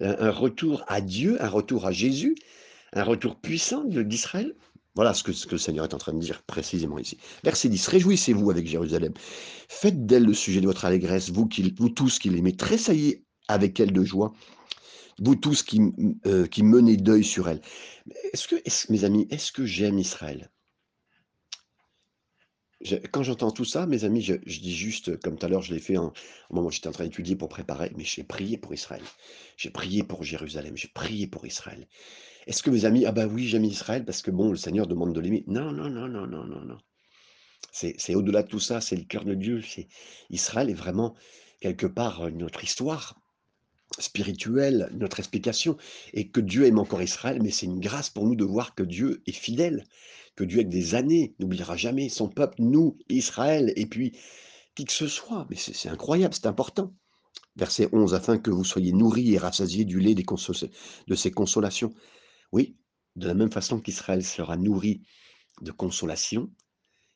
un 0.00 0.30
retour 0.30 0.84
à 0.88 1.00
Dieu, 1.00 1.42
un 1.42 1.48
retour 1.48 1.86
à 1.86 1.92
Jésus, 1.92 2.34
un 2.92 3.04
retour 3.04 3.36
puissant 3.36 3.84
d'Israël? 3.84 4.54
Voilà 4.94 5.14
ce 5.14 5.22
que, 5.22 5.32
ce 5.32 5.46
que, 5.46 5.52
le 5.52 5.58
Seigneur 5.58 5.86
est 5.86 5.94
en 5.94 5.98
train 5.98 6.12
de 6.12 6.18
dire 6.18 6.42
précisément 6.42 6.98
ici. 6.98 7.16
Verset 7.44 7.70
10. 7.70 7.88
Réjouissez-vous 7.88 8.50
avec 8.50 8.66
Jérusalem. 8.66 9.14
Faites 9.68 10.04
d'elle 10.04 10.24
le 10.24 10.34
sujet 10.34 10.60
de 10.60 10.66
votre 10.66 10.84
allégresse, 10.84 11.30
vous, 11.30 11.46
qui, 11.46 11.74
vous 11.78 11.88
tous 11.88 12.18
qui 12.18 12.28
l'aimez. 12.28 12.56
Tressaillez 12.56 13.24
avec 13.48 13.80
elle 13.80 13.92
de 13.92 14.04
joie 14.04 14.32
vous 15.20 15.36
tous 15.36 15.62
qui, 15.62 15.80
euh, 16.26 16.46
qui 16.46 16.62
menez 16.62 16.96
deuil 16.96 17.24
sur 17.24 17.48
elle. 17.48 17.60
Est-ce 18.32 18.48
que, 18.48 18.56
mes 18.90 19.04
amis, 19.04 19.28
est-ce 19.30 19.52
que 19.52 19.64
j'aime 19.64 19.98
Israël? 19.98 20.50
Quand 23.12 23.22
j'entends 23.22 23.50
tout 23.50 23.66
ça, 23.66 23.86
mes 23.86 24.04
amis, 24.04 24.22
je, 24.22 24.34
dis 24.34 24.74
juste, 24.74 25.20
comme 25.20 25.36
tout 25.36 25.44
à 25.44 25.50
l'heure, 25.50 25.60
je 25.60 25.74
l'ai 25.74 25.80
fait 25.80 25.98
en, 25.98 26.14
au 26.48 26.54
moment 26.54 26.68
où 26.68 26.70
j'étais 26.70 26.88
en 26.88 26.92
train 26.92 27.04
d'étudier 27.04 27.36
pour 27.36 27.50
préparer, 27.50 27.92
mais 27.94 28.04
j'ai 28.04 28.24
prié 28.24 28.56
pour 28.56 28.72
Israël. 28.72 29.02
J'ai 29.58 29.68
prié 29.68 30.02
pour 30.02 30.24
Jérusalem, 30.24 30.78
j'ai 30.78 30.88
prié 30.88 31.26
pour 31.26 31.46
Israël. 31.46 31.86
Est-ce 32.46 32.62
que 32.62 32.70
mes 32.70 32.86
amis, 32.86 33.04
ah 33.04 33.12
bah 33.12 33.26
oui, 33.26 33.46
j'aime 33.46 33.66
Israël 33.66 34.06
parce 34.06 34.22
que 34.22 34.30
bon, 34.30 34.50
le 34.50 34.56
Seigneur 34.56 34.86
demande 34.86 35.14
de 35.14 35.20
l'aimer. 35.20 35.44
Non, 35.46 35.72
non, 35.72 35.90
non, 35.90 36.08
non, 36.08 36.26
non, 36.26 36.46
non, 36.46 36.62
non. 36.62 36.78
C'est 37.72 38.14
au-delà 38.14 38.42
de 38.42 38.48
tout 38.48 38.58
ça, 38.58 38.80
c'est 38.80 38.96
le 38.96 39.04
cœur 39.04 39.26
de 39.26 39.34
Dieu. 39.34 39.62
Israël 40.30 40.70
est 40.70 40.74
vraiment 40.74 41.14
quelque 41.60 41.86
part 41.86 42.30
notre 42.30 42.64
histoire 42.64 43.20
spirituelle, 43.98 44.88
notre 44.92 45.18
explication, 45.18 45.76
et 46.12 46.28
que 46.28 46.40
Dieu 46.40 46.66
aime 46.66 46.78
encore 46.78 47.02
Israël, 47.02 47.40
mais 47.42 47.50
c'est 47.50 47.66
une 47.66 47.80
grâce 47.80 48.10
pour 48.10 48.24
nous 48.24 48.36
de 48.36 48.44
voir 48.44 48.74
que 48.74 48.82
Dieu 48.82 49.22
est 49.26 49.32
fidèle, 49.32 49.84
que 50.36 50.44
Dieu 50.44 50.58
avec 50.58 50.68
des 50.68 50.94
années 50.94 51.34
n'oubliera 51.38 51.76
jamais 51.76 52.08
son 52.08 52.28
peuple, 52.28 52.56
nous, 52.60 52.96
Israël, 53.08 53.72
et 53.76 53.86
puis 53.86 54.16
qui 54.74 54.84
que 54.84 54.92
ce 54.92 55.08
soit. 55.08 55.46
Mais 55.50 55.56
c'est 55.56 55.88
incroyable, 55.88 56.34
c'est 56.34 56.46
important. 56.46 56.94
Verset 57.56 57.88
11, 57.92 58.14
afin 58.14 58.38
que 58.38 58.50
vous 58.50 58.64
soyez 58.64 58.92
nourris 58.92 59.34
et 59.34 59.38
rassasiés 59.38 59.84
du 59.84 59.98
lait 59.98 60.14
des 60.14 60.24
de 60.24 61.14
ses 61.14 61.30
consolations. 61.30 61.92
Oui, 62.52 62.76
de 63.16 63.26
la 63.26 63.34
même 63.34 63.50
façon 63.50 63.80
qu'Israël 63.80 64.24
sera 64.24 64.56
nourri 64.56 65.02
de 65.60 65.72
consolation, 65.72 66.50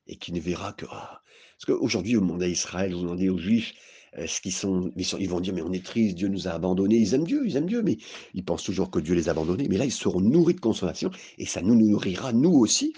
et 0.07 0.17
qui 0.17 0.33
ne 0.33 0.41
verra 0.41 0.73
que... 0.73 0.87
Ah, 0.91 1.23
parce 1.57 1.67
qu'aujourd'hui, 1.67 2.15
vous 2.15 2.21
demandez 2.21 2.47
à 2.47 2.49
Israël, 2.49 2.93
vous 2.95 3.03
demandez 3.03 3.29
aux 3.29 3.39
Juifs, 3.39 3.75
ce 4.17 4.51
sont, 4.51 4.91
ils 4.97 5.29
vont 5.29 5.41
dire, 5.41 5.55
mais 5.55 5.63
on 5.63 5.73
est 5.73 5.85
triste, 5.85 6.17
Dieu 6.17 6.29
nous 6.29 6.49
a 6.49 6.53
abandonnés. 6.53 6.97
Ils 6.97 7.15
aiment 7.15 7.27
Dieu, 7.27 7.47
ils 7.47 7.57
aiment 7.57 7.67
Dieu, 7.67 7.83
mais 7.83 7.99
ils 8.35 8.45
pensent 8.45 8.65
toujours 8.65 8.91
que 8.91 8.99
Dieu 8.99 9.15
les 9.15 9.29
a 9.29 9.33
abandonnés. 9.33 9.69
Mais 9.69 9.77
là, 9.77 9.85
ils 9.85 9.93
seront 9.93 10.21
nourris 10.21 10.55
de 10.55 10.61
consolation 10.61 11.11
et 11.39 11.47
ça 11.47 11.63
nous 11.63 11.75
nourrira, 11.75 12.33
nous 12.33 12.53
aussi, 12.53 12.93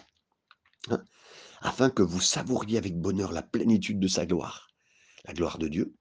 hein, 0.90 1.02
afin 1.60 1.90
que 1.90 2.02
vous 2.02 2.20
savouriez 2.20 2.78
avec 2.78 2.98
bonheur 2.98 3.32
la 3.32 3.42
plénitude 3.42 3.98
de 4.00 4.08
sa 4.08 4.26
gloire. 4.26 4.68
la 5.26 5.34
gloire 5.34 5.58
de 5.58 5.68
Dieu, 5.68 5.94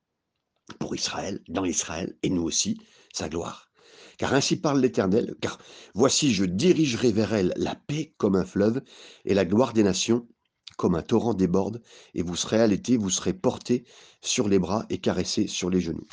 pour 0.79 0.95
Israël, 0.95 1.41
dans 1.47 1.65
Israël, 1.65 2.15
et 2.23 2.29
nous 2.29 2.43
aussi, 2.43 2.79
sa 3.13 3.29
gloire. 3.29 3.69
Car 4.17 4.33
ainsi 4.33 4.55
parle 4.57 4.79
l'Éternel, 4.81 5.35
car 5.41 5.59
voici 5.93 6.33
je 6.33 6.45
dirigerai 6.45 7.11
vers 7.11 7.33
elle 7.33 7.53
la 7.57 7.75
paix 7.75 8.13
comme 8.17 8.35
un 8.35 8.45
fleuve, 8.45 8.81
et 9.25 9.33
la 9.33 9.45
gloire 9.45 9.73
des 9.73 9.83
nations 9.83 10.27
comme 10.77 10.95
un 10.95 11.01
torrent 11.01 11.33
déborde, 11.33 11.81
et 12.13 12.21
vous 12.21 12.35
serez 12.35 12.59
allaités, 12.59 12.97
vous 12.97 13.09
serez 13.09 13.33
portés 13.33 13.85
sur 14.21 14.47
les 14.47 14.59
bras 14.59 14.85
et 14.89 14.97
caressés 14.97 15.47
sur 15.47 15.69
les 15.69 15.81
genoux. 15.81 16.07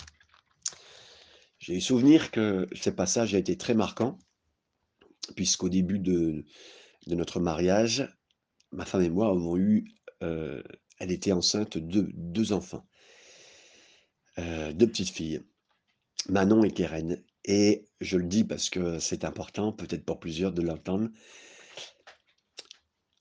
J'ai 1.59 1.77
eu 1.77 1.81
souvenir 1.81 2.31
que 2.31 2.66
ce 2.75 2.90
passage 2.90 3.35
a 3.35 3.38
été 3.38 3.57
très 3.57 3.75
marquant, 3.75 4.18
puisqu'au 5.37 5.68
début 5.68 5.98
de, 5.98 6.44
notre 7.07 7.40
mariage, 7.40 8.09
ma 8.72 8.85
femme 8.85 9.03
et 9.03 9.11
moi 9.11 9.29
avons 9.29 9.57
eu, 9.57 9.85
euh, 10.22 10.62
elle 10.98 11.12
était 11.12 11.33
enceinte 11.33 11.79
de 11.79 12.09
deux 12.14 12.53
enfants, 12.53 12.87
euh, 14.38 14.72
deux 14.72 14.87
petites 14.87 15.11
filles, 15.11 15.42
Manon 16.29 16.64
et 16.64 16.70
Keren. 16.70 17.22
Et 17.44 17.88
je 18.01 18.18
le 18.18 18.27
dis 18.27 18.44
parce 18.44 18.70
que 18.70 18.98
c'est 18.98 19.25
important, 19.25 19.72
peut-être 19.72 20.05
pour 20.05 20.20
plusieurs, 20.20 20.53
de 20.53 20.62
l'entendre. 20.62 21.09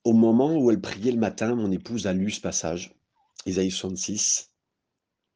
Au 0.03 0.13
moment 0.13 0.57
où 0.57 0.71
elle 0.71 0.81
priait 0.81 1.11
le 1.11 1.19
matin, 1.19 1.55
mon 1.55 1.71
épouse 1.71 2.07
a 2.07 2.13
lu 2.13 2.31
ce 2.31 2.41
passage, 2.41 2.93
Isaïe 3.45 3.71
66, 3.71 4.51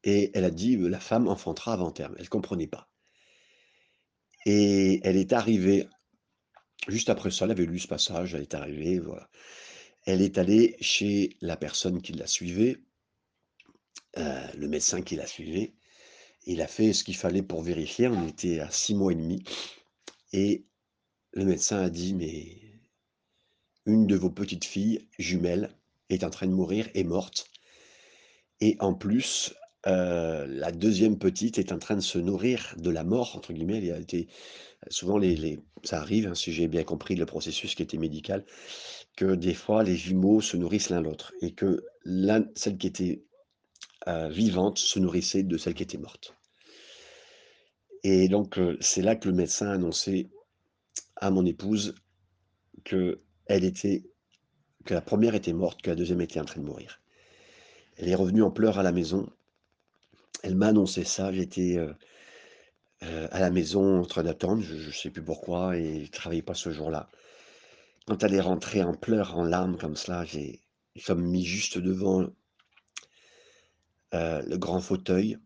et 0.04 0.32
elle 0.34 0.44
a 0.46 0.52
dit 0.52 0.78
La 0.78 1.00
femme 1.00 1.28
enfantera 1.28 1.74
avant 1.74 1.92
terme. 1.92 2.16
Elle 2.18 2.24
ne 2.24 2.30
comprenait 2.30 2.68
pas. 2.68 2.90
Et 4.46 5.02
elle 5.04 5.18
est 5.18 5.34
arrivée, 5.34 5.88
juste 6.88 7.10
après 7.10 7.32
ça, 7.32 7.46
elle 7.46 7.52
avait 7.52 7.66
lu 7.66 7.80
ce 7.80 7.88
passage, 7.88 8.34
elle 8.34 8.44
est 8.44 8.54
arrivée, 8.54 9.00
voilà. 9.00 9.30
Elle 10.06 10.22
est 10.22 10.38
allée 10.38 10.78
chez 10.82 11.36
la 11.42 11.58
personne 11.58 12.02
qui 12.02 12.14
la 12.14 12.28
suivait, 12.28 12.78
euh, 14.18 14.48
le 14.56 14.68
médecin 14.68 15.02
qui 15.02 15.16
la 15.16 15.26
suivait. 15.26 15.74
Il 16.46 16.62
a 16.62 16.68
fait 16.68 16.94
ce 16.94 17.04
qu'il 17.04 17.16
fallait 17.16 17.42
pour 17.42 17.64
vérifier. 17.64 18.08
On 18.08 18.28
était 18.28 18.60
à 18.60 18.70
six 18.70 18.94
mois 18.94 19.12
et 19.12 19.16
demi. 19.16 19.44
Et 20.32 20.66
le 21.34 21.46
médecin 21.46 21.82
a 21.82 21.90
dit, 21.90 22.14
mais 22.14 22.75
une 23.86 24.08
de 24.08 24.16
vos 24.16 24.30
petites 24.30 24.66
filles 24.66 25.08
jumelles 25.20 25.70
est 26.10 26.24
en 26.24 26.30
train 26.30 26.48
de 26.48 26.54
mourir, 26.54 26.88
est 26.94 27.04
morte. 27.04 27.50
Et 28.62 28.78
en 28.80 28.94
plus, 28.94 29.54
euh, 29.88 30.48
la 30.48 30.72
deuxième 30.72 31.18
petite 31.18 31.60
est 31.60 31.72
en 31.72 31.78
train 31.78 31.96
de 31.96 32.02
se 32.02 32.18
nourrir 32.18 32.76
de 32.78 32.90
la 32.90 33.04
mort, 33.04 33.36
entre 33.36 33.54
guillemets. 33.54 33.86
Elle 33.86 33.94
a 33.94 34.00
été, 34.00 34.28
souvent, 34.90 35.18
les, 35.18 35.60
ça 35.84 36.00
arrive, 36.00 36.28
hein, 36.28 36.36
si 36.36 36.52
j'ai 36.54 36.68
bien 36.68 36.84
compris 36.84 37.16
le 37.16 37.26
processus 37.26 37.76
qui 37.76 37.84
était 37.84 37.98
médical, 37.98 38.46
que 39.16 39.36
des 39.36 39.54
fois, 39.54 39.84
les 39.84 39.96
jumeaux 39.96 40.42
se 40.42 40.58
nourrissent 40.58 40.90
l'un 40.90 41.02
l'autre. 41.02 41.34
Et 41.42 41.54
que 41.54 41.84
celle 42.56 42.78
qui 42.78 42.88
était 42.88 43.24
euh, 44.08 44.30
vivante 44.30 44.80
se 44.80 45.00
nourrissait 45.00 45.44
de 45.44 45.58
celle 45.58 45.74
qui 45.74 45.84
était 45.84 45.98
morte. 45.98 46.36
Et 48.04 48.28
donc, 48.28 48.58
euh, 48.58 48.78
c'est 48.82 49.02
là 49.02 49.16
que 49.16 49.28
le 49.28 49.36
médecin 49.36 49.68
a 49.68 49.74
annoncé 49.74 50.30
à 51.16 51.32
mon 51.32 51.46
épouse 51.46 51.96
que 52.84 53.22
elle 53.48 53.64
était, 53.64 54.04
que 54.86 54.94
la 54.94 55.02
première 55.02 55.36
était 55.36 55.54
morte, 55.54 55.82
que 55.82 55.90
la 55.90 55.96
deuxième 55.96 56.22
était 56.22 56.40
en 56.40 56.46
train 56.46 56.62
de 56.62 56.66
mourir. 56.66 57.02
Elle 57.98 58.10
est 58.10 58.16
revenue 58.16 58.44
en 58.44 58.52
pleurs 58.52 58.80
à 58.80 58.84
la 58.84 58.92
maison. 58.92 59.30
Elle 60.44 60.56
m'a 60.56 60.68
annoncé 60.68 61.04
ça. 61.04 61.32
J'étais 61.32 61.78
euh, 61.78 61.94
euh, 63.04 63.28
à 63.32 63.40
la 63.40 63.52
maison 63.52 64.02
en 64.02 64.06
train 64.06 64.24
d'attendre, 64.24 64.62
je 64.62 64.88
ne 64.88 64.92
sais 64.92 65.10
plus 65.10 65.24
pourquoi, 65.24 65.78
et 65.78 66.00
je 66.00 66.08
ne 66.08 66.12
travaillais 66.12 66.42
pas 66.42 66.54
ce 66.54 66.72
jour-là. 66.72 67.10
Quand 68.08 68.24
elle 68.24 68.34
est 68.34 68.42
rentrée 68.42 68.84
en 68.84 68.94
pleurs, 68.94 69.38
en 69.38 69.44
larmes 69.44 69.78
comme 69.78 69.96
cela, 69.96 70.26
j'ai 70.26 70.62
comme 71.06 71.24
mis 71.24 71.44
juste 71.44 71.78
devant 71.78 72.28
euh, 74.14 74.42
le 74.44 74.58
grand 74.58 74.80
fauteuil 74.80 75.38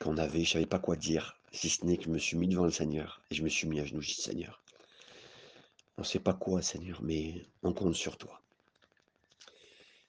qu'on 0.00 0.16
avait. 0.16 0.40
Je 0.40 0.50
ne 0.50 0.52
savais 0.52 0.66
pas 0.66 0.78
quoi 0.78 0.96
dire, 0.96 1.40
si 1.52 1.68
ce 1.68 1.84
n'est 1.84 1.96
que 1.96 2.04
je 2.04 2.10
me 2.10 2.18
suis 2.18 2.36
mis 2.36 2.48
devant 2.48 2.64
le 2.64 2.70
Seigneur 2.70 3.22
et 3.30 3.34
je 3.34 3.42
me 3.42 3.48
suis 3.48 3.66
mis 3.66 3.80
à 3.80 3.84
genoux. 3.84 4.00
Je 4.00 4.14
dis 4.14 4.22
Seigneur, 4.22 4.62
on 5.96 6.02
ne 6.02 6.06
sait 6.06 6.20
pas 6.20 6.34
quoi, 6.34 6.62
Seigneur, 6.62 7.02
mais 7.02 7.46
on 7.62 7.72
compte 7.72 7.94
sur 7.94 8.16
toi. 8.16 8.42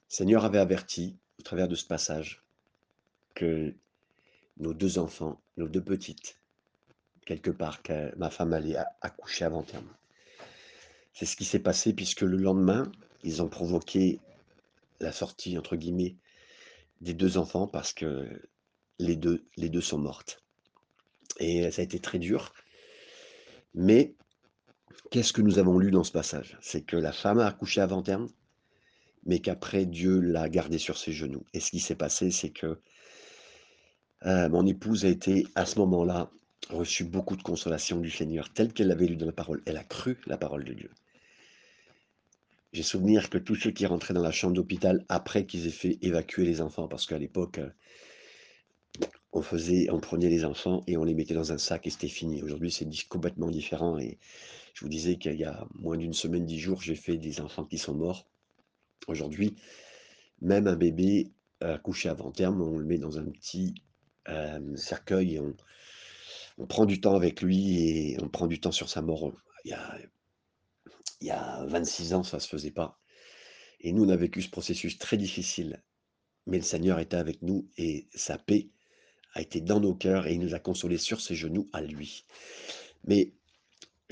Seigneur 0.07 0.45
avait 0.45 0.59
averti, 0.59 1.17
au 1.39 1.43
travers 1.43 1.67
de 1.67 1.75
ce 1.75 1.85
passage, 1.85 2.43
que 3.35 3.73
nos 4.57 4.73
deux 4.73 4.99
enfants, 4.99 5.41
nos 5.57 5.67
deux 5.67 5.83
petites, 5.83 6.39
quelque 7.25 7.49
part, 7.49 7.81
que 7.81 8.15
ma 8.17 8.29
femme 8.29 8.53
allait 8.53 8.77
accoucher 9.01 9.45
avant 9.45 9.63
terme. 9.63 9.91
C'est 11.13 11.25
ce 11.25 11.35
qui 11.35 11.45
s'est 11.45 11.59
passé 11.59 11.93
puisque 11.93 12.21
le 12.21 12.37
lendemain, 12.37 12.91
ils 13.23 13.41
ont 13.41 13.49
provoqué 13.49 14.19
la 14.99 15.11
sortie, 15.11 15.57
entre 15.57 15.75
guillemets, 15.75 16.15
des 17.01 17.13
deux 17.13 17.37
enfants 17.37 17.67
parce 17.67 17.93
que 17.93 18.41
les 18.99 19.15
deux, 19.15 19.45
les 19.57 19.69
deux 19.69 19.81
sont 19.81 19.97
mortes. 19.97 20.43
Et 21.39 21.69
ça 21.71 21.81
a 21.81 21.85
été 21.85 21.99
très 21.99 22.19
dur. 22.19 22.53
Mais 23.73 24.15
Qu'est-ce 25.11 25.33
que 25.33 25.41
nous 25.41 25.59
avons 25.59 25.77
lu 25.77 25.91
dans 25.91 26.03
ce 26.03 26.11
passage? 26.11 26.57
C'est 26.61 26.81
que 26.81 26.97
la 26.97 27.11
femme 27.11 27.39
a 27.39 27.45
accouché 27.45 27.81
avant 27.81 28.01
terme, 28.01 28.29
mais 29.25 29.39
qu'après 29.39 29.85
Dieu 29.85 30.19
l'a 30.19 30.49
gardée 30.49 30.77
sur 30.77 30.97
ses 30.97 31.11
genoux. 31.11 31.45
Et 31.53 31.59
ce 31.59 31.71
qui 31.71 31.79
s'est 31.79 31.95
passé, 31.95 32.31
c'est 32.31 32.49
que 32.49 32.79
euh, 34.25 34.49
mon 34.49 34.65
épouse 34.65 35.05
a 35.05 35.09
été 35.09 35.45
à 35.55 35.65
ce 35.65 35.79
moment-là 35.79 36.31
reçu 36.69 37.03
beaucoup 37.03 37.35
de 37.35 37.43
consolation 37.43 37.99
du 37.99 38.09
Seigneur, 38.09 38.51
telle 38.53 38.73
qu'elle 38.73 38.87
l'avait 38.87 39.07
lu 39.07 39.17
dans 39.17 39.25
la 39.25 39.33
parole. 39.33 39.61
Elle 39.65 39.77
a 39.77 39.83
cru 39.83 40.17
la 40.25 40.37
parole 40.37 40.63
de 40.63 40.73
Dieu. 40.73 40.89
J'ai 42.71 42.83
souvenir 42.83 43.29
que 43.29 43.37
tous 43.37 43.55
ceux 43.55 43.71
qui 43.71 43.85
rentraient 43.85 44.13
dans 44.13 44.23
la 44.23 44.31
chambre 44.31 44.53
d'hôpital 44.53 45.05
après 45.09 45.45
qu'ils 45.45 45.67
aient 45.67 45.71
fait 45.71 45.99
évacuer 46.01 46.45
les 46.45 46.61
enfants, 46.61 46.87
parce 46.87 47.05
qu'à 47.05 47.19
l'époque, 47.19 47.59
euh, 47.59 47.69
on 49.31 49.41
faisait, 49.41 49.89
on 49.91 49.99
prenait 49.99 50.29
les 50.29 50.45
enfants 50.45 50.83
et 50.87 50.97
on 50.97 51.03
les 51.03 51.13
mettait 51.13 51.33
dans 51.33 51.51
un 51.51 51.57
sac 51.57 51.85
et 51.85 51.89
c'était 51.89 52.07
fini. 52.07 52.41
Aujourd'hui, 52.41 52.71
c'est 52.71 52.87
complètement 53.07 53.49
différent 53.49 53.97
et 53.99 54.17
je 54.73 54.81
vous 54.81 54.89
disais 54.89 55.17
qu'il 55.17 55.35
y 55.35 55.45
a 55.45 55.67
moins 55.75 55.97
d'une 55.97 56.13
semaine, 56.13 56.45
dix 56.45 56.59
jours, 56.59 56.81
j'ai 56.81 56.95
fait 56.95 57.17
des 57.17 57.41
enfants 57.41 57.65
qui 57.65 57.77
sont 57.77 57.93
morts. 57.93 58.27
Aujourd'hui, 59.07 59.55
même 60.41 60.67
un 60.67 60.75
bébé 60.75 61.31
euh, 61.63 61.77
couché 61.77 62.09
avant 62.09 62.31
terme, 62.31 62.61
on 62.61 62.77
le 62.77 62.85
met 62.85 62.97
dans 62.97 63.19
un 63.19 63.25
petit 63.25 63.75
euh, 64.29 64.75
cercueil 64.75 65.35
et 65.35 65.39
on, 65.39 65.55
prend 66.67 66.85
du 66.85 67.01
temps 67.01 67.15
avec 67.15 67.41
lui 67.41 67.77
et 67.77 68.17
on 68.21 68.29
prend 68.29 68.47
du 68.47 68.59
temps 68.59 68.71
sur 68.71 68.89
sa 68.89 69.01
mort. 69.01 69.31
Il 69.65 69.71
y 69.71 69.73
a, 69.73 69.97
il 71.21 71.27
y 71.27 71.31
a 71.31 71.65
26 71.65 72.13
ans, 72.13 72.23
ça 72.23 72.37
ne 72.37 72.41
se 72.41 72.47
faisait 72.47 72.71
pas. 72.71 72.99
Et 73.79 73.91
nous, 73.91 74.05
on 74.05 74.09
a 74.09 74.15
vécu 74.15 74.41
ce 74.41 74.49
processus 74.49 74.97
très 74.97 75.17
difficile. 75.17 75.83
Mais 76.47 76.57
le 76.57 76.63
Seigneur 76.63 76.99
était 76.99 77.17
avec 77.17 77.41
nous 77.41 77.69
et 77.77 78.07
sa 78.13 78.37
paix 78.37 78.69
a 79.33 79.41
été 79.41 79.61
dans 79.61 79.79
nos 79.79 79.95
cœurs 79.95 80.27
et 80.27 80.33
il 80.33 80.39
nous 80.39 80.53
a 80.53 80.59
consolés 80.59 80.97
sur 80.97 81.21
ses 81.21 81.35
genoux 81.35 81.69
à 81.73 81.81
lui. 81.81 82.25
Mais 83.05 83.33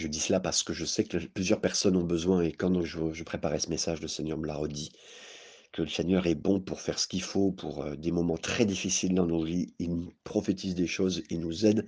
je 0.02 0.08
dis 0.08 0.20
cela 0.20 0.40
parce 0.40 0.64
que 0.64 0.74
je 0.74 0.84
sais 0.84 1.04
que 1.04 1.18
plusieurs 1.18 1.62
personnes 1.62 1.96
ont 1.96 2.04
besoin 2.04 2.42
et 2.42 2.52
quand 2.52 2.84
je, 2.84 3.24
préparais 3.24 3.60
ce 3.60 3.70
message, 3.70 4.02
le 4.02 4.08
Seigneur 4.08 4.38
me 4.38 4.48
l'a 4.48 4.56
redit, 4.56 4.92
que 5.72 5.84
le 5.84 5.88
Seigneur 5.88 6.26
est 6.26 6.36
bon 6.36 6.60
pour 6.60 6.82
faire 6.82 6.98
ce 7.00 7.08
qu'il 7.08 7.22
faut 7.22 7.52
pour 7.52 7.84
euh, 7.84 7.96
des 7.96 8.12
moments 8.12 8.38
très 8.38 8.66
difficiles 8.66 9.14
dans 9.14 9.28
nos 9.28 9.44
vies. 9.44 9.74
Il 9.80 9.96
nous 9.96 10.14
prophétise 10.24 10.76
des 10.76 10.88
choses, 10.88 11.24
il 11.30 11.40
nous 11.40 11.66
aide 11.66 11.86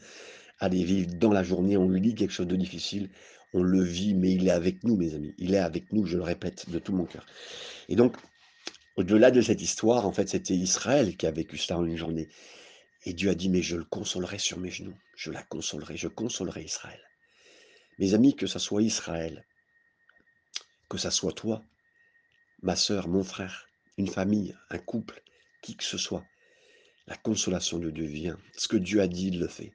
à 0.60 0.69
les 0.69 0.84
vivre 0.84 1.15
dans 1.15 1.34
la 1.34 1.43
journée. 1.43 1.76
On 1.76 1.89
lui 1.89 1.99
lit 1.99 2.15
quelque 2.15 2.32
chose 2.32 2.47
de 2.47 2.56
difficile, 2.56 3.10
on 3.54 3.63
le 3.63 3.84
vit, 3.84 4.13
mais 4.13 4.32
il 4.32 4.47
est 4.47 4.52
avec 4.52 4.84
nous, 4.84 4.95
mes 4.95 5.15
amis. 5.15 5.34
Il 5.39 5.54
est 5.54 5.60
avec 5.60 5.91
nous, 5.91 6.06
je 6.06 6.17
le 6.17 6.23
répète 6.23 6.69
de 6.69 6.80
tout 6.80 6.93
mon 6.93 7.06
cœur. 7.06 7.26
Et 7.89 7.95
donc, 7.95 8.15
au-delà 8.95 9.32
de 9.32 9.41
cette 9.41 9.62
histoire, 9.62 10.06
en 10.06 10.13
fait, 10.13 10.30
c'était 10.30 10.54
Israël 10.54 11.17
qui 11.17 11.26
a 11.26 11.32
vécu 11.32 11.58
cela 11.58 11.80
en 11.80 11.86
une 11.86 11.97
journée. 11.97 12.30
Et 13.06 13.13
Dieu 13.13 13.32
a 13.32 13.36
dit, 13.36 13.49
mais 13.49 13.63
je 13.63 13.76
le 13.76 13.84
consolerai 13.84 14.38
sur 14.38 14.60
mes 14.60 14.69
genoux. 14.69 14.95
Je 15.17 15.32
la 15.32 15.41
consolerai, 15.41 15.97
je 15.97 16.08
consolerai 16.08 16.63
Israël. 16.63 17.02
Mes 17.99 18.13
amis, 18.13 18.36
que 18.36 18.47
ce 18.47 18.60
soit 18.60 18.82
Israël, 18.82 19.45
que 20.89 20.97
ce 20.97 21.10
soit 21.10 21.34
toi, 21.34 21.63
ma 22.62 22.75
sœur, 22.75 23.08
mon 23.08 23.23
frère, 23.23 23.67
une 23.97 24.08
famille, 24.08 24.56
un 24.69 24.79
couple, 24.79 25.21
qui 25.62 25.75
que 25.75 25.84
ce 25.84 25.97
soit, 25.97 26.25
la 27.08 27.15
consolation 27.17 27.79
de 27.79 27.89
Dieu 27.89 28.06
vient. 28.06 28.38
Ce 28.58 28.67
que 28.67 28.77
Dieu 28.77 29.01
a 29.01 29.08
dit, 29.08 29.27
il 29.27 29.39
le 29.39 29.47
fait. 29.47 29.73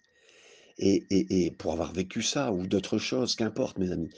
Et, 0.79 1.05
et, 1.11 1.51
pour 1.51 1.73
avoir 1.73 1.93
vécu 1.93 2.23
ça 2.23 2.53
ou 2.53 2.67
d'autres 2.67 2.99
choses, 2.99 3.35
qu'importe, 3.35 3.79
mes 3.79 3.91
amis, 3.91 4.11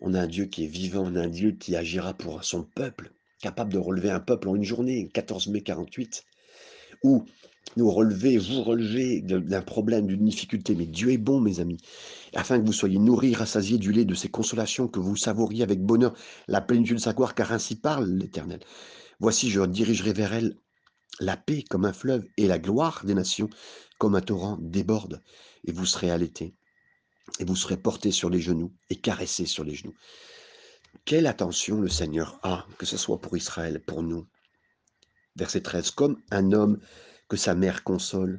on 0.00 0.14
a 0.14 0.20
un 0.20 0.26
Dieu 0.26 0.46
qui 0.46 0.64
est 0.64 0.68
vivant, 0.68 1.04
on 1.06 1.16
a 1.16 1.22
un 1.22 1.28
Dieu 1.28 1.52
qui 1.52 1.74
agira 1.74 2.14
pour 2.14 2.44
son 2.44 2.62
peuple, 2.62 3.12
capable 3.40 3.72
de 3.72 3.78
relever 3.78 4.10
un 4.10 4.20
peuple 4.20 4.48
en 4.48 4.54
une 4.54 4.64
journée, 4.64 5.08
14 5.08 5.48
mai 5.48 5.62
48, 5.62 6.24
ou 7.02 7.24
nous 7.76 7.90
relever, 7.90 8.38
vous 8.38 8.62
relever 8.62 9.20
d'un 9.20 9.62
problème, 9.62 10.06
d'une 10.06 10.24
difficulté. 10.24 10.74
Mais 10.74 10.86
Dieu 10.86 11.10
est 11.10 11.18
bon, 11.18 11.40
mes 11.40 11.60
amis, 11.60 11.78
afin 12.34 12.58
que 12.58 12.66
vous 12.66 12.72
soyez 12.72 12.98
nourris, 12.98 13.34
rassasiés 13.34 13.78
du 13.78 13.92
lait 13.92 14.04
de 14.04 14.14
ses 14.14 14.28
consolations, 14.28 14.88
que 14.88 15.00
vous 15.00 15.16
savouriez 15.16 15.62
avec 15.62 15.80
bonheur 15.80 16.14
la 16.48 16.60
plénitude 16.60 16.96
de 16.96 17.02
sa 17.02 17.12
gloire, 17.12 17.34
car 17.34 17.52
ainsi 17.52 17.76
parle 17.76 18.08
l'Éternel. 18.08 18.60
Voici, 19.20 19.50
je 19.50 19.60
dirigerai 19.62 20.12
vers 20.12 20.32
elle 20.32 20.56
la 21.20 21.36
paix 21.36 21.64
comme 21.68 21.84
un 21.84 21.92
fleuve 21.92 22.24
et 22.36 22.46
la 22.46 22.58
gloire 22.58 23.02
des 23.04 23.14
nations 23.14 23.48
comme 23.98 24.14
un 24.14 24.20
torrent 24.20 24.58
déborde. 24.60 25.22
Et 25.64 25.72
vous 25.72 25.86
serez 25.86 26.10
allaités, 26.10 26.54
et 27.38 27.44
vous 27.44 27.56
serez 27.56 27.76
portés 27.76 28.12
sur 28.12 28.30
les 28.30 28.40
genoux 28.40 28.72
et 28.90 28.96
caressés 28.96 29.46
sur 29.46 29.64
les 29.64 29.74
genoux. 29.74 29.94
Quelle 31.04 31.26
attention 31.26 31.80
le 31.80 31.88
Seigneur 31.88 32.38
a, 32.42 32.66
que 32.78 32.86
ce 32.86 32.96
soit 32.96 33.20
pour 33.20 33.36
Israël, 33.36 33.82
pour 33.84 34.02
nous. 34.02 34.26
Verset 35.36 35.60
13, 35.60 35.90
comme 35.90 36.16
un 36.30 36.52
homme 36.52 36.80
que 37.28 37.36
sa 37.36 37.54
mère 37.54 37.84
console. 37.84 38.38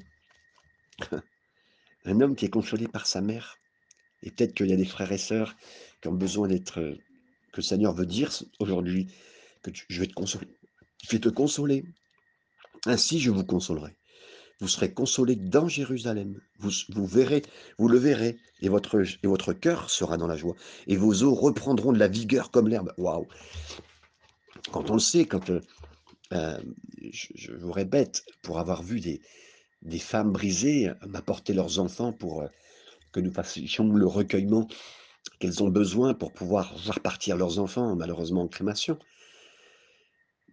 Un 2.05 2.21
homme 2.21 2.35
qui 2.35 2.45
est 2.45 2.49
consolé 2.49 2.87
par 2.87 3.05
sa 3.05 3.21
mère. 3.21 3.57
Et 4.23 4.31
peut-être 4.31 4.53
qu'il 4.53 4.67
y 4.67 4.73
a 4.73 4.77
des 4.77 4.85
frères 4.85 5.11
et 5.11 5.17
sœurs 5.17 5.55
qui 6.01 6.07
ont 6.07 6.13
besoin 6.13 6.47
d'être, 6.47 6.79
euh, 6.79 6.95
que 7.51 7.57
le 7.57 7.63
Seigneur 7.63 7.93
veut 7.93 8.05
dire 8.05 8.31
aujourd'hui, 8.59 9.07
que 9.61 9.71
je 9.89 9.99
vais 9.99 10.07
te 10.07 10.13
consoler. 10.13 10.47
Je 11.03 11.11
vais 11.11 11.19
te 11.19 11.29
consoler. 11.29 11.85
Ainsi, 12.85 13.19
je 13.19 13.29
vous 13.29 13.43
consolerai. 13.43 13.95
Vous 14.59 14.67
serez 14.67 14.91
consolés 14.91 15.35
dans 15.35 15.67
Jérusalem. 15.67 16.39
Vous, 16.57 16.71
vous 16.89 17.05
verrez, 17.05 17.43
vous 17.77 17.87
le 17.87 17.99
verrez, 17.99 18.37
et 18.61 18.69
votre, 18.69 19.01
et 19.01 19.27
votre 19.27 19.53
cœur 19.53 19.89
sera 19.89 20.17
dans 20.17 20.25
la 20.25 20.35
joie. 20.35 20.55
Et 20.87 20.97
vos 20.97 21.23
os 21.23 21.37
reprendront 21.37 21.93
de 21.93 21.99
la 21.99 22.07
vigueur 22.07 22.49
comme 22.49 22.67
l'herbe. 22.67 22.91
Waouh 22.97 23.27
Quand 24.71 24.89
on 24.89 24.93
le 24.93 24.99
sait, 24.99 25.25
quand 25.25 25.51
euh, 26.33 26.57
euh, 26.57 26.61
je, 27.11 27.53
vous 27.53 27.71
répète, 27.71 28.23
pour 28.41 28.59
avoir 28.59 28.83
vu 28.83 28.99
des, 28.99 29.19
femmes 29.99 30.31
brisées 30.31 30.91
m'apporter 31.07 31.53
leurs 31.53 31.79
enfants 31.79 32.13
pour 32.13 32.41
euh, 32.41 32.47
que 33.11 33.19
nous 33.19 33.31
fassions 33.31 33.91
le 33.91 34.07
recueillement 34.07 34.67
qu'elles 35.39 35.63
ont 35.63 35.69
besoin 35.69 36.13
pour 36.13 36.33
pouvoir 36.33 36.77
voir 36.77 36.99
partir 36.99 37.37
leurs 37.37 37.59
enfants, 37.59 37.95
malheureusement 37.95 38.43
en 38.43 38.47
crémation. 38.47 38.97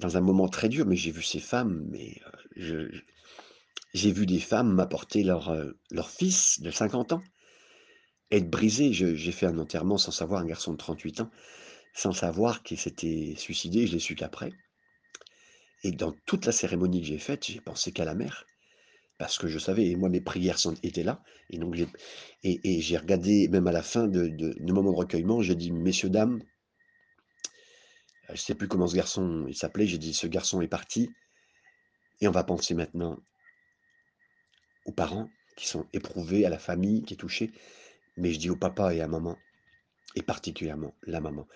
Dans 0.01 0.17
un 0.17 0.21
moment 0.21 0.49
très 0.49 0.69
dur, 0.69 0.87
mais 0.87 0.97
j'ai 0.97 1.13
vu 1.13 1.23
ces 1.23 1.39
femmes, 1.39 1.87
mais 1.91 2.21
j'ai 3.95 4.13
vu 4.13 4.27
des 4.27 4.41
femmes 4.41 4.75
m'apporter 4.75 5.23
leur, 5.23 5.51
euh, 5.51 5.71
leur 5.91 6.11
fils 6.11 6.61
de 6.61 6.71
50 6.71 7.13
ans, 7.13 7.23
être 8.31 8.51
brisé. 8.51 8.93
J'ai 8.93 9.33
fait 9.33 9.47
un 9.47 9.59
enterrement 9.59 9.99
sans 9.99 10.11
savoir, 10.11 10.41
un 10.41 10.47
garçon 10.47 10.73
de 10.73 10.79
38 10.79 11.21
ans, 11.21 11.31
sans 11.95 12.13
savoir 12.13 12.63
qu'il 12.65 12.79
s'était 12.79 13.35
suicidé, 13.37 13.87
je 13.87 13.93
l'ai 13.93 14.01
su 14.01 14.17
qu'après. 14.17 14.53
Et 15.85 15.93
dans 15.93 16.13
toute 16.25 16.47
la 16.47 16.53
cérémonie 16.53 17.03
que 17.03 17.07
j'ai 17.07 17.19
faite, 17.19 17.47
j'ai 17.47 17.61
pensé 17.61 17.93
qu'à 17.93 18.07
la 18.07 18.15
mère, 18.15 18.47
parce 19.19 19.39
que 19.39 19.49
je 19.49 19.59
savais, 19.59 19.87
et 19.87 19.97
moi 19.97 20.09
mes 20.09 20.23
prières 20.23 20.59
étaient 20.83 21.03
là, 21.03 21.23
et 21.51 21.59
donc 21.59 21.75
j'ai 21.75 21.87
et, 22.43 22.97
regardé, 22.97 23.49
même 23.49 23.67
à 23.67 23.73
la 23.73 23.83
fin 23.83 24.09
de, 24.09 24.73
moment 24.73 24.93
de 24.93 24.97
recueillement, 24.97 25.43
j'ai 25.43 25.55
dit, 25.55 25.71
messieurs, 25.73 26.09
dames, 26.09 26.43
je 28.29 28.33
ne 28.33 28.37
sais 28.39 28.55
plus 28.55 28.67
comment 28.67 28.87
ce 28.87 28.97
garçon 28.97 29.45
il 29.47 29.55
s'appelait, 29.55 29.87
j'ai 29.87 29.99
dit, 29.99 30.15
ce 30.15 30.27
garçon 30.27 30.63
est 30.63 30.69
parti, 30.69 31.11
et 32.23 32.29
on 32.29 32.33
va 32.33 32.45
penser 32.45 32.73
maintenant 32.73 33.19
aux 34.87 34.93
parents 34.93 35.29
qui 35.55 35.69
sont 35.69 35.87
éprouvés, 35.93 36.47
à 36.47 36.49
la 36.49 36.59
famille 36.59 37.03
qui 37.05 37.13
est 37.13 37.19
touchée, 37.19 37.53
mais 38.17 38.33
je 38.33 38.39
dis 38.39 38.49
au 38.49 38.57
papa 38.57 38.95
et 38.95 39.03
à 39.03 39.09
maman, 39.09 39.37
et 40.17 40.23
particulièrement 40.23 40.95
la 41.03 41.21
maman. 41.21 41.47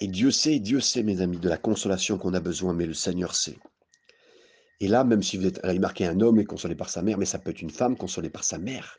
Et 0.00 0.08
Dieu 0.08 0.30
sait, 0.30 0.58
Dieu 0.58 0.80
sait, 0.80 1.02
mes 1.02 1.20
amis, 1.20 1.38
de 1.38 1.48
la 1.48 1.56
consolation 1.56 2.18
qu'on 2.18 2.34
a 2.34 2.40
besoin, 2.40 2.74
mais 2.74 2.86
le 2.86 2.94
Seigneur 2.94 3.34
sait. 3.34 3.58
Et 4.80 4.88
là, 4.88 5.04
même 5.04 5.22
si 5.22 5.36
vous 5.36 5.46
êtes, 5.46 5.60
il 5.64 5.80
marqué 5.80 6.06
un 6.06 6.20
homme 6.20 6.40
et 6.40 6.44
consolé 6.44 6.74
par 6.74 6.90
sa 6.90 7.02
mère, 7.02 7.18
mais 7.18 7.26
ça 7.26 7.38
peut 7.38 7.50
être 7.50 7.62
une 7.62 7.70
femme 7.70 7.96
consolée 7.96 8.30
par 8.30 8.44
sa 8.44 8.58
mère. 8.58 8.98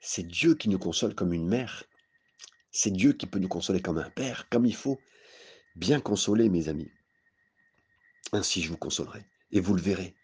C'est 0.00 0.26
Dieu 0.26 0.54
qui 0.54 0.68
nous 0.68 0.78
console 0.78 1.14
comme 1.14 1.32
une 1.32 1.48
mère. 1.48 1.84
C'est 2.70 2.92
Dieu 2.92 3.12
qui 3.12 3.26
peut 3.26 3.40
nous 3.40 3.48
consoler 3.48 3.80
comme 3.80 3.98
un 3.98 4.10
père, 4.10 4.48
comme 4.48 4.66
il 4.66 4.74
faut. 4.74 4.98
Bien 5.74 6.00
consoler, 6.00 6.48
mes 6.48 6.68
amis. 6.68 6.90
Ainsi 8.32 8.62
je 8.62 8.68
vous 8.68 8.76
consolerai, 8.76 9.24
et 9.52 9.60
vous 9.60 9.74
le 9.74 9.82
verrez 9.82 10.14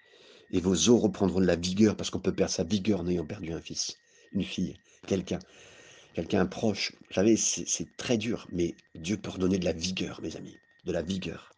et 0.55 0.61
vos 0.61 0.89
os 0.89 1.03
reprendront 1.03 1.41
de 1.41 1.47
la 1.47 1.57
vigueur, 1.57 1.97
parce 1.97 2.11
qu'on 2.11 2.21
peut 2.21 2.33
perdre 2.33 2.53
sa 2.53 2.63
vigueur 2.63 3.01
en 3.01 3.09
ayant 3.09 3.27
perdu 3.27 3.53
un 3.53 3.61
fils, 3.61 3.97
une 4.33 4.45
fille, 4.45 4.77
quelqu'un, 5.07 5.41
quelqu'un 6.15 6.47
proche. 6.47 6.93
Vous 7.09 7.15
savez, 7.15 7.37
c'est 7.37 7.97
très 7.97 8.17
dur, 8.17 8.47
mais 8.53 8.75
Dieu 8.95 9.17
peut 9.17 9.31
redonner 9.31 9.59
de 9.59 9.65
la 9.65 9.73
vigueur, 9.73 10.21
mes 10.23 10.37
amis, 10.37 10.57
de 10.85 10.93
la 10.93 11.03
vigueur. 11.03 11.51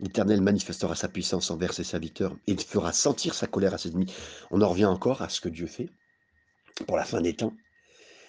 L'Éternel 0.00 0.40
manifestera 0.40 0.94
sa 0.94 1.08
puissance 1.08 1.50
envers 1.50 1.74
ses 1.74 1.84
serviteurs 1.84 2.36
et 2.46 2.56
fera 2.56 2.92
sentir 2.92 3.34
sa 3.34 3.46
colère 3.46 3.74
à 3.74 3.78
ses 3.78 3.90
ennemis. 3.90 4.12
On 4.50 4.62
en 4.62 4.68
revient 4.68 4.86
encore 4.86 5.22
à 5.22 5.28
ce 5.28 5.40
que 5.40 5.48
Dieu 5.48 5.66
fait 5.66 5.90
pour 6.86 6.96
la 6.96 7.04
fin 7.04 7.20
des 7.20 7.34
temps. 7.34 7.54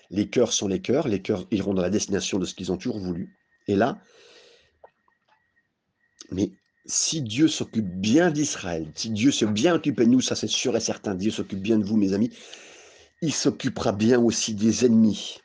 Les 0.09 0.29
cœurs 0.29 0.51
sont 0.51 0.67
les 0.67 0.81
cœurs, 0.81 1.07
les 1.07 1.21
cœurs 1.21 1.45
iront 1.51 1.73
dans 1.73 1.81
la 1.81 1.89
destination 1.89 2.39
de 2.39 2.45
ce 2.45 2.53
qu'ils 2.53 2.71
ont 2.71 2.77
toujours 2.77 2.99
voulu. 2.99 3.33
Et 3.67 3.75
là, 3.75 4.01
mais 6.31 6.51
si 6.85 7.21
Dieu 7.21 7.47
s'occupe 7.47 7.87
bien 7.87 8.31
d'Israël, 8.31 8.91
si 8.95 9.09
Dieu 9.09 9.31
s'est 9.31 9.45
bien 9.45 9.75
occupé 9.75 10.03
de 10.05 10.09
nous, 10.09 10.21
ça 10.21 10.35
c'est 10.35 10.47
sûr 10.47 10.75
et 10.75 10.81
certain, 10.81 11.15
Dieu 11.15 11.31
s'occupe 11.31 11.61
bien 11.61 11.77
de 11.77 11.85
vous, 11.85 11.95
mes 11.95 12.11
amis, 12.11 12.31
il 13.21 13.33
s'occupera 13.33 13.91
bien 13.91 14.19
aussi 14.19 14.55
des 14.55 14.85
ennemis. 14.85 15.39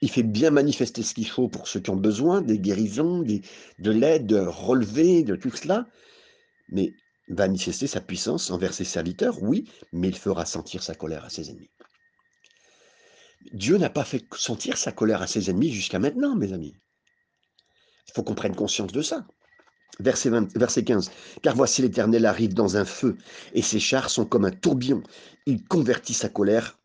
Il 0.00 0.10
fait 0.10 0.22
bien 0.22 0.50
manifester 0.50 1.02
ce 1.02 1.12
qu'il 1.12 1.28
faut 1.28 1.48
pour 1.48 1.66
ceux 1.68 1.80
qui 1.80 1.90
ont 1.90 1.96
besoin, 1.96 2.40
des 2.40 2.58
guérisons, 2.58 3.20
de 3.20 3.90
l'aide, 3.90 4.26
de 4.26 4.38
relever, 4.38 5.24
de 5.24 5.36
tout 5.36 5.50
cela. 5.50 5.86
Mais 6.70 6.92
va 7.28 7.46
manifester 7.46 7.86
sa 7.86 8.00
puissance 8.00 8.50
envers 8.50 8.72
ses 8.72 8.84
serviteurs, 8.84 9.42
oui, 9.42 9.70
mais 9.92 10.08
il 10.08 10.16
fera 10.16 10.46
sentir 10.46 10.82
sa 10.82 10.94
colère 10.94 11.24
à 11.24 11.30
ses 11.30 11.50
ennemis. 11.50 11.70
Dieu 13.52 13.76
n'a 13.76 13.90
pas 13.90 14.04
fait 14.04 14.24
sentir 14.34 14.78
sa 14.78 14.92
colère 14.92 15.22
à 15.22 15.26
ses 15.26 15.50
ennemis 15.50 15.72
jusqu'à 15.72 15.98
maintenant, 15.98 16.36
mes 16.36 16.52
amis. 16.52 16.74
Il 18.06 18.12
faut 18.14 18.22
qu'on 18.22 18.34
prenne 18.34 18.56
conscience 18.56 18.92
de 18.92 19.02
ça. 19.02 19.26
Verset, 20.00 20.30
verset 20.54 20.84
15. 20.84 21.10
Car 21.42 21.56
voici 21.56 21.82
l'Éternel 21.82 22.26
arrive 22.26 22.54
dans 22.54 22.76
un 22.76 22.84
feu, 22.84 23.16
et 23.52 23.62
ses 23.62 23.80
chars 23.80 24.10
sont 24.10 24.24
comme 24.24 24.44
un 24.44 24.50
tourbillon. 24.50 25.02
Il 25.46 25.64
convertit 25.64 26.14
sa 26.14 26.28
colère 26.28 26.78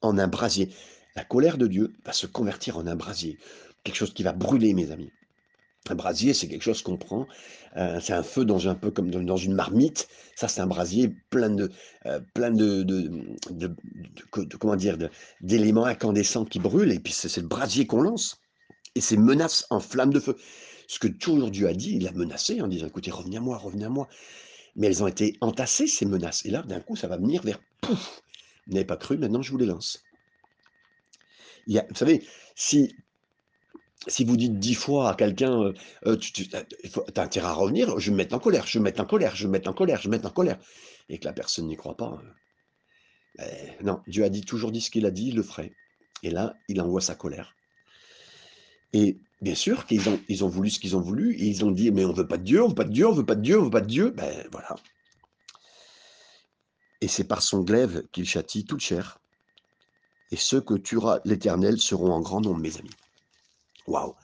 en 0.00 0.18
un 0.18 0.28
brasier. 0.28 0.70
La 1.14 1.24
colère 1.24 1.58
de 1.58 1.66
Dieu 1.66 1.92
va 2.04 2.12
se 2.12 2.26
convertir 2.26 2.78
en 2.78 2.86
un 2.86 2.96
brasier. 2.96 3.38
Quelque 3.84 3.96
chose 3.96 4.14
qui 4.14 4.22
va 4.22 4.32
brûler, 4.32 4.74
mes 4.74 4.90
amis. 4.90 5.10
Un 5.88 5.94
brasier, 5.96 6.32
c'est 6.32 6.46
quelque 6.46 6.62
chose 6.62 6.82
qu'on 6.82 6.96
prend. 6.96 7.26
Euh, 7.76 7.98
c'est 8.00 8.12
un 8.12 8.22
feu 8.22 8.44
dans 8.44 8.68
un 8.68 8.74
peu 8.74 8.90
comme 8.90 9.10
dans 9.10 9.36
une 9.36 9.54
marmite. 9.54 10.08
Ça, 10.36 10.46
c'est 10.46 10.60
un 10.60 10.66
brasier 10.66 11.12
plein 11.30 11.50
de, 11.50 11.70
euh, 12.06 12.20
plein 12.34 12.52
de, 12.52 12.84
comment 14.58 14.76
dire, 14.76 14.96
d'éléments 15.40 15.84
incandescents 15.84 16.44
qui 16.44 16.60
brûlent. 16.60 16.92
Et 16.92 17.00
puis 17.00 17.12
c'est 17.12 17.40
le 17.40 17.48
brasier 17.48 17.86
qu'on 17.86 18.02
lance 18.02 18.40
et 18.94 19.00
ces 19.00 19.16
menaces 19.16 19.66
en 19.70 19.80
flammes 19.80 20.12
de 20.12 20.20
feu. 20.20 20.36
Ce 20.92 20.98
que 20.98 21.08
toujours 21.08 21.50
Dieu 21.50 21.68
a 21.68 21.72
dit, 21.72 21.96
il 21.96 22.06
a 22.06 22.12
menacé 22.12 22.60
en 22.60 22.68
disant, 22.68 22.86
écoutez, 22.86 23.10
revenez 23.10 23.38
à 23.38 23.40
moi, 23.40 23.56
revenez 23.56 23.86
à 23.86 23.88
moi. 23.88 24.10
Mais 24.76 24.88
elles 24.88 25.02
ont 25.02 25.06
été 25.06 25.38
entassées, 25.40 25.86
ces 25.86 26.04
menaces. 26.04 26.44
Et 26.44 26.50
là, 26.50 26.60
d'un 26.64 26.80
coup, 26.80 26.96
ça 26.96 27.08
va 27.08 27.16
venir 27.16 27.40
vers, 27.42 27.58
pouf, 27.80 28.22
vous 28.66 28.74
n'avez 28.74 28.84
pas 28.84 28.98
cru, 28.98 29.16
maintenant 29.16 29.40
je 29.40 29.50
vous 29.50 29.56
les 29.56 29.64
lance. 29.64 30.04
Vous 31.66 31.80
savez, 31.94 32.26
si, 32.54 32.94
si 34.06 34.22
vous 34.22 34.36
dites 34.36 34.58
dix 34.58 34.74
fois 34.74 35.08
à 35.08 35.14
quelqu'un, 35.14 35.62
euh, 35.62 35.72
euh, 36.04 36.16
tu, 36.18 36.46
as 36.54 37.22
intérêt 37.22 37.48
à 37.48 37.54
revenir, 37.54 37.98
je 37.98 38.10
vais 38.10 38.12
me 38.12 38.18
mettre 38.18 38.34
en 38.34 38.38
colère, 38.38 38.66
je 38.66 38.74
vais 38.74 38.80
me 38.80 38.84
mettre 38.84 39.00
en 39.00 39.06
colère, 39.06 39.34
je 39.34 39.44
vais 39.44 39.48
me 39.48 39.52
mettre 39.52 39.70
en 39.70 39.72
colère, 39.72 39.96
je 39.96 40.02
vais 40.02 40.08
me 40.08 40.16
mettre 40.16 40.28
en 40.28 40.34
colère, 40.34 40.58
et 41.08 41.18
que 41.18 41.24
la 41.24 41.32
personne 41.32 41.68
n'y 41.68 41.76
croit 41.78 41.96
pas, 41.96 42.20
euh, 43.40 43.44
ben, 43.46 43.76
non, 43.82 44.02
Dieu 44.08 44.24
a 44.24 44.28
dit 44.28 44.42
toujours 44.42 44.72
dit 44.72 44.82
ce 44.82 44.90
qu'il 44.90 45.06
a 45.06 45.10
dit, 45.10 45.28
il 45.28 45.36
le 45.36 45.42
ferait. 45.42 45.72
Et 46.22 46.28
là, 46.28 46.54
il 46.68 46.82
envoie 46.82 47.00
sa 47.00 47.14
colère. 47.14 47.56
Et 48.92 49.18
bien 49.40 49.54
sûr 49.54 49.86
qu'ils 49.86 50.08
ont, 50.08 50.20
ils 50.28 50.44
ont 50.44 50.48
voulu 50.48 50.70
ce 50.70 50.78
qu'ils 50.78 50.96
ont 50.96 51.00
voulu, 51.00 51.34
et 51.34 51.46
ils 51.46 51.64
ont 51.64 51.70
dit, 51.70 51.90
mais 51.90 52.04
on 52.04 52.12
veut 52.12 52.26
pas 52.26 52.38
de 52.38 52.44
Dieu, 52.44 52.62
on 52.62 52.68
veut 52.68 52.74
pas 52.74 52.84
de 52.84 52.92
Dieu, 52.92 53.08
on 53.08 53.14
veut 53.14 53.24
pas 53.24 53.34
de 53.34 53.42
Dieu, 53.42 53.58
on 53.58 53.64
veut 53.64 53.70
pas 53.70 53.80
de 53.80 53.86
Dieu. 53.86 54.10
Ben 54.10 54.46
voilà. 54.50 54.74
Et 57.00 57.08
c'est 57.08 57.24
par 57.24 57.42
son 57.42 57.62
glaive 57.62 58.04
qu'il 58.12 58.26
châtie 58.26 58.64
toute 58.64 58.80
chair. 58.80 59.18
Et 60.30 60.36
ceux 60.36 60.60
que 60.60 60.74
tuera 60.74 61.20
l'Éternel 61.24 61.78
seront 61.80 62.12
en 62.12 62.20
grand 62.20 62.40
nombre, 62.40 62.60
mes 62.60 62.78
amis. 62.78 62.90
Waouh 63.86 64.14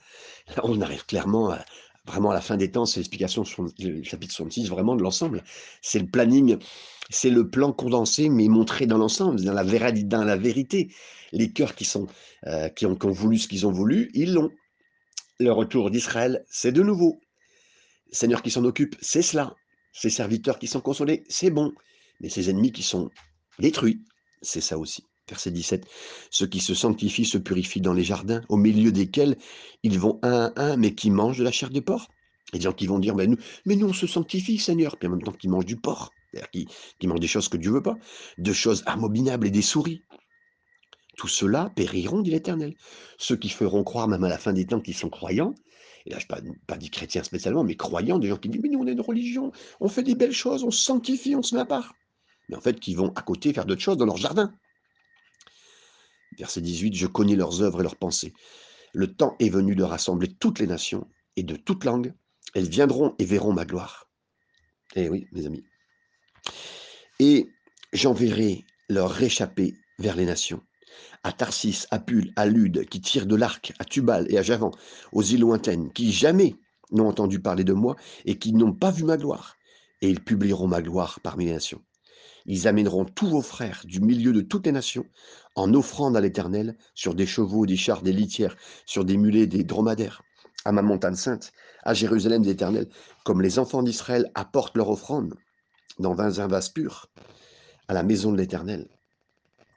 on 0.63 0.81
arrive 0.81 1.05
clairement 1.05 1.51
à, 1.51 1.63
vraiment 2.09 2.31
à 2.31 2.33
la 2.33 2.41
fin 2.41 2.57
des 2.57 2.71
temps, 2.71 2.85
c'est 2.85 2.99
l'explication 2.99 3.43
du 3.77 4.03
chapitre 4.03 4.33
66, 4.33 4.67
vraiment 4.67 4.95
de 4.95 5.03
l'ensemble. 5.03 5.43
C'est 5.81 5.99
le 5.99 6.07
planning, 6.07 6.57
c'est 7.09 7.29
le 7.29 7.49
plan 7.49 7.71
condensé, 7.71 8.29
mais 8.29 8.47
montré 8.47 8.87
dans 8.87 8.97
l'ensemble, 8.97 9.41
dans 9.41 9.53
la, 9.53 9.63
dans 9.63 10.23
la 10.23 10.35
vérité. 10.35 10.93
Les 11.31 11.51
cœurs 11.51 11.75
qui, 11.75 11.85
sont, 11.85 12.07
euh, 12.47 12.69
qui, 12.69 12.85
ont, 12.85 12.95
qui 12.95 13.05
ont 13.05 13.11
voulu 13.11 13.37
ce 13.37 13.47
qu'ils 13.47 13.67
ont 13.67 13.71
voulu, 13.71 14.09
ils 14.13 14.33
l'ont. 14.33 14.49
Le 15.39 15.51
retour 15.51 15.91
d'Israël, 15.91 16.43
c'est 16.49 16.71
de 16.71 16.81
nouveau. 16.81 17.21
Seigneur 18.11 18.41
qui 18.41 18.51
s'en 18.51 18.65
occupe, 18.65 18.95
c'est 19.01 19.21
cela. 19.21 19.55
Ses 19.93 20.09
serviteurs 20.09 20.59
qui 20.59 20.67
sont 20.67 20.81
consolés, 20.81 21.23
c'est 21.29 21.51
bon. 21.51 21.73
Mais 22.19 22.29
ses 22.29 22.49
ennemis 22.49 22.71
qui 22.71 22.83
sont 22.83 23.09
détruits, 23.59 24.03
c'est 24.41 24.61
ça 24.61 24.77
aussi. 24.77 25.08
Verset 25.29 25.51
17. 25.51 25.87
Ceux 26.31 26.47
qui 26.47 26.59
se 26.59 26.73
sanctifient 26.73 27.25
se 27.25 27.37
purifient 27.37 27.81
dans 27.81 27.93
les 27.93 28.03
jardins, 28.03 28.41
au 28.49 28.57
milieu 28.57 28.91
desquels 28.91 29.37
ils 29.83 29.99
vont 29.99 30.19
un 30.23 30.51
à 30.55 30.63
un, 30.63 30.77
mais 30.77 30.95
qui 30.95 31.11
mangent 31.11 31.37
de 31.37 31.43
la 31.43 31.51
chair 31.51 31.69
de 31.69 31.79
porc. 31.79 32.07
Et 32.53 32.57
des 32.57 32.63
gens 32.63 32.73
qui 32.73 32.87
vont 32.87 32.99
dire, 32.99 33.15
mais 33.15 33.27
nous, 33.27 33.37
mais 33.65 33.75
nous 33.75 33.89
on 33.89 33.93
se 33.93 34.07
sanctifie, 34.07 34.57
Seigneur. 34.57 34.97
Puis 34.97 35.07
en 35.07 35.11
même 35.11 35.21
temps 35.21 35.31
qu'ils 35.31 35.51
mangent 35.51 35.65
du 35.65 35.77
porc, 35.77 36.11
c'est-à-dire 36.31 36.49
qui, 36.51 36.67
qui 36.99 37.07
mangent 37.07 37.19
des 37.19 37.27
choses 37.27 37.47
que 37.47 37.57
Dieu 37.57 37.71
veut 37.71 37.83
pas, 37.83 37.97
de 38.37 38.53
choses 38.53 38.83
abominables 38.85 39.47
et 39.47 39.51
des 39.51 39.61
souris. 39.61 40.01
Tout 41.15 41.27
cela 41.27 41.71
périront, 41.75 42.21
dit 42.21 42.31
l'Éternel. 42.31 42.75
Ceux 43.17 43.35
qui 43.35 43.49
feront 43.49 43.83
croire, 43.83 44.07
même 44.07 44.23
à 44.23 44.29
la 44.29 44.37
fin 44.37 44.53
des 44.53 44.65
temps, 44.65 44.79
qu'ils 44.79 44.95
sont 44.95 45.09
croyants, 45.09 45.53
et 46.05 46.11
là 46.11 46.17
je 46.17 46.25
ne 46.25 46.53
pas, 46.65 46.77
dit 46.77 46.89
chrétiens 46.89 47.23
spécialement, 47.23 47.63
mais 47.63 47.75
croyants, 47.75 48.19
des 48.19 48.29
gens 48.29 48.37
qui 48.37 48.49
disent, 48.49 48.61
mais 48.63 48.69
nous 48.69 48.79
on 48.79 48.87
est 48.87 48.93
une 48.93 49.01
religion, 49.01 49.51
on 49.79 49.89
fait 49.89 50.03
des 50.03 50.15
belles 50.15 50.31
choses, 50.31 50.63
on 50.63 50.71
se 50.71 50.81
sanctifie, 50.81 51.35
on 51.35 51.43
se 51.43 51.55
met 51.55 51.61
à 51.61 51.65
part. 51.65 51.93
Mais 52.47 52.55
en 52.55 52.61
fait, 52.61 52.79
qui 52.79 52.95
vont 52.95 53.11
à 53.15 53.21
côté 53.21 53.53
faire 53.53 53.65
d'autres 53.65 53.81
choses 53.81 53.97
dans 53.97 54.05
leur 54.05 54.17
jardin. 54.17 54.53
Verset 56.39 56.61
18, 56.61 56.95
je 56.95 57.05
connais 57.05 57.35
leurs 57.35 57.61
œuvres 57.61 57.81
et 57.81 57.83
leurs 57.83 57.97
pensées. 57.97 58.33
Le 58.93 59.13
temps 59.13 59.35
est 59.39 59.49
venu 59.49 59.75
de 59.75 59.83
rassembler 59.83 60.29
toutes 60.39 60.59
les 60.59 60.67
nations 60.67 61.07
et 61.35 61.43
de 61.43 61.55
toutes 61.55 61.83
langues. 61.83 62.13
Elles 62.55 62.69
viendront 62.69 63.13
et 63.19 63.25
verront 63.25 63.53
ma 63.53 63.65
gloire. 63.65 64.09
Eh 64.95 65.09
oui, 65.09 65.27
mes 65.33 65.45
amis. 65.45 65.63
Et 67.19 67.49
j'enverrai 67.91 68.63
leur 68.87 69.11
réchappé 69.11 69.75
vers 69.99 70.15
les 70.15 70.25
nations, 70.25 70.61
à 71.23 71.33
Tarsis, 71.33 71.85
à 71.91 71.99
Pul, 71.99 72.31
à 72.37 72.45
Lude, 72.45 72.87
qui 72.87 73.01
tirent 73.01 73.27
de 73.27 73.35
l'arc, 73.35 73.73
à 73.77 73.83
Tubal 73.83 74.25
et 74.31 74.37
à 74.37 74.41
Javan, 74.41 74.71
aux 75.11 75.21
îles 75.21 75.41
lointaines, 75.41 75.91
qui 75.91 76.11
jamais 76.13 76.55
n'ont 76.91 77.07
entendu 77.07 77.41
parler 77.41 77.65
de 77.65 77.73
moi 77.73 77.97
et 78.25 78.39
qui 78.39 78.53
n'ont 78.53 78.73
pas 78.73 78.91
vu 78.91 79.03
ma 79.03 79.17
gloire. 79.17 79.57
Et 80.01 80.09
ils 80.09 80.23
publieront 80.23 80.67
ma 80.67 80.81
gloire 80.81 81.19
parmi 81.21 81.45
les 81.45 81.53
nations. 81.53 81.81
Ils 82.45 82.67
amèneront 82.67 83.05
tous 83.05 83.27
vos 83.27 83.41
frères 83.41 83.81
du 83.85 84.01
milieu 84.01 84.31
de 84.31 84.41
toutes 84.41 84.65
les 84.65 84.71
nations 84.71 85.05
en 85.55 85.73
offrande 85.73 86.15
à 86.15 86.21
l'Éternel 86.21 86.77
sur 86.95 87.15
des 87.15 87.25
chevaux, 87.25 87.65
des 87.65 87.77
chars, 87.77 88.01
des 88.01 88.13
litières, 88.13 88.55
sur 88.85 89.05
des 89.05 89.17
mulets, 89.17 89.47
des 89.47 89.63
dromadaires, 89.63 90.21
à 90.65 90.71
ma 90.71 90.81
montagne 90.81 91.15
sainte, 91.15 91.51
à 91.83 91.93
Jérusalem 91.93 92.43
d'Éternel, 92.43 92.87
comme 93.23 93.41
les 93.41 93.59
enfants 93.59 93.83
d'Israël 93.83 94.29
apportent 94.35 94.77
leur 94.77 94.89
offrande 94.89 95.35
dans 95.99 96.19
un 96.19 96.47
vase 96.47 96.69
pur 96.69 97.07
à 97.87 97.93
la 97.93 98.03
maison 98.03 98.31
de 98.31 98.37
l'Éternel. 98.37 98.87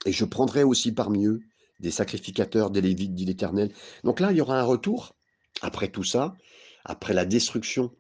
Et 0.07 0.13
je 0.13 0.25
prendrai 0.25 0.63
aussi 0.63 0.93
parmi 0.93 1.27
eux 1.27 1.41
des 1.81 1.91
sacrificateurs, 1.91 2.71
des 2.71 2.81
Lévites, 2.81 3.15
dit 3.15 3.25
l'Éternel. 3.25 3.73
Donc 4.05 4.21
là, 4.21 4.31
il 4.31 4.39
y 4.39 4.41
aura 4.41 4.59
un 4.59 4.65
retour, 4.65 5.17
après 5.63 5.89
tout 5.89 6.05
ça, 6.05 6.35
après 6.85 7.15
la 7.15 7.25
destruction 7.25 7.93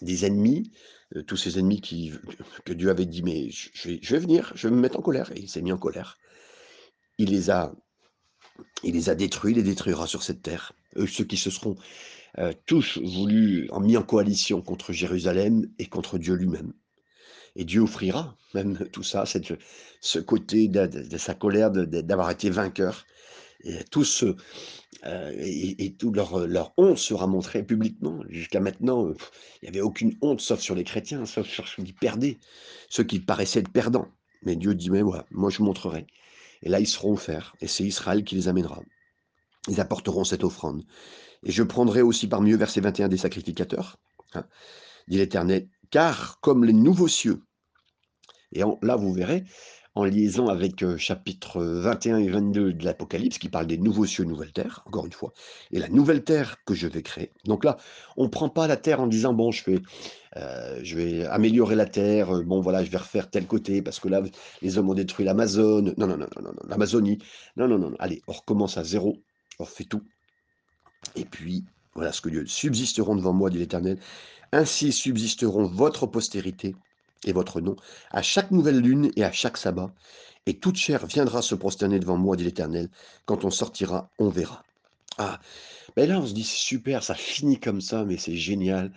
des 0.00 0.24
ennemis, 0.24 0.72
euh, 1.16 1.22
tous 1.22 1.36
ces 1.36 1.58
ennemis 1.58 1.80
qui, 1.80 2.12
que 2.64 2.72
Dieu 2.72 2.90
avait 2.90 3.06
dit, 3.06 3.22
mais 3.22 3.50
je 3.50 3.90
vais, 3.90 4.18
venir, 4.18 4.52
je 4.54 4.68
vais 4.68 4.74
me 4.74 4.80
mettre 4.80 4.98
en 4.98 5.02
colère. 5.02 5.30
Et 5.32 5.40
il 5.40 5.48
s'est 5.48 5.62
mis 5.62 5.72
en 5.72 5.78
colère. 5.78 6.18
Il 7.18 7.30
les 7.30 7.50
a, 7.50 7.74
détruits, 9.14 9.52
il 9.52 9.56
les 9.56 9.62
détruira 9.62 10.06
sur 10.06 10.22
cette 10.22 10.42
terre. 10.42 10.72
Eux, 10.96 11.06
ceux 11.06 11.24
qui 11.24 11.36
se 11.36 11.50
seront 11.50 11.76
euh, 12.38 12.52
tous 12.66 12.98
voulu, 12.98 13.68
en 13.70 13.80
mis 13.80 13.96
en 13.96 14.02
coalition 14.02 14.62
contre 14.62 14.92
Jérusalem 14.92 15.68
et 15.78 15.86
contre 15.86 16.18
Dieu 16.18 16.34
lui-même. 16.34 16.72
Et 17.54 17.64
Dieu 17.64 17.82
offrira 17.82 18.36
même 18.54 18.78
tout 18.92 19.02
ça, 19.02 19.24
ce 19.26 20.18
côté 20.18 20.68
de, 20.68 21.18
sa 21.18 21.34
colère 21.34 21.70
d'avoir 21.70 22.30
été 22.30 22.48
vainqueur. 22.50 23.04
Euh, 23.66 25.32
et, 25.36 25.84
et, 25.84 25.94
tout 25.94 26.12
leur, 26.12 26.72
honte 26.76 26.98
sera 26.98 27.26
montrée 27.26 27.62
publiquement. 27.62 28.20
Jusqu'à 28.28 28.60
maintenant, 28.60 29.08
il 29.62 29.64
n'y 29.64 29.68
avait 29.68 29.80
aucune 29.80 30.16
honte, 30.20 30.40
sauf 30.40 30.60
sur 30.60 30.74
les 30.74 30.84
chrétiens, 30.84 31.26
sauf 31.26 31.48
sur 31.48 31.66
ceux 31.66 31.82
qui 31.82 31.92
perdaient, 31.92 32.38
ceux 32.88 33.04
qui 33.04 33.20
paraissaient 33.20 33.60
être 33.60 33.72
perdants. 33.72 34.08
Mais 34.42 34.56
Dieu 34.56 34.74
dit, 34.74 34.90
mais 34.90 35.02
voilà, 35.02 35.24
moi 35.30 35.50
je 35.50 35.62
montrerai. 35.62 36.06
Et 36.62 36.68
là, 36.68 36.80
ils 36.80 36.86
seront 36.86 37.12
offerts, 37.12 37.54
et 37.60 37.66
c'est 37.66 37.84
Israël 37.84 38.24
qui 38.24 38.36
les 38.36 38.48
amènera. 38.48 38.82
Ils 39.68 39.80
apporteront 39.80 40.24
cette 40.24 40.44
offrande. 40.44 40.84
Et 41.44 41.50
je 41.50 41.62
prendrai 41.62 42.02
aussi 42.02 42.28
parmi 42.28 42.52
eux, 42.52 42.56
verset 42.56 42.80
21, 42.80 43.08
des 43.08 43.16
sacrificateurs, 43.16 43.98
hein, 44.34 44.44
dit 45.08 45.18
l'Éternel, 45.18 45.68
car 45.90 46.38
comme 46.40 46.64
les 46.64 46.72
nouveaux 46.72 47.08
cieux, 47.08 47.42
et 48.52 48.62
là 48.82 48.96
vous 48.96 49.12
verrez, 49.12 49.44
en 49.94 50.04
liaison 50.04 50.48
avec 50.48 50.82
euh, 50.82 50.96
chapitre 50.96 51.62
21 51.62 52.18
et 52.18 52.28
22 52.28 52.72
de 52.72 52.84
l'Apocalypse, 52.84 53.38
qui 53.38 53.48
parle 53.48 53.66
des 53.66 53.78
nouveaux 53.78 54.06
cieux, 54.06 54.24
nouvelles 54.24 54.52
terres, 54.52 54.82
encore 54.86 55.06
une 55.06 55.12
fois, 55.12 55.32
et 55.70 55.78
la 55.78 55.88
nouvelle 55.88 56.24
terre 56.24 56.56
que 56.64 56.74
je 56.74 56.86
vais 56.86 57.02
créer. 57.02 57.32
Donc 57.44 57.64
là, 57.64 57.76
on 58.16 58.24
ne 58.24 58.28
prend 58.28 58.48
pas 58.48 58.66
la 58.66 58.76
terre 58.76 59.00
en 59.00 59.06
disant, 59.06 59.34
bon, 59.34 59.50
je 59.50 59.64
vais, 59.70 59.82
je 60.82 60.96
vais 60.96 61.26
améliorer 61.26 61.74
la 61.74 61.86
terre, 61.86 62.42
bon 62.42 62.60
voilà, 62.60 62.82
je 62.84 62.90
vais 62.90 62.98
refaire 62.98 63.28
tel 63.28 63.46
côté, 63.46 63.82
parce 63.82 64.00
que 64.00 64.08
là, 64.08 64.22
les 64.62 64.78
hommes 64.78 64.88
ont 64.88 64.94
détruit 64.94 65.26
l'Amazone, 65.26 65.94
non, 65.98 66.06
non, 66.06 66.16
non, 66.16 66.26
non, 66.36 66.42
non, 66.42 66.52
l'Amazonie, 66.68 67.18
non, 67.56 67.68
non, 67.68 67.78
non, 67.78 67.94
allez, 67.98 68.22
on 68.28 68.32
recommence 68.32 68.78
à 68.78 68.84
zéro, 68.84 69.18
on 69.58 69.64
refait 69.64 69.84
tout, 69.84 70.02
et 71.16 71.24
puis, 71.24 71.64
voilà 71.94 72.12
ce 72.12 72.20
que 72.20 72.28
Dieu 72.28 72.46
subsisteront 72.46 73.16
devant 73.16 73.32
moi, 73.32 73.50
dit 73.50 73.58
l'Éternel. 73.58 73.98
Ainsi 74.52 74.92
subsisteront 74.92 75.66
votre 75.66 76.06
postérité 76.06 76.74
et 77.24 77.32
votre 77.32 77.60
nom 77.60 77.76
à 78.10 78.22
chaque 78.22 78.50
nouvelle 78.50 78.80
lune 78.80 79.10
et 79.16 79.24
à 79.24 79.32
chaque 79.32 79.56
sabbat. 79.56 79.92
Et 80.46 80.58
toute 80.58 80.76
chair 80.76 81.06
viendra 81.06 81.40
se 81.42 81.54
prosterner 81.54 82.00
devant 82.00 82.16
moi, 82.16 82.36
dit 82.36 82.44
l'Éternel. 82.44 82.90
Quand 83.26 83.44
on 83.44 83.50
sortira, 83.50 84.10
on 84.18 84.28
verra. 84.28 84.64
Ah, 85.18 85.40
mais 85.96 86.06
là 86.06 86.18
on 86.18 86.26
se 86.26 86.32
dit 86.32 86.44
super, 86.44 87.02
ça 87.04 87.14
finit 87.14 87.60
comme 87.60 87.80
ça, 87.80 88.04
mais 88.04 88.16
c'est 88.16 88.36
génial. 88.36 88.92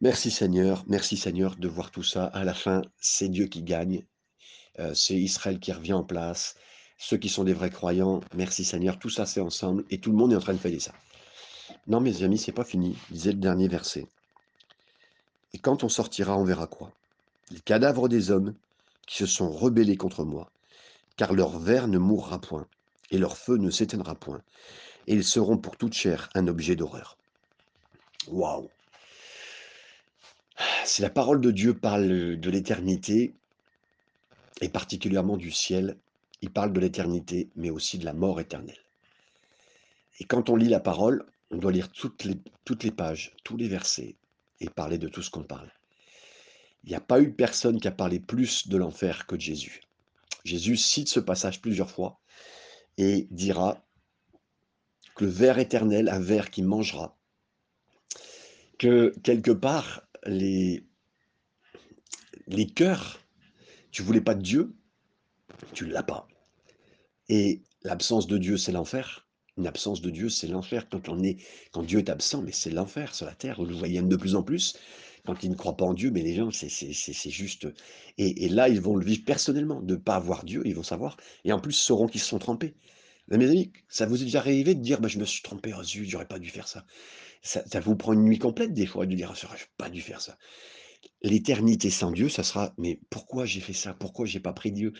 Merci 0.00 0.30
Seigneur, 0.30 0.84
merci 0.88 1.16
Seigneur 1.16 1.56
de 1.56 1.68
voir 1.68 1.90
tout 1.90 2.02
ça. 2.02 2.26
À 2.26 2.44
la 2.44 2.52
fin, 2.52 2.82
c'est 3.00 3.28
Dieu 3.28 3.46
qui 3.46 3.62
gagne. 3.62 4.04
Euh, 4.78 4.92
c'est 4.94 5.14
Israël 5.14 5.58
qui 5.58 5.72
revient 5.72 5.94
en 5.94 6.04
place. 6.04 6.56
Ceux 6.98 7.16
qui 7.16 7.28
sont 7.28 7.44
des 7.44 7.54
vrais 7.54 7.70
croyants, 7.70 8.20
merci 8.34 8.64
Seigneur, 8.64 8.98
tout 8.98 9.10
ça 9.10 9.24
c'est 9.24 9.40
ensemble 9.40 9.84
et 9.90 9.98
tout 9.98 10.10
le 10.10 10.16
monde 10.16 10.32
est 10.32 10.36
en 10.36 10.40
train 10.40 10.54
de 10.54 10.58
faire 10.58 10.80
ça. 10.80 10.92
Non, 11.86 12.00
mes 12.00 12.22
amis, 12.22 12.38
c'est 12.38 12.52
pas 12.52 12.64
fini, 12.64 12.96
disait 13.10 13.32
le 13.32 13.38
dernier 13.38 13.68
verset. 13.68 14.06
Et 15.52 15.58
quand 15.58 15.84
on 15.84 15.88
sortira, 15.88 16.36
on 16.36 16.44
verra 16.44 16.66
quoi? 16.66 16.92
Les 17.50 17.60
cadavres 17.60 18.08
des 18.08 18.30
hommes 18.30 18.54
qui 19.06 19.18
se 19.18 19.26
sont 19.26 19.50
rebellés 19.50 19.96
contre 19.96 20.24
moi, 20.24 20.50
car 21.16 21.32
leur 21.32 21.58
verre 21.58 21.88
ne 21.88 21.98
mourra 21.98 22.40
point, 22.40 22.66
et 23.10 23.18
leur 23.18 23.36
feu 23.36 23.56
ne 23.56 23.70
s'éteindra 23.70 24.14
point, 24.14 24.42
et 25.06 25.14
ils 25.14 25.24
seront 25.24 25.56
pour 25.56 25.76
toute 25.76 25.92
chair 25.92 26.28
un 26.34 26.48
objet 26.48 26.74
d'horreur. 26.74 27.16
Waouh 28.26 28.68
Si 30.84 31.02
la 31.02 31.10
parole 31.10 31.40
de 31.40 31.50
Dieu 31.50 31.74
parle 31.74 32.36
de 32.36 32.50
l'éternité, 32.50 33.34
et 34.60 34.68
particulièrement 34.68 35.36
du 35.36 35.52
ciel, 35.52 35.96
il 36.42 36.50
parle 36.50 36.72
de 36.72 36.80
l'éternité, 36.80 37.48
mais 37.56 37.70
aussi 37.70 37.98
de 37.98 38.04
la 38.04 38.12
mort 38.12 38.40
éternelle. 38.40 38.80
Et 40.18 40.24
quand 40.24 40.50
on 40.50 40.56
lit 40.56 40.68
la 40.68 40.80
parole, 40.80 41.24
on 41.50 41.58
doit 41.58 41.72
lire 41.72 41.90
toutes 41.90 42.24
les, 42.24 42.38
toutes 42.64 42.82
les 42.82 42.90
pages, 42.90 43.34
tous 43.44 43.56
les 43.56 43.68
versets 43.68 44.16
et 44.60 44.68
parler 44.68 44.98
de 44.98 45.08
tout 45.08 45.22
ce 45.22 45.30
qu'on 45.30 45.44
parle. 45.44 45.70
Il 46.86 46.90
n'y 46.90 46.96
a 46.96 47.00
pas 47.00 47.20
eu 47.20 47.32
personne 47.32 47.80
qui 47.80 47.88
a 47.88 47.92
parlé 47.92 48.20
plus 48.20 48.68
de 48.68 48.76
l'enfer 48.76 49.26
que 49.26 49.38
Jésus. 49.38 49.82
Jésus 50.44 50.76
cite 50.76 51.08
ce 51.08 51.18
passage 51.18 51.60
plusieurs 51.60 51.90
fois 51.90 52.20
et 52.96 53.26
dira 53.32 53.84
que 55.16 55.24
le 55.24 55.30
ver 55.30 55.58
éternel, 55.58 56.08
un 56.08 56.20
ver 56.20 56.50
qui 56.50 56.62
mangera, 56.62 57.18
que 58.78 59.12
quelque 59.24 59.50
part, 59.50 60.02
les, 60.26 60.86
les 62.46 62.66
cœurs, 62.66 63.18
tu 63.90 64.02
voulais 64.02 64.20
pas 64.20 64.34
de 64.34 64.42
Dieu, 64.42 64.76
tu 65.72 65.86
ne 65.86 65.92
l'as 65.92 66.02
pas. 66.02 66.28
Et 67.28 67.62
l'absence 67.82 68.26
de 68.26 68.38
Dieu, 68.38 68.56
c'est 68.56 68.72
l'enfer. 68.72 69.26
Une 69.56 69.66
absence 69.66 70.02
de 70.02 70.10
Dieu, 70.10 70.28
c'est 70.28 70.46
l'enfer. 70.46 70.86
Quand 70.88 71.00
quand 71.72 71.82
Dieu 71.82 71.98
est 71.98 72.10
absent, 72.10 72.42
mais 72.42 72.52
c'est 72.52 72.70
l'enfer 72.70 73.14
sur 73.14 73.26
la 73.26 73.34
terre. 73.34 73.56
Vous 73.56 73.64
le 73.64 73.74
voyez 73.74 74.00
de 74.02 74.16
plus 74.16 74.34
en 74.36 74.42
plus. 74.42 74.78
Quand 75.26 75.42
ils 75.42 75.50
ne 75.50 75.56
croient 75.56 75.76
pas 75.76 75.84
en 75.84 75.94
Dieu, 75.94 76.10
mais 76.10 76.22
les 76.22 76.34
gens, 76.34 76.50
c'est 76.50 77.30
juste. 77.30 77.68
Et, 78.18 78.48
là, 78.48 78.68
ils 78.68 78.80
vont 78.80 78.96
le 78.96 79.04
vivre 79.04 79.24
personnellement, 79.24 79.80
de 79.82 79.94
ne 79.94 80.00
pas 80.00 80.16
avoir 80.16 80.44
Dieu, 80.44 80.62
ils 80.64 80.74
vont 80.74 80.82
savoir. 80.82 81.16
Et 81.44 81.52
en 81.52 81.60
plus, 81.60 81.72
sauront 81.72 82.06
qu'ils 82.06 82.20
se 82.20 82.28
sont 82.28 82.38
trompés. 82.38 82.74
mes 83.28 83.46
amis, 83.46 83.72
ça 83.88 84.06
vous 84.06 84.20
est 84.22 84.24
déjà 84.24 84.40
arrivé 84.40 84.74
de 84.74 84.80
dire, 84.80 85.00
bah, 85.00 85.08
je 85.08 85.18
me 85.18 85.24
suis 85.24 85.42
trompé, 85.42 85.72
oh 85.78 85.82
zut, 85.82 86.08
j'aurais 86.08 86.26
pas 86.26 86.38
dû 86.38 86.50
faire 86.50 86.68
ça. 86.68 86.84
ça. 87.42 87.62
vous 87.80 87.96
prend 87.96 88.12
une 88.12 88.24
nuit 88.24 88.38
complète 88.38 88.72
des 88.74 88.86
fois 88.86 89.06
de 89.06 89.14
dire, 89.14 89.30
oh, 89.32 89.38
j'aurais 89.40 89.58
pas 89.78 89.90
dû 89.90 90.00
faire 90.00 90.20
ça 90.20 90.38
l'éternité 91.22 91.90
sans 91.90 92.10
Dieu, 92.10 92.28
ça 92.28 92.42
sera, 92.42 92.74
mais 92.78 93.00
pourquoi 93.10 93.44
j'ai 93.46 93.60
fait 93.60 93.72
ça? 93.72 93.94
Pourquoi 93.94 94.26
j'ai 94.26 94.40
pas 94.40 94.52
pris 94.52 94.72
Dieu? 94.72 94.92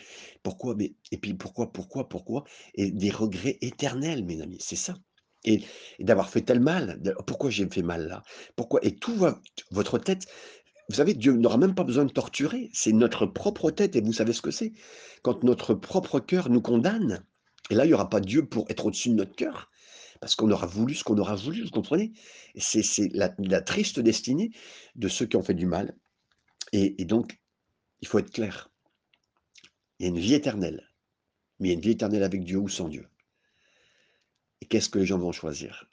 Pourquoi 0.43 0.75
mais, 0.75 0.93
Et 1.11 1.17
puis 1.17 1.33
pourquoi, 1.33 1.71
pourquoi, 1.71 2.09
pourquoi? 2.09 2.43
Et 2.75 2.91
des 2.91 3.09
regrets 3.11 3.57
éternels, 3.61 4.25
mes 4.25 4.41
amis, 4.41 4.57
c'est 4.59 4.75
ça. 4.75 4.95
Et, 5.43 5.63
d'avoir 5.99 6.29
fait 6.29 6.41
tel 6.41 6.59
mal, 6.59 7.01
pourquoi 7.25 7.49
j'ai 7.49 7.67
fait 7.69 7.81
mal 7.81 8.07
là? 8.07 8.23
Pourquoi? 8.55 8.79
Et 8.83 8.95
tout 8.95 9.15
va, 9.15 9.39
votre 9.71 9.97
tête, 9.97 10.27
vous 10.89 10.95
savez, 10.95 11.13
Dieu 11.13 11.33
n'aura 11.33 11.57
même 11.57 11.75
pas 11.75 11.83
besoin 11.83 12.05
de 12.05 12.11
torturer, 12.11 12.69
c'est 12.73 12.93
notre 12.93 13.25
propre 13.25 13.71
tête, 13.71 13.95
et 13.95 14.01
vous 14.01 14.13
savez 14.13 14.33
ce 14.33 14.41
que 14.41 14.51
c'est 14.51 14.73
Quand 15.21 15.43
notre 15.43 15.73
propre 15.73 16.19
cœur 16.19 16.49
nous 16.49 16.61
condamne, 16.61 17.23
et 17.69 17.75
là, 17.75 17.85
il 17.85 17.89
n'y 17.89 17.93
aura 17.93 18.09
pas 18.09 18.19
Dieu 18.19 18.45
pour 18.45 18.65
être 18.69 18.85
au-dessus 18.85 19.09
de 19.09 19.15
notre 19.15 19.35
cœur, 19.35 19.69
parce 20.21 20.35
qu'on 20.35 20.49
aura 20.49 20.65
voulu 20.65 20.95
ce 20.95 21.03
qu'on 21.03 21.17
aura 21.17 21.35
voulu, 21.35 21.63
vous 21.63 21.71
comprenez? 21.71 22.13
C'est 22.57 23.09
la, 23.13 23.33
la, 23.39 23.61
triste 23.61 23.99
destinée 23.99 24.51
de 24.95 25.07
ceux 25.07 25.25
qui 25.25 25.35
ont 25.35 25.43
fait 25.43 25.53
du 25.53 25.65
mal, 25.65 25.95
et, 26.73 27.05
donc, 27.05 27.39
il 28.01 28.07
faut 28.07 28.19
être 28.19 28.31
clair. 28.31 28.69
Il 29.99 30.03
y 30.03 30.05
a 30.05 30.09
une 30.09 30.19
vie 30.19 30.33
éternelle, 30.33 30.89
mais 31.59 31.69
il 31.69 31.71
y 31.71 31.73
a 31.73 31.75
une 31.75 31.81
vie 31.81 31.91
éternelle 31.91 32.23
avec 32.23 32.43
Dieu 32.43 32.57
ou 32.57 32.67
sans 32.67 32.87
Dieu. 32.87 33.07
Et 34.61 34.65
qu'est-ce 34.65 34.89
que 34.89 34.99
les 34.99 35.05
gens 35.05 35.19
vont 35.19 35.31
choisir? 35.31 35.87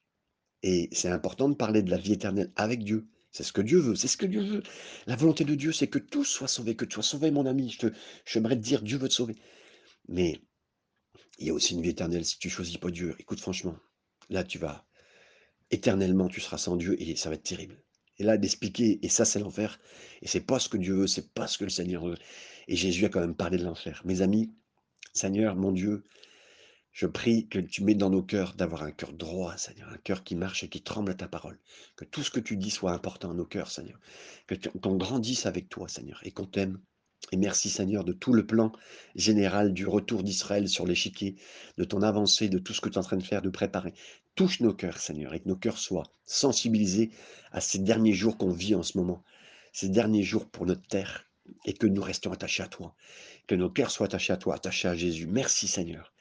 Et 0.63 0.89
c'est 0.93 1.09
important 1.09 1.49
de 1.49 1.55
parler 1.55 1.83
de 1.83 1.91
la 1.91 1.99
vie 1.99 2.13
éternelle 2.13 2.53
avec 2.57 2.85
Dieu. 2.85 3.07
C'est 3.31 3.43
ce 3.43 3.53
que 3.53 3.61
Dieu 3.61 3.79
veut, 3.79 3.97
c'est 3.97 4.09
ce 4.09 4.17
que 4.17 4.27
Dieu 4.27 4.43
veut. 4.43 4.63
La 5.07 5.17
volonté 5.17 5.45
de 5.45 5.55
Dieu, 5.55 5.73
c'est 5.73 5.89
que 5.89 5.99
tous 5.99 6.25
soient 6.25 6.49
sauvés, 6.49 6.77
que 6.77 6.85
tu 6.85 6.95
sois 6.95 7.03
sauvé, 7.03 7.31
mon 7.31 7.47
ami. 7.47 7.71
Je 7.71 7.89
j'aimerais 8.25 8.57
te 8.57 8.63
dire, 8.63 8.81
Dieu 8.83 8.97
veut 8.97 9.09
te 9.09 9.15
sauver. 9.15 9.35
Mais 10.09 10.41
il 11.39 11.49
y 11.49 11.51
a 11.51 11.55
aussi 11.55 11.75
une 11.75 11.83
vie 11.83 11.91
éternelle 11.91 12.25
si 12.25 12.39
tu 12.39 12.49
choisis 12.49 12.77
pas 12.79 12.91
Dieu. 12.91 13.17
Écoute, 13.19 13.41
franchement, 13.41 13.77
là, 14.31 14.45
tu 14.45 14.59
vas, 14.59 14.87
éternellement, 15.71 16.29
tu 16.29 16.41
seras 16.41 16.59
sans 16.59 16.77
Dieu 16.77 17.01
et 17.03 17.17
ça 17.17 17.29
va 17.29 17.35
être 17.35 17.43
terrible 17.43 17.85
et 18.19 18.25
là 18.25 18.37
d'expliquer, 18.37 18.99
et 19.03 19.09
ça 19.09 19.25
c'est 19.25 19.39
l'enfer, 19.39 19.79
et 20.23 20.29
c'est 20.29 20.41
pas 20.41 20.59
ce 20.59 20.69
que 20.69 20.77
Dieu 20.77 20.95
veut, 20.95 21.07
c'est 21.07 21.33
pas 21.33 21.47
ce 21.47 21.59
que 21.59 21.65
le 21.65 21.71
Seigneur 21.71 22.05
veut. 22.05 22.17
Et 22.69 22.77
Jésus 22.77 23.05
a 23.05 23.09
quand 23.09 23.21
même 23.21 23.35
parlé 23.35 23.59
de 23.59 23.65
l'enfer. 23.65 24.03
Mes 24.05 24.23
amis, 24.23 24.53
Seigneur, 25.13 25.57
mon 25.57 25.73
Dieu, 25.73 26.05
Je 26.95 27.09
prie 27.09 27.49
que 27.49 27.59
tu 27.59 27.83
mets 27.83 27.97
dans 27.97 28.09
nos 28.09 28.23
cœurs 28.23 28.55
d'avoir 28.55 28.85
un 28.85 28.93
cœur 28.93 29.13
droit, 29.13 29.57
Seigneur, 29.57 29.91
un 29.91 29.99
cœur 29.99 30.23
qui 30.23 30.37
marche 30.37 30.63
et 30.63 30.69
qui 30.69 30.81
tremble 30.81 31.11
à 31.11 31.15
ta 31.15 31.27
parole. 31.27 31.59
Que 31.97 32.05
tout 32.05 32.23
ce 32.23 32.31
que 32.31 32.39
tu 32.39 32.57
dis 32.57 32.71
soit 32.71 32.93
important 32.93 33.33
à 33.33 33.35
nos 33.35 33.45
cœurs, 33.45 33.69
Seigneur. 33.69 33.99
Que 34.47 34.55
qu'on 34.79 34.95
grandisse 34.95 35.45
avec 35.45 35.69
toi, 35.69 35.89
Seigneur, 35.89 36.21
et 36.23 36.31
qu'on 36.31 36.47
t'aime. 36.47 36.79
Et 37.33 37.37
merci, 37.37 37.69
Seigneur, 37.69 38.05
de 38.05 38.13
tout 38.13 38.33
le 38.33 38.47
plan 38.47 38.71
général 39.17 39.75
du 39.75 39.89
retour 39.89 40.23
d'Israël 40.23 40.69
sur 40.69 40.87
l'échiquier, 40.87 41.35
de 41.79 41.85
ton 41.85 42.01
avancée, 42.01 42.49
de 42.49 42.61
tout 42.61 42.73
ce 42.73 42.81
que 42.81 42.89
tu 42.89 42.95
es 42.95 42.99
en 42.99 43.03
train 43.03 43.17
de 43.17 43.25
faire, 43.25 43.43
de 43.43 43.51
préparer. 43.51 43.93
Touche 44.37 44.61
nos 44.61 44.73
cœurs, 44.73 44.99
Seigneur, 44.99 45.35
et 45.35 45.41
que 45.41 45.49
nos 45.49 45.57
cœurs 45.57 45.79
soient 45.79 46.13
sensibilisés 46.27 47.11
à 47.51 47.61
ces 47.61 47.81
derniers 47.81 48.13
jours 48.13 48.39
qu'on 48.39 48.53
vit 48.53 48.77
en 48.77 48.85
ce 48.85 48.97
moment, 48.99 49.25
ces 49.73 49.89
derniers 49.89 50.23
jours 50.23 50.49
pour 50.49 50.65
notre 50.65 50.87
terre, 50.87 51.27
et 51.65 51.73
que 51.73 51.89
nous 51.89 52.03
restions 52.03 52.31
attachés 52.31 52.63
à 52.63 52.69
toi, 52.69 52.95
que 53.49 53.57
nos 53.57 53.69
cœurs 53.69 53.91
soient 53.91 54.07
attachés 54.07 54.33
à 54.33 54.37
toi, 54.37 54.55
attachés 54.55 54.87
à 54.87 54.95
Jésus. 54.95 55.27
Merci, 55.27 55.67
Seigneur. 55.67 56.14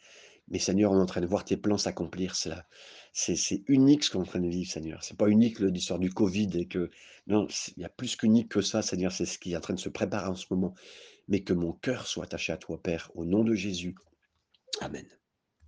Mais 0.49 0.59
Seigneur, 0.59 0.91
on 0.91 0.97
est 0.97 1.01
en 1.01 1.05
train 1.05 1.21
de 1.21 1.25
voir 1.25 1.45
tes 1.45 1.57
plans 1.57 1.77
s'accomplir, 1.77 2.35
c'est 2.35 3.63
unique 3.67 4.03
ce 4.03 4.11
qu'on 4.11 4.19
est 4.19 4.23
en 4.23 4.25
train 4.25 4.39
de 4.39 4.47
vivre, 4.47 4.69
Seigneur. 4.69 5.03
C'est 5.03 5.17
pas 5.17 5.27
unique 5.27 5.59
l'histoire 5.59 5.99
du 5.99 6.09
Covid 6.09 6.49
et 6.55 6.67
que 6.67 6.89
non, 7.27 7.47
il 7.77 7.81
y 7.81 7.85
a 7.85 7.89
plus 7.89 8.15
qu'unique 8.15 8.49
que 8.49 8.61
ça, 8.61 8.81
Seigneur. 8.81 9.11
C'est 9.11 9.25
ce 9.25 9.39
qui 9.39 9.53
est 9.53 9.57
en 9.57 9.61
train 9.61 9.73
de 9.73 9.79
se 9.79 9.89
préparer 9.89 10.27
en 10.27 10.35
ce 10.35 10.47
moment. 10.49 10.73
Mais 11.27 11.41
que 11.41 11.53
mon 11.53 11.71
cœur 11.71 12.07
soit 12.07 12.25
attaché 12.25 12.51
à 12.51 12.57
toi, 12.57 12.81
Père, 12.81 13.09
au 13.15 13.23
nom 13.23 13.43
de 13.43 13.53
Jésus. 13.53 13.95
Amen. 14.81 15.05